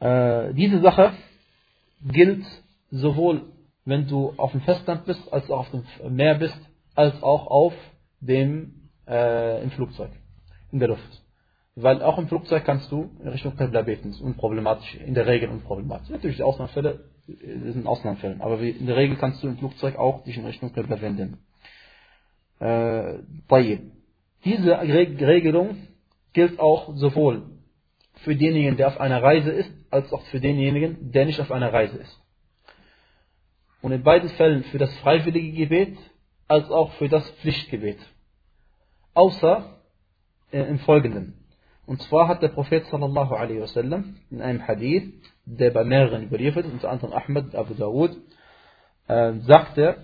Äh, 0.00 0.54
diese 0.54 0.80
Sache 0.80 1.12
gilt 2.02 2.44
sowohl, 2.90 3.52
wenn 3.84 4.06
du 4.06 4.34
auf 4.36 4.52
dem 4.52 4.60
Festland 4.62 5.04
bist, 5.06 5.32
als 5.32 5.50
auch 5.50 5.60
auf 5.60 5.70
dem 5.70 6.14
Meer 6.14 6.36
bist, 6.36 6.58
als 6.94 7.22
auch 7.22 7.46
auf 7.46 7.74
dem 8.20 8.90
äh, 9.06 9.62
im 9.62 9.70
Flugzeug, 9.70 10.10
in 10.72 10.78
der 10.78 10.88
Luft. 10.88 11.22
Weil 11.74 12.02
auch 12.02 12.18
im 12.18 12.28
Flugzeug 12.28 12.64
kannst 12.64 12.90
du 12.90 13.10
in 13.20 13.28
Richtung 13.28 13.56
Qibla 13.56 13.82
beten, 13.82 14.10
ist 14.10 14.20
unproblematisch, 14.20 14.96
in 14.96 15.14
der 15.14 15.26
Regel 15.26 15.48
unproblematisch. 15.48 16.10
Natürlich 16.10 16.36
die 16.38 16.42
Ausnahmefälle 16.42 17.04
sind 17.26 17.86
Ausnahmefälle, 17.86 18.36
aber 18.40 18.58
in 18.60 18.86
der 18.86 18.96
Regel 18.96 19.16
kannst 19.16 19.42
du 19.42 19.48
im 19.48 19.58
Flugzeug 19.58 19.96
auch 19.96 20.24
dich 20.24 20.36
in 20.36 20.44
Richtung 20.44 20.72
Qibla 20.72 21.00
wenden. 21.00 21.38
Äh, 22.60 23.18
Diese 24.44 24.80
Regelung 24.80 25.88
gilt 26.32 26.58
auch 26.58 26.94
sowohl 26.96 27.42
für 28.24 28.34
denjenigen, 28.34 28.76
der 28.76 28.88
auf 28.88 29.00
einer 29.00 29.22
Reise 29.22 29.50
ist, 29.50 29.70
als 29.90 30.12
auch 30.12 30.22
für 30.26 30.40
denjenigen, 30.40 31.12
der 31.12 31.24
nicht 31.24 31.40
auf 31.40 31.52
einer 31.52 31.72
Reise 31.72 31.98
ist. 31.98 32.20
Und 33.80 33.92
in 33.92 34.02
beiden 34.02 34.28
Fällen 34.30 34.64
für 34.64 34.78
das 34.78 34.92
freiwillige 34.98 35.52
Gebet 35.52 35.96
als 36.48 36.68
auch 36.70 36.92
für 36.94 37.08
das 37.08 37.28
Pflichtgebet. 37.40 37.98
Außer 39.14 39.78
äh, 40.50 40.62
im 40.62 40.78
Folgenden. 40.80 41.34
Und 41.86 42.02
zwar 42.02 42.28
hat 42.28 42.42
der 42.42 42.48
Prophet 42.48 42.86
sallallahu 42.86 43.34
alaihi 43.34 43.60
wasallam 43.60 44.16
in 44.30 44.42
einem 44.42 44.66
Hadith, 44.66 45.14
der 45.44 45.70
bei 45.70 45.84
mehreren 45.84 46.24
überliefert 46.24 46.66
unter 46.66 46.90
anderem 46.90 47.12
Ahmed, 47.12 47.54
Abu 47.54 47.74
Dawud, 47.74 48.16
äh, 49.06 49.34
sagte, 49.40 49.96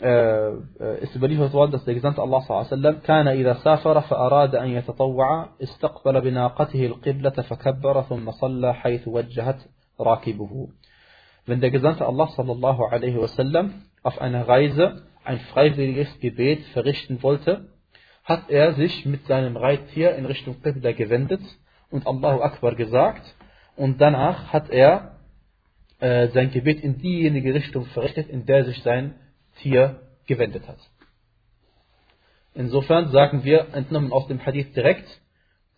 äh, 0.00 0.48
äh, 0.48 1.14
überliefert 1.14 1.52
worden, 1.52 1.72
dass 1.72 1.84
der 1.84 1.94
Gesandte 1.94 2.22
Allah 2.22 2.40
sallallahu 2.42 2.66
alaihi 2.66 2.82
wasallam 2.82 3.02
كان 3.02 3.28
إذا 3.28 3.54
سافر 3.54 4.00
فأراد 4.00 4.54
أن 4.54 4.68
يتطوع 4.68 5.48
استقبل 5.62 6.20
بناقته 6.20 6.86
القبلة 6.86 7.30
فكبر 7.30 8.02
ثم 8.02 8.30
صلى 8.30 8.74
حيث 8.74 9.08
وجهت 9.08 9.58
راكبه. 10.00 10.68
Wenn 11.46 11.60
der 11.60 11.70
Gesandte 11.70 12.06
Allah 12.06 12.28
sallallahu 12.28 12.84
alaihi 12.84 13.18
wasallam 13.18 13.72
auf 14.02 14.20
einer 14.20 14.46
Reise 14.46 15.02
ein 15.24 15.40
freiwilliges 15.52 16.20
Gebet 16.20 16.62
verrichten 16.72 17.22
wollte, 17.22 17.68
hat 18.22 18.50
er 18.50 18.74
sich 18.74 19.04
mit 19.06 19.26
seinem 19.26 19.56
Reittier 19.56 20.14
in 20.14 20.26
Richtung 20.26 20.62
Qibla 20.62 20.92
gewendet 20.92 21.40
und 21.90 22.06
Allahu 22.06 22.40
Akbar 22.42 22.74
gesagt 22.74 23.22
und 23.74 24.00
danach 24.00 24.52
hat 24.52 24.70
er 24.70 25.16
äh, 26.00 26.28
sein 26.28 26.50
Gebet 26.50 26.80
in 26.82 26.98
diejenige 26.98 27.54
Richtung 27.54 27.86
verrichtet, 27.86 28.28
in 28.28 28.46
der 28.46 28.64
sich 28.64 28.82
sein 28.82 29.14
Tier 29.60 30.00
gewendet 30.26 30.66
hat. 30.68 30.78
Insofern 32.54 33.10
sagen 33.10 33.44
wir, 33.44 33.68
entnommen 33.72 34.12
aus 34.12 34.26
dem 34.26 34.44
Hadith 34.44 34.72
direkt, 34.74 35.20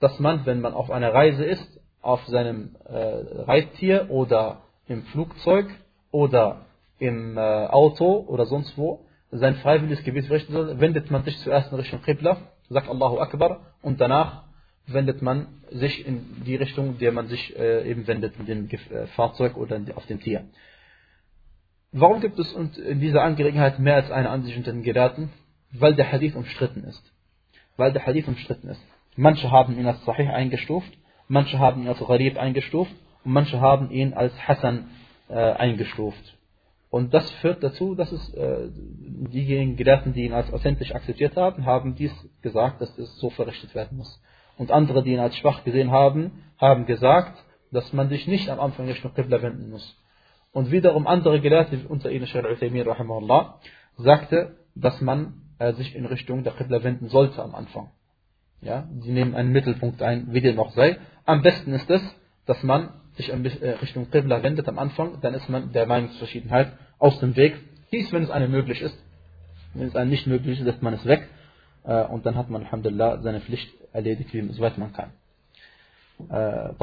dass 0.00 0.18
man, 0.18 0.46
wenn 0.46 0.60
man 0.60 0.72
auf 0.72 0.90
einer 0.90 1.12
Reise 1.12 1.44
ist, 1.44 1.80
auf 2.00 2.24
seinem 2.26 2.76
äh, 2.86 2.96
Reittier 2.96 4.10
oder 4.10 4.62
im 4.88 5.02
Flugzeug 5.04 5.66
oder 6.10 6.64
im 6.98 7.36
äh, 7.36 7.40
Auto 7.40 8.24
oder 8.26 8.46
sonst 8.46 8.76
wo, 8.78 9.04
sein 9.30 9.56
freiwilliges 9.56 10.04
Gebet 10.04 10.26
verrichten 10.26 10.52
soll, 10.52 10.80
wendet 10.80 11.10
man 11.10 11.22
sich 11.22 11.38
zuerst 11.38 11.70
in 11.70 11.78
Richtung 11.78 12.02
Qibla, 12.02 12.38
sagt 12.68 12.88
Allahu 12.88 13.18
Akbar 13.18 13.60
und 13.82 14.00
danach 14.00 14.44
wendet 14.86 15.22
man 15.22 15.62
sich 15.70 16.04
in 16.06 16.42
die 16.44 16.56
Richtung, 16.56 16.92
in 16.92 16.98
der 16.98 17.12
man 17.12 17.28
sich 17.28 17.56
äh, 17.56 17.88
eben 17.88 18.06
wendet, 18.06 18.38
mit 18.38 18.48
dem 18.48 18.68
äh, 18.68 19.06
Fahrzeug 19.08 19.56
oder 19.56 19.80
auf 19.94 20.06
dem 20.06 20.20
Tier. 20.20 20.44
Warum 21.92 22.20
gibt 22.20 22.38
es 22.38 22.52
in 22.52 23.00
dieser 23.00 23.22
Angelegenheit 23.22 23.78
mehr 23.78 23.96
als 23.96 24.10
eine 24.10 24.30
Ansicht 24.30 24.56
unter 24.56 24.72
den 24.72 24.82
Gelehrten? 24.82 25.30
Weil 25.72 25.94
der 25.94 26.10
Hadith 26.10 26.36
umstritten 26.36 26.84
ist. 26.84 27.02
Weil 27.76 27.92
der 27.92 28.06
Hadith 28.06 28.28
umstritten 28.28 28.68
ist. 28.68 28.82
Manche 29.16 29.50
haben 29.50 29.78
ihn 29.78 29.86
als 29.86 30.04
Sahih 30.04 30.28
eingestuft, 30.28 30.92
manche 31.26 31.58
haben 31.58 31.82
ihn 31.82 31.88
als 31.88 31.98
Gharib 31.98 32.38
eingestuft 32.38 32.92
und 33.24 33.32
manche 33.32 33.60
haben 33.60 33.90
ihn 33.90 34.14
als 34.14 34.32
Hassan 34.46 34.88
äh, 35.28 35.34
eingestuft. 35.34 36.36
Und 36.90 37.14
das 37.14 37.30
führt 37.32 37.62
dazu, 37.62 37.94
dass 37.94 38.10
es 38.10 38.34
äh, 38.34 38.68
diejenigen 38.70 39.76
Gelehrten, 39.76 40.12
die 40.12 40.24
ihn 40.24 40.32
als 40.32 40.52
authentisch 40.52 40.92
akzeptiert 40.92 41.36
haben, 41.36 41.64
haben 41.64 41.94
dies 41.94 42.12
gesagt, 42.42 42.80
dass 42.80 42.96
es 42.98 43.16
so 43.18 43.30
verrichtet 43.30 43.74
werden 43.74 43.98
muss. 43.98 44.20
Und 44.56 44.72
andere, 44.72 45.02
die 45.02 45.12
ihn 45.12 45.20
als 45.20 45.36
schwach 45.36 45.64
gesehen 45.64 45.90
haben, 45.90 46.44
haben 46.58 46.86
gesagt, 46.86 47.44
dass 47.70 47.92
man 47.92 48.08
sich 48.08 48.26
nicht 48.26 48.48
am 48.48 48.58
Anfang 48.58 48.86
Richtung 48.86 49.14
Qibla 49.14 49.40
wenden 49.40 49.70
muss. 49.70 49.96
Und 50.52 50.70
wiederum 50.70 51.06
andere 51.06 51.40
Gelehrte, 51.40 51.78
unter 51.88 52.10
ihnen 52.10 52.26
Shaykh 52.26 52.44
Uthaymin 52.44 52.88
rahimahullah, 52.88 53.60
sagte, 53.96 54.56
dass 54.74 55.00
man 55.00 55.42
äh, 55.58 55.72
sich 55.74 55.94
in 55.94 56.06
Richtung 56.06 56.42
der 56.42 56.52
Qibla 56.54 56.82
wenden 56.82 57.08
sollte 57.08 57.42
am 57.42 57.54
Anfang. 57.54 57.90
Ja, 58.60 58.88
die 58.90 59.12
nehmen 59.12 59.34
einen 59.34 59.52
Mittelpunkt 59.52 60.02
ein, 60.02 60.32
wie 60.32 60.40
dem 60.40 60.58
auch 60.58 60.72
sei. 60.72 60.98
Am 61.24 61.42
besten 61.42 61.72
ist 61.72 61.88
es, 61.88 62.02
dass 62.46 62.62
man 62.62 62.90
sich 63.14 63.30
äh, 63.30 63.70
Richtung 63.82 64.10
Qibla 64.10 64.42
wendet 64.42 64.68
am 64.68 64.78
Anfang, 64.78 65.20
dann 65.20 65.34
ist 65.34 65.48
man 65.48 65.72
der 65.72 65.86
Meinungsverschiedenheit 65.86 66.72
aus 66.98 67.18
dem 67.20 67.36
Weg. 67.36 67.56
Dies, 67.92 68.12
wenn 68.12 68.22
es 68.22 68.30
einem 68.30 68.50
möglich 68.50 68.80
ist. 68.82 68.98
Wenn 69.74 69.86
es 69.86 69.96
einem 69.96 70.10
nicht 70.10 70.26
möglich 70.26 70.58
ist, 70.58 70.64
lässt 70.64 70.82
man 70.82 70.94
es 70.94 71.04
weg. 71.06 71.28
Äh, 71.84 72.04
und 72.04 72.26
dann 72.26 72.34
hat 72.34 72.50
man, 72.50 72.64
Alhamdulillah, 72.64 73.22
seine 73.22 73.40
Pflicht 73.40 73.72
erledigt, 73.92 74.32
wie 74.34 74.52
soweit 74.52 74.78
man 74.78 74.92
kann. 74.92 75.12
Äh, 76.28 76.74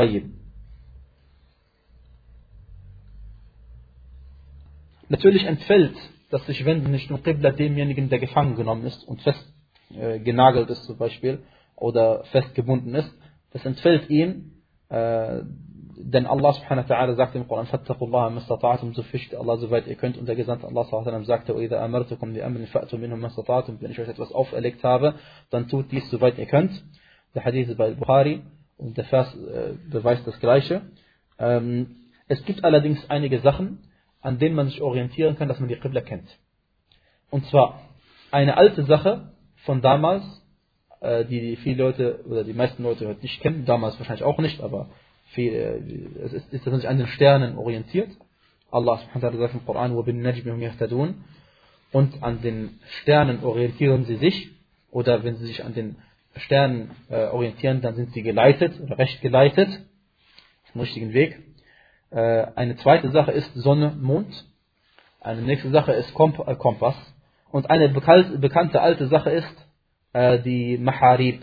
Natürlich 5.09 5.45
entfällt 5.45 5.97
das 6.33 6.47
sich 6.47 6.65
Wenden 6.65 6.91
nicht 6.91 7.11
nur 7.11 7.23
Qibla 7.23 7.51
demjenigen, 7.51 8.09
der 8.09 8.19
gefangen 8.19 8.57
genommen 8.57 8.87
ist 8.87 9.07
und 9.07 9.21
fest 9.21 9.53
äh, 9.95 10.19
genagelt 10.19 10.71
ist 10.71 10.85
zum 10.85 10.97
Beispiel 10.97 11.43
oder 11.77 12.25
festgebunden 12.25 12.95
ist. 12.95 13.13
Das 13.53 13.65
entfällt 13.67 14.09
ihm, 14.09 14.53
äh, 14.89 15.43
denn 15.95 16.27
Allah 16.27 16.55
subhanahu 16.55 16.89
wa 16.89 16.95
ta'ala 16.95 17.15
sagt 17.17 17.35
im 17.35 17.47
Koran, 17.47 17.67
Fattakullah 17.67 18.29
mastata'atum, 18.29 18.95
so 18.95 19.03
fischt 19.03 19.35
Allah 19.35 19.59
soweit 19.59 19.87
ihr 19.87 19.95
könnt. 19.95 20.17
Und 20.17 20.27
der 20.27 20.37
Gesandte 20.37 20.67
Allah 20.67 20.85
sallallahu 20.85 21.25
sagte, 21.25 21.55
وَإِذَا 21.55 21.85
أَمَرْتُكُمْ 21.85 22.33
لِأَمْرٍ 22.33 22.67
فَأْتُوا 22.67 22.99
مِنْهُ 22.99 23.17
mastata'atum, 23.17 23.77
wenn 23.81 23.91
ich 23.91 24.01
euch 24.01 24.09
etwas 24.09 24.33
auferlegt 24.33 24.83
habe, 24.83 25.17
dann 25.51 25.69
tut 25.69 25.93
dies 25.93 26.09
soweit 26.11 26.39
ihr 26.39 26.47
könnt. 26.47 26.73
Der 27.35 27.45
Hadith 27.45 27.77
bei 27.77 27.91
Bukhari 27.91 28.41
und 28.79 28.97
der 28.97 29.05
Vers 29.05 29.35
äh, 29.35 29.75
beweist 29.91 30.27
das 30.27 30.41
Gleiche. 30.41 30.81
Ähm, 31.39 31.97
es 32.27 32.43
gibt 32.47 32.65
allerdings 32.65 33.05
einige 33.11 33.41
Sachen, 33.41 33.81
an 34.21 34.39
denen 34.39 34.55
man 34.55 34.69
sich 34.69 34.81
orientieren 34.83 35.37
kann, 35.37 35.49
dass 35.49 35.61
man 35.61 35.69
die 35.69 35.77
Qibla 35.77 36.01
kennt. 36.01 36.29
Und 37.31 37.47
zwar 37.47 37.83
eine 38.31 38.57
alte 38.57 38.85
Sache 38.85 39.33
von 39.65 39.81
damals, 39.81 40.23
äh, 41.01 41.25
die 41.25 41.57
viele 41.57 41.83
Leute 41.83 42.25
oder 42.27 42.45
die 42.45 42.53
meisten 42.53 42.83
Leute 42.83 43.09
heute 43.09 43.21
nicht 43.21 43.41
kennen, 43.41 43.65
damals 43.65 43.99
wahrscheinlich 43.99 44.25
auch 44.25 44.39
nicht, 44.39 44.61
aber 44.61 44.89
viel, 45.33 45.53
äh, 45.53 46.25
es 46.25 46.33
ist, 46.33 46.53
ist 46.53 46.65
natürlich 46.65 46.89
an 46.89 46.99
den 46.99 47.07
Sternen 47.09 47.57
orientiert. 47.57 48.11
Allah 48.71 48.99
subhanahu 48.99 49.23
wa 49.23 49.29
ta'ala 49.29 49.39
sagt 49.39 49.55
im 49.55 49.67
Koran, 49.67 49.93
وَبِالنَّجْمِ 49.93 50.47
يَهْتَدُونَ 50.47 51.15
Und 51.93 52.23
an 52.23 52.41
den 52.41 52.81
Sternen 53.01 53.45
orientieren 53.45 54.05
sie 54.05 54.17
sich, 54.17 54.51
oder 54.91 55.25
wenn 55.25 55.37
sie 55.37 55.47
sich 55.47 55.65
an 55.65 55.75
den 55.75 55.97
Sternen 56.37 56.91
äh, 57.11 57.27
orientieren, 57.27 57.83
dann 57.83 57.95
sind 57.95 58.13
sie 58.13 58.23
geleitet, 58.23 58.81
oder 58.81 58.99
recht 58.99 59.21
geleitet, 59.21 59.69
auf 59.69 60.73
dem 60.73 60.81
richtigen 60.81 61.13
Weg. 61.13 61.39
Äh, 62.10 62.48
eine 62.56 62.78
zweite 62.78 63.12
Sache 63.12 63.32
ist 63.32 63.54
Sonne, 63.56 63.96
Mond. 64.00 64.46
Eine 65.20 65.42
nächste 65.42 65.70
Sache 65.72 65.94
ist 65.94 66.10
äh, 66.12 66.56
Kompass. 66.56 66.96
Und 67.52 67.70
eine 67.70 67.90
bekannte 67.90 68.82
alte 68.82 69.08
Sache 69.08 69.32
ist 69.32 69.68
äh, 70.14 70.40
die 70.40 70.78
Maharib, 70.78 71.42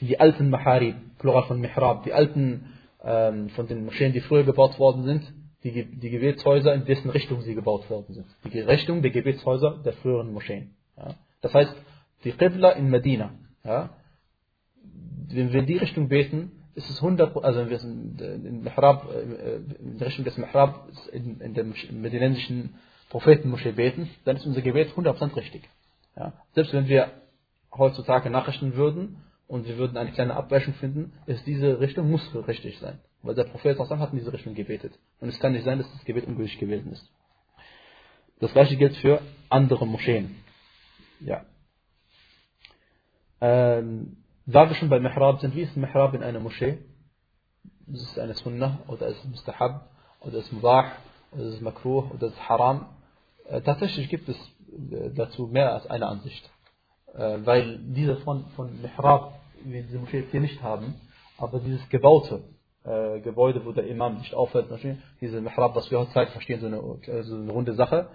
die 0.00 0.18
alten 0.18 0.50
Maharib, 0.50 0.96
Plural 1.18 1.44
von 1.44 1.60
Mihrab, 1.60 2.04
die 2.04 2.12
alten 2.12 2.72
ähm, 3.02 3.48
von 3.50 3.66
den 3.66 3.84
Moscheen, 3.84 4.12
die 4.12 4.20
früher 4.20 4.44
gebaut 4.44 4.78
worden 4.78 5.04
sind, 5.04 5.32
die, 5.64 5.84
die 5.84 6.10
Gebetshäuser, 6.10 6.74
in 6.74 6.84
dessen 6.84 7.10
Richtung 7.10 7.40
sie 7.42 7.54
gebaut 7.54 7.88
worden 7.90 8.14
sind. 8.14 8.26
Die 8.52 8.60
Richtung 8.60 9.02
der 9.02 9.10
Gebetshäuser 9.10 9.80
der 9.84 9.92
früheren 9.94 10.32
Moscheen. 10.32 10.74
Ja. 10.96 11.14
Das 11.40 11.54
heißt, 11.54 11.74
die 12.24 12.32
Qibla 12.32 12.70
in 12.72 12.90
Medina, 12.90 13.34
ja, 13.64 13.90
wenn 15.28 15.52
wir 15.52 15.60
in 15.60 15.66
die 15.66 15.76
Richtung 15.76 16.08
beten, 16.08 16.52
ist 16.76 16.90
es 16.90 16.96
100, 16.98 17.34
also 17.42 17.60
wenn 17.60 17.70
wir 17.70 17.80
in, 17.80 18.62
Mihrab, 18.62 19.08
äh, 19.10 19.56
in 19.80 19.96
Richtung 19.98 20.24
des 20.26 20.36
Mihrab 20.36 20.88
in, 21.10 21.40
in 21.40 21.54
der 21.54 21.64
medinensischen 21.64 22.74
Prophetenmoschee 23.08 23.72
beten, 23.72 24.10
dann 24.24 24.36
ist 24.36 24.46
unser 24.46 24.60
Gebet 24.60 24.90
100% 24.90 25.34
richtig. 25.36 25.68
Ja. 26.16 26.34
Selbst 26.54 26.74
wenn 26.74 26.86
wir 26.86 27.10
heutzutage 27.72 28.28
nachrichten 28.28 28.74
würden 28.74 29.24
und 29.48 29.66
wir 29.66 29.78
würden 29.78 29.96
eine 29.96 30.12
kleine 30.12 30.34
Abweichung 30.34 30.74
finden, 30.74 31.12
ist 31.24 31.46
diese 31.46 31.80
Richtung 31.80 32.10
muss 32.10 32.34
richtig 32.46 32.78
sein. 32.78 32.98
Weil 33.22 33.34
der 33.34 33.44
Prophet 33.44 33.78
hat 33.78 34.12
in 34.12 34.18
diese 34.18 34.32
Richtung 34.32 34.54
gebetet. 34.54 34.92
Und 35.20 35.30
es 35.30 35.40
kann 35.40 35.52
nicht 35.52 35.64
sein, 35.64 35.78
dass 35.78 35.90
das 35.90 36.04
Gebet 36.04 36.26
ungültig 36.26 36.58
gewesen 36.58 36.92
ist. 36.92 37.10
Das 38.38 38.52
gleiche 38.52 38.76
gilt 38.76 38.96
für 38.96 39.22
andere 39.48 39.86
Moscheen. 39.86 40.36
Ja. 41.20 41.46
Ähm, 43.40 44.18
da 44.46 44.68
wir 44.68 44.76
schon 44.76 44.88
bei 44.88 45.00
Mihrab 45.00 45.40
sind, 45.40 45.54
wie 45.54 45.62
ist 45.62 45.76
Mihrab 45.76 46.14
in 46.14 46.22
einer 46.22 46.40
Moschee? 46.40 46.78
Ist 47.92 48.12
es 48.12 48.18
eine 48.18 48.34
Sunnah 48.34 48.78
oder 48.86 49.08
ist 49.08 49.18
es 49.18 49.24
Mustahab 49.24 49.90
oder 50.20 50.38
ist 50.38 50.46
es 50.46 50.52
Mubah 50.52 50.92
oder 51.32 51.42
ist 51.42 51.54
es 51.54 51.60
Makruh 51.60 52.04
oder 52.14 52.28
ist 52.28 52.34
es 52.34 52.48
Haram? 52.48 52.86
Äh, 53.48 53.60
tatsächlich 53.62 54.08
gibt 54.08 54.28
es 54.28 54.36
äh, 54.36 55.10
dazu 55.14 55.48
mehr 55.48 55.74
als 55.74 55.86
eine 55.88 56.06
Ansicht. 56.06 56.48
Äh, 57.14 57.38
weil 57.44 57.78
diese 57.78 58.16
von, 58.18 58.46
von 58.56 58.80
Mihrab, 58.80 59.40
wie 59.64 59.82
diese 59.82 59.98
Moschee 59.98 60.20
jetzt 60.20 60.30
hier 60.30 60.40
nicht 60.40 60.62
haben, 60.62 60.94
aber 61.38 61.58
dieses 61.58 61.88
gebaute 61.88 62.44
äh, 62.84 63.20
Gebäude, 63.20 63.64
wo 63.64 63.72
der 63.72 63.86
Imam 63.86 64.18
nicht 64.18 64.34
aufhört, 64.34 64.68
diese 65.20 65.40
Mihrab, 65.40 65.74
was 65.74 65.90
wir 65.90 65.98
heutzutage 65.98 66.30
verstehen, 66.30 66.60
so 66.60 66.66
eine, 66.66 67.24
so 67.24 67.34
eine 67.34 67.50
runde 67.50 67.74
Sache, 67.74 68.08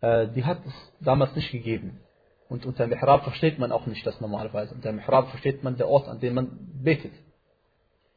äh, 0.00 0.28
die 0.28 0.44
hat 0.44 0.58
es 0.66 0.74
damals 1.00 1.34
nicht 1.36 1.52
gegeben. 1.52 2.00
Und 2.48 2.64
unter 2.64 2.86
Mihrab 2.86 3.24
versteht 3.24 3.58
man 3.58 3.72
auch 3.72 3.86
nicht 3.86 4.06
das 4.06 4.20
normalerweise. 4.20 4.74
Unter 4.74 4.92
Mihrab 4.92 5.30
versteht 5.30 5.62
man 5.62 5.76
der 5.76 5.88
Ort, 5.88 6.08
an 6.08 6.20
dem 6.20 6.34
man 6.34 6.58
betet. 6.82 7.12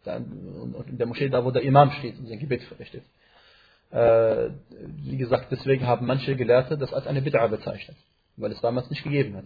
Und 0.06 0.88
in 0.88 0.98
der 0.98 1.06
Moschee, 1.06 1.30
da 1.30 1.44
wo 1.44 1.52
der 1.52 1.62
Imam 1.64 1.92
steht 1.92 2.18
und 2.18 2.28
sein 2.28 2.40
Gebet 2.40 2.64
verrichtet. 2.64 3.04
Äh, 3.92 4.52
wie 5.04 5.18
gesagt, 5.18 5.48
deswegen 5.52 5.86
haben 5.86 6.06
manche 6.06 6.36
Gelehrte 6.36 6.78
das 6.78 6.94
als 6.94 7.08
eine 7.08 7.20
Bid'a 7.20 7.48
bezeichnet, 7.50 7.98
weil 8.38 8.52
es 8.52 8.62
damals 8.62 8.90
nicht 8.90 9.04
gegeben 9.04 9.36
hat. 9.36 9.46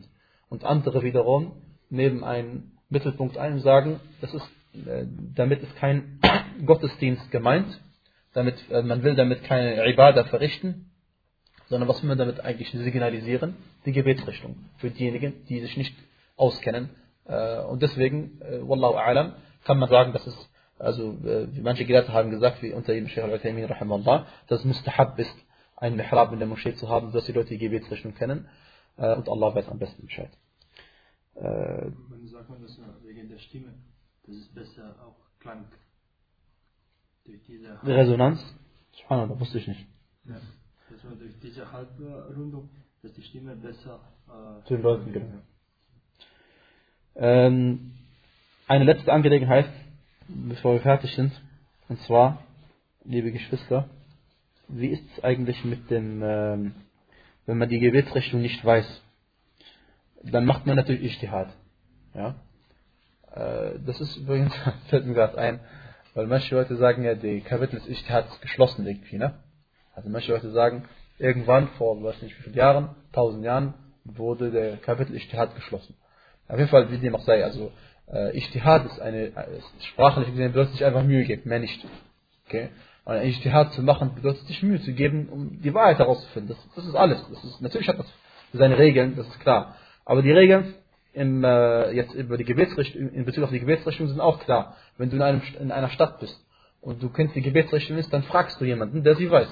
Und 0.50 0.64
andere 0.64 1.02
wiederum 1.02 1.54
nehmen 1.90 2.24
einen 2.24 2.78
Mittelpunkt 2.90 3.38
ein 3.38 3.54
und 3.54 3.60
sagen, 3.62 4.00
das 4.22 4.34
ist, 4.34 4.48
äh, 4.88 5.06
damit 5.34 5.64
ist 5.64 5.76
kein 5.78 6.20
Gottesdienst 6.66 7.32
gemeint, 7.32 7.82
damit, 8.34 8.56
äh, 8.70 8.84
man 8.84 9.02
will 9.02 9.16
damit 9.16 9.44
keine 9.46 9.84
Ibadah 9.90 10.26
verrichten, 10.26 10.92
sondern 11.68 11.90
was 11.90 12.02
will 12.02 12.10
man 12.10 12.18
damit 12.18 12.40
eigentlich 12.42 12.72
signalisieren? 12.72 13.56
Die 13.86 13.92
Gebetsrichtung. 13.92 14.56
Für 14.78 14.90
diejenigen, 14.92 15.46
die 15.46 15.62
sich 15.62 15.78
nicht 15.78 15.96
auskennen 16.36 16.90
Äh, 17.26 17.64
und 17.64 17.82
deswegen, 17.82 18.40
äh, 18.42 18.62
Wallahu 18.68 18.96
a'lam, 18.98 19.34
kann 19.64 19.80
man 19.80 19.90
sagen, 19.90 20.14
dass 20.14 20.26
es, 20.28 20.50
also 20.78 21.14
äh, 21.24 21.54
wie 21.54 21.62
manche 21.62 21.86
Gelehrte 21.86 22.14
haben 22.14 22.30
gesagt, 22.30 22.62
wie 22.62 22.72
unter 22.72 22.94
ihm 22.96 23.08
Sheikh 23.08 23.24
al-Uthaymin 23.24 23.66
rahimahullah, 23.66 24.28
dass 24.48 24.60
es 24.60 24.66
mustahab 24.66 25.18
ist, 25.20 25.36
einen 25.76 25.96
Mihrab 25.98 26.32
in 26.34 26.40
der 26.40 26.48
Moschee 26.48 26.76
zu 26.76 26.88
haben, 26.88 27.12
dass 27.12 27.26
die 27.26 27.32
Leute 27.32 27.50
die 27.50 27.58
Gebetsrichtung 27.58 28.14
kennen. 28.14 28.48
Äh, 28.98 29.16
und 29.16 29.28
Allah 29.28 29.56
weiß 29.56 29.68
am 29.70 29.80
besten 29.80 30.06
Bescheid. 30.06 30.32
Äh, 31.36 31.42
Man 32.10 32.28
sagt 32.28 32.50
man 32.50 32.62
das 32.62 32.80
wegen 33.04 33.28
der 33.28 33.40
Stimme, 33.40 33.74
das 34.26 34.36
ist 34.36 34.54
besser 34.54 34.96
auch 35.04 35.18
Klang. 35.40 35.66
Durch 37.26 37.42
diese, 37.44 37.80
die 37.86 37.92
Resonanz, 37.92 38.40
subhanallah, 38.92 39.40
wusste 39.40 39.58
ich 39.58 39.68
nicht. 39.68 39.86
ja, 40.26 40.40
man 41.06 41.20
durch 41.20 41.34
diese 41.42 41.72
Halbrundung, 41.72 42.70
dass 43.02 43.14
die 43.14 43.22
Stimme 43.22 43.56
besser 43.56 44.00
äh, 44.28 44.68
Zu 44.68 44.76
den 44.76 44.84
Leuten, 44.84 45.14
genau. 45.14 45.42
Ähm, 47.16 47.94
eine 48.68 48.84
letzte 48.84 49.14
Angelegenheit, 49.14 49.70
bevor 50.28 50.74
wir 50.74 50.82
fertig 50.82 51.16
sind. 51.16 51.32
Und 51.88 52.00
zwar, 52.02 52.44
liebe 53.04 53.32
Geschwister, 53.32 53.90
wie 54.68 54.88
ist 54.88 55.04
es 55.16 55.24
eigentlich 55.24 55.64
mit 55.64 55.90
dem, 55.92 56.22
ähm, 56.24 56.76
wenn 57.46 57.58
man 57.58 57.70
die 57.70 57.80
Gebetsrichtung 57.80 58.42
nicht 58.42 58.64
weiß? 58.66 59.02
Dann 60.24 60.46
macht 60.46 60.66
man 60.66 60.76
natürlich 60.76 61.04
Ijtihad. 61.04 61.50
Ja? 62.16 62.36
Äh, 63.32 63.80
das 63.86 64.02
ist 64.02 64.18
übrigens, 64.18 64.54
fällt 64.90 65.06
mir 65.06 65.14
gerade 65.14 65.38
ein, 65.38 65.60
weil 66.16 66.28
manche 66.28 66.56
Leute 66.56 66.76
sagen 66.78 67.04
ja, 67.04 67.14
die 67.16 67.42
Kapitel 67.42 67.80
des 67.80 67.88
Ijtihad 67.88 68.28
ist 68.28 68.42
geschlossen 68.42 68.86
irgendwie, 68.88 69.18
ne? 69.18 69.36
Also 69.96 70.10
manche 70.10 70.32
Leute 70.32 70.52
sagen, 70.52 70.88
irgendwann 71.18 71.70
vor, 71.78 72.02
weiß 72.04 72.22
nicht 72.22 72.38
wie 72.38 72.44
vielen 72.44 72.56
Jahren, 72.56 72.90
tausend 73.14 73.44
Jahren, 73.44 73.74
wurde 74.04 74.52
der 74.52 74.78
Kapitel 74.78 75.16
Ijtihad 75.16 75.56
geschlossen. 75.56 75.96
Auf 76.48 76.58
jeden 76.58 76.70
Fall, 76.70 76.92
wie 76.92 76.98
dem 76.98 77.16
auch 77.16 77.22
sei, 77.22 77.44
also 77.44 77.72
äh, 78.12 78.38
Ijtihad 78.38 78.86
ist 78.86 79.00
eine, 79.00 79.28
ist 79.28 79.86
sprachlich 79.86 80.28
gesehen 80.28 80.52
bedeutet 80.52 80.74
sich 80.74 80.86
einfach 80.86 81.04
Mühe 81.04 81.24
geben, 81.24 81.50
mehr 81.50 81.60
nicht. 81.60 81.86
Okay? 82.48 82.70
Und 83.06 83.16
ein 83.16 83.28
Ijtihad 83.28 83.74
zu 83.74 83.82
machen 83.82 84.14
bedeutet 84.16 84.46
sich 84.48 84.62
Mühe 84.62 84.82
zu 84.82 84.94
geben, 84.94 85.30
um 85.30 85.62
die 85.62 85.74
Wahrheit 85.74 85.98
herauszufinden. 85.98 86.56
Das, 86.56 86.76
das 86.76 86.86
ist 86.86 86.96
alles. 86.96 87.26
Das 87.30 87.44
ist, 87.44 87.62
natürlich 87.62 87.88
hat 87.88 87.98
das 87.98 88.12
seine 88.54 88.78
Regeln, 88.78 89.16
das 89.16 89.28
ist 89.28 89.40
klar. 89.40 89.76
Aber 90.06 90.22
die 90.22 90.32
Regeln 90.32 90.76
im, 91.14 91.44
äh, 91.44 91.92
jetzt 91.92 92.14
über 92.14 92.38
die 92.38 92.44
Gebetsrichtung, 92.44 93.10
in 93.10 93.26
Bezug 93.26 93.44
auf 93.44 93.50
die 93.50 93.60
Gebetsrichtung 93.60 94.08
sind 94.08 94.20
auch 94.20 94.40
klar. 94.40 94.76
Wenn 94.98 95.10
du 95.10 95.16
in, 95.16 95.22
einem, 95.22 95.42
in 95.60 95.72
einer 95.72 95.90
Stadt 95.90 96.20
bist 96.20 96.40
und 96.82 97.02
du 97.02 97.10
kennst 97.10 97.36
die 97.36 97.42
Gebetsrichtung 97.42 97.98
dann 98.12 98.24
fragst 98.24 98.60
du 98.60 98.66
jemanden, 98.66 99.04
der 99.04 99.16
sie 99.16 99.30
weiß. 99.30 99.48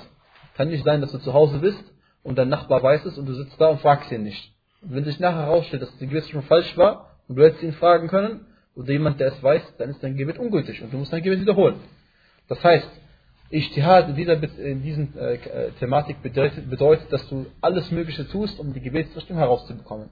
Kann 0.56 0.70
nicht 0.70 0.86
sein, 0.86 1.02
dass 1.02 1.12
du 1.12 1.18
zu 1.20 1.34
Hause 1.34 1.60
bist 1.60 1.84
und 2.24 2.38
dein 2.38 2.50
Nachbar 2.50 2.82
weiß 2.82 3.06
es 3.06 3.18
und 3.18 3.26
du 3.26 3.34
sitzt 3.34 3.60
da 3.60 3.70
und 3.70 3.82
fragst 3.82 4.12
ihn 4.12 4.24
nicht. 4.24 4.54
Und 4.82 4.96
wenn 4.96 5.06
sich 5.06 5.20
nachher 5.20 5.46
herausstellt, 5.48 5.82
dass 5.82 5.98
die 5.98 6.08
Gebetsrichtung 6.08 6.44
falsch 6.44 6.78
war 6.78 7.18
und 7.28 7.36
du 7.38 7.44
hättest 7.44 7.64
ihn 7.64 7.74
fragen 7.74 8.08
können, 8.08 8.46
oder 8.76 8.92
jemand, 8.92 9.20
der 9.20 9.28
es 9.28 9.44
weiß, 9.44 9.62
dann 9.78 9.90
ist 9.90 10.04
dein 10.04 10.16
Gebet 10.16 10.40
ungültig 10.40 10.82
und 10.82 10.92
du 10.92 10.98
musst 10.98 11.14
dein 11.14 11.22
Gebet 11.22 11.42
wiederholen. 11.42 11.76
Das 12.48 12.64
heißt, 12.64 12.90
Ijtihad 13.52 14.10
in 14.10 14.16
dieser, 14.16 14.60
in 14.60 14.82
diesen 14.82 15.16
äh, 15.18 15.36
äh, 15.36 15.72
Thematik 15.80 16.24
bedeutet, 16.24 16.70
bedeutet, 16.70 17.12
dass 17.14 17.28
du 17.30 17.46
alles 17.62 17.92
Mögliche 17.92 18.28
tust, 18.28 18.60
um 18.60 18.74
die 18.74 18.82
Gebetsrichtung 18.82 19.38
herauszubekommen. 19.38 20.10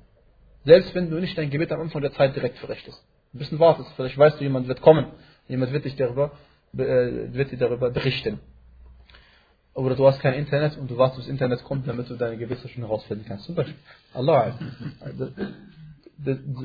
Selbst 0.64 0.94
wenn 0.94 1.10
du 1.10 1.18
nicht 1.20 1.38
dein 1.38 1.50
Gebet 1.50 1.72
am 1.72 1.82
Anfang 1.82 2.02
der 2.02 2.12
Zeit 2.14 2.36
direkt 2.36 2.60
verrichtest. 2.60 3.04
Ein 3.34 3.40
bisschen 3.40 3.60
wartest, 3.60 3.92
vielleicht 3.96 4.18
weißt 4.18 4.40
du, 4.40 4.44
jemand 4.44 4.68
wird 4.68 4.82
kommen, 4.82 5.08
jemand 5.48 5.72
wird 5.72 5.86
dich 5.86 5.96
darüber, 5.96 6.34
äh, 6.74 7.34
wird 7.34 7.52
dir 7.52 7.58
darüber 7.58 7.90
berichten. 7.90 8.40
Oder 9.74 9.96
du 9.96 10.06
hast 10.06 10.20
kein 10.20 10.34
Internet 10.34 10.78
und 10.78 10.92
du 10.92 10.98
wartest, 10.98 11.22
bis 11.22 11.30
Internet 11.30 11.64
kommt, 11.64 11.88
damit 11.88 12.10
du 12.10 12.16
deine 12.16 12.38
Gebetsrichtung 12.38 12.84
herausfinden 12.84 13.26
kannst. 13.28 13.46
Zum 13.46 13.56
Beispiel. 13.56 13.76
Allah. 14.14 14.54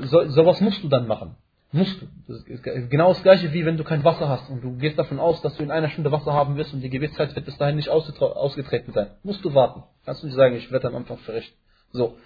So, 0.04 0.28
sowas 0.28 0.60
musst 0.60 0.82
du 0.82 0.88
dann 0.88 1.06
machen. 1.06 1.36
Musst 1.72 2.00
du. 2.00 2.06
Das 2.26 2.42
ist 2.42 2.90
genau 2.90 3.08
das 3.08 3.22
gleiche 3.22 3.52
wie 3.52 3.64
wenn 3.64 3.76
du 3.76 3.84
kein 3.84 4.04
Wasser 4.04 4.28
hast 4.28 4.50
und 4.50 4.62
du 4.62 4.76
gehst 4.76 4.98
davon 4.98 5.18
aus, 5.18 5.40
dass 5.42 5.56
du 5.56 5.62
in 5.62 5.70
einer 5.70 5.88
Stunde 5.88 6.10
Wasser 6.10 6.32
haben 6.32 6.56
wirst 6.56 6.72
und 6.74 6.80
die 6.80 6.90
Gebetszeit 6.90 7.34
wird 7.34 7.44
bis 7.44 7.56
dahin 7.58 7.76
nicht 7.76 7.88
ausgetreten 7.88 8.92
sein. 8.92 9.10
Musst 9.22 9.44
du 9.44 9.54
warten. 9.54 9.84
Kannst 10.04 10.22
du 10.22 10.26
nicht 10.26 10.36
sagen, 10.36 10.56
ich 10.56 10.70
werde 10.70 10.88
am 10.88 10.96
Anfang 10.96 11.18
verrichten. 11.18 11.56
So. 11.92 12.16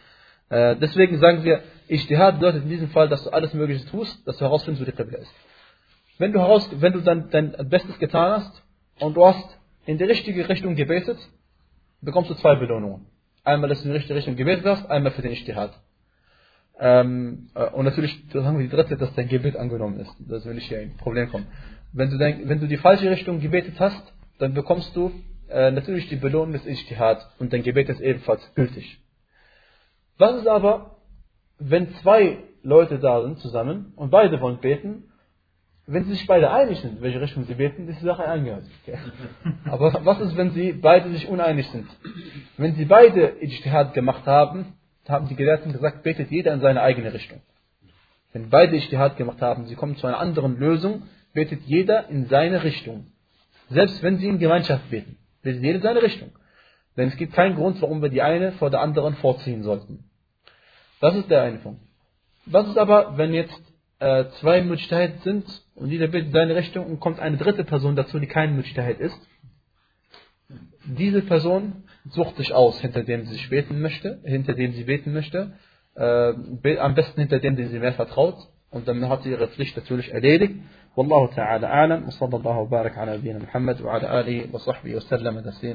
Äh, 0.49 0.77
deswegen 0.77 1.19
sagen 1.19 1.45
wir, 1.45 1.63
Ijtihad 1.89 2.41
bedeutet 2.41 2.65
in 2.65 2.71
diesem 2.71 2.89
Fall, 2.89 3.09
dass 3.09 3.23
du 3.25 3.31
alles 3.31 3.55
Mögliche 3.55 3.87
tust, 3.87 4.27
dass 4.27 4.39
du 4.39 4.45
herausfindest, 4.45 4.83
wo 4.83 4.91
die 4.91 4.97
Qibla 4.97 5.19
ist. 5.19 5.33
Wenn 6.19 6.33
du, 6.33 6.41
heraus, 6.41 6.69
wenn 6.73 6.93
du 6.93 7.01
dann 7.01 7.31
dein 7.31 7.53
Bestes 7.69 7.99
getan 7.99 8.33
hast 8.33 8.63
und 8.99 9.15
du 9.15 9.27
hast 9.27 9.60
in 9.87 9.99
die 9.99 10.05
richtige 10.05 10.49
Richtung 10.49 10.75
gebetet, 10.75 11.19
bekommst 12.01 12.31
du 12.31 12.35
zwei 12.35 12.55
Belohnungen. 12.57 13.07
Einmal, 13.45 13.69
dass 13.69 13.79
du 13.79 13.85
in 13.85 13.93
die 13.93 13.97
richtige 13.97 14.17
Richtung 14.17 14.37
gebetet 14.37 14.65
hast, 14.67 14.87
einmal 14.91 15.13
für 15.13 15.23
den 15.23 15.33
Ijtihad. 15.33 15.73
Ähm, 16.79 17.51
äh, 17.55 17.67
und 17.71 17.85
natürlich, 17.85 18.25
sagen 18.33 18.59
wir 18.59 18.65
die 18.65 18.75
dritte, 18.75 18.97
dass 18.97 19.15
dein 19.15 19.29
Gebet 19.29 19.57
angenommen 19.57 20.01
ist. 20.01 20.15
Das 20.21 20.47
will 20.47 20.57
ich 20.59 20.67
hier 20.69 20.79
ein 20.79 20.97
Problem 20.97 21.31
kommen. 21.31 21.47
Wenn 21.93 22.11
du, 22.11 22.19
dein, 22.19 22.49
wenn 22.49 22.61
du 22.61 22.67
die 22.67 22.79
falsche 22.79 23.11
Richtung 23.11 23.41
gebetet 23.41 23.79
hast, 23.79 24.13
dann 24.39 24.55
bekommst 24.55 24.95
du 24.97 25.13
äh, 25.49 25.71
natürlich 25.71 26.09
die 26.09 26.17
Belohnung 26.17 26.53
des 26.53 26.67
Ijtihad 26.67 27.27
und 27.39 27.53
dein 27.53 27.63
Gebet 27.63 27.89
ist 27.89 28.01
ebenfalls 28.01 28.41
gültig. 28.55 28.99
Was 30.17 30.37
ist 30.37 30.47
aber, 30.47 30.97
wenn 31.59 31.93
zwei 31.97 32.39
Leute 32.63 32.99
da 32.99 33.23
sind 33.23 33.39
zusammen 33.39 33.93
und 33.97 34.11
beide 34.11 34.41
wollen 34.41 34.61
beten, 34.61 35.10
wenn 35.87 36.05
sie 36.05 36.13
sich 36.13 36.27
beide 36.27 36.51
einig 36.51 36.81
sind, 36.81 36.99
in 36.99 37.03
welche 37.03 37.21
Richtung 37.21 37.45
sie 37.45 37.55
beten, 37.55 37.89
ist 37.89 38.01
die 38.01 38.05
Sache 38.05 38.25
angehört. 38.25 38.65
Okay. 38.83 38.99
Aber 39.65 39.93
was 40.05 40.21
ist, 40.21 40.37
wenn 40.37 40.53
sie 40.53 40.73
beide 40.73 41.11
sich 41.11 41.29
uneinig 41.29 41.69
sind? 41.71 41.89
Wenn 42.57 42.75
sie 42.75 42.85
beide 42.85 43.41
Ijtihad 43.43 43.95
gemacht 43.95 44.27
haben, 44.27 44.75
haben 45.09 45.29
die 45.29 45.35
Gelehrten 45.35 45.73
gesagt, 45.73 46.03
betet 46.03 46.31
jeder 46.31 46.53
in 46.53 46.61
seine 46.61 46.83
eigene 46.83 47.13
Richtung. 47.13 47.41
Wenn 48.33 48.49
beide 48.49 48.77
Ijtihad 48.77 49.17
gemacht 49.17 49.43
haben, 49.43 49.67
sie 49.67 49.75
kommen 49.75 49.97
zu 49.97 50.07
einer 50.07 50.19
anderen 50.19 50.57
Lösung, 50.57 51.03
betet 51.33 51.63
jeder 51.65 52.09
in 52.09 52.27
seine 52.27 52.63
Richtung. 52.63 53.07
Selbst 53.69 54.03
wenn 54.03 54.19
sie 54.19 54.29
in 54.29 54.39
Gemeinschaft 54.39 54.89
beten, 54.91 55.19
betet 55.43 55.63
jeder 55.63 55.77
in 55.77 55.83
seine 55.83 56.03
Richtung. 56.03 56.31
Denn 56.97 57.09
es 57.09 57.17
gibt 57.17 57.33
keinen 57.33 57.57
Grund, 57.57 57.81
warum 57.83 58.03
wir 58.03 58.09
die 58.09 58.23
eine 58.23 58.53
vor 58.53 58.71
der 58.71 58.81
anderen 58.81 59.15
vorziehen 59.15 59.63
sollten. 59.63 60.05
Das 61.01 61.17
ist 61.17 61.31
der 61.31 61.43
eine 61.43 61.59
Punkt. 61.59 61.81
Was 62.47 62.69
ist 62.69 62.79
aber, 62.79 63.17
wenn 63.17 63.33
jetzt 63.33 63.61
äh, 64.00 64.26
zwei 64.40 64.62
Mujtahid 64.62 65.22
sind 65.24 65.46
und 65.76 65.90
jeder 65.90 66.08
betet 66.08 66.28
in 66.28 66.34
seine 66.34 66.56
Richtung 66.56 66.86
und 66.86 67.00
kommt 67.00 67.20
eine 67.20 67.38
dritte 67.38 67.64
Person 67.64 67.96
dazu, 67.96 68.20
die 68.20 68.28
kein 68.28 68.56
Mujtahid 68.56 69.00
ist? 69.00 69.20
Diese 70.86 71.22
Person 71.22 71.84
sucht 72.10 72.38
sich 72.38 72.54
aus, 72.54 72.80
hinter 72.80 73.04
dem 73.04 73.26
sie 73.26 73.34
sich 73.34 73.50
beten 73.50 73.82
möchte, 73.82 74.20
hinter 74.24 74.54
dem 74.54 74.74
sie 74.74 74.84
beten 74.84 75.14
möchte, 75.14 75.54
äh, 75.96 76.78
am 76.78 76.94
besten 76.94 77.20
hinter 77.20 77.40
dem, 77.40 77.56
den 77.56 77.70
sie 77.70 77.80
mehr 77.80 77.94
vertraut, 77.94 78.38
und 78.70 78.88
dann 78.88 79.08
hat 79.08 79.24
sie 79.24 79.32
ihre 79.32 79.48
Pflicht 79.48 79.76
natürlich 79.78 80.12
erledigt. 80.12 80.56
والله 80.96 81.28
تعالى 81.28 81.66
أعلم 81.68 82.08
وصلى 82.08 82.36
الله 82.36 82.58
وبارك 82.58 82.98
على 82.98 83.18
نبينا 83.18 83.40
محمد 83.40 83.82
وعلى 83.82 84.20
آله 84.20 84.48
وصحبه 84.54 84.96
وسلم 84.96 85.40
تسليما 85.40 85.62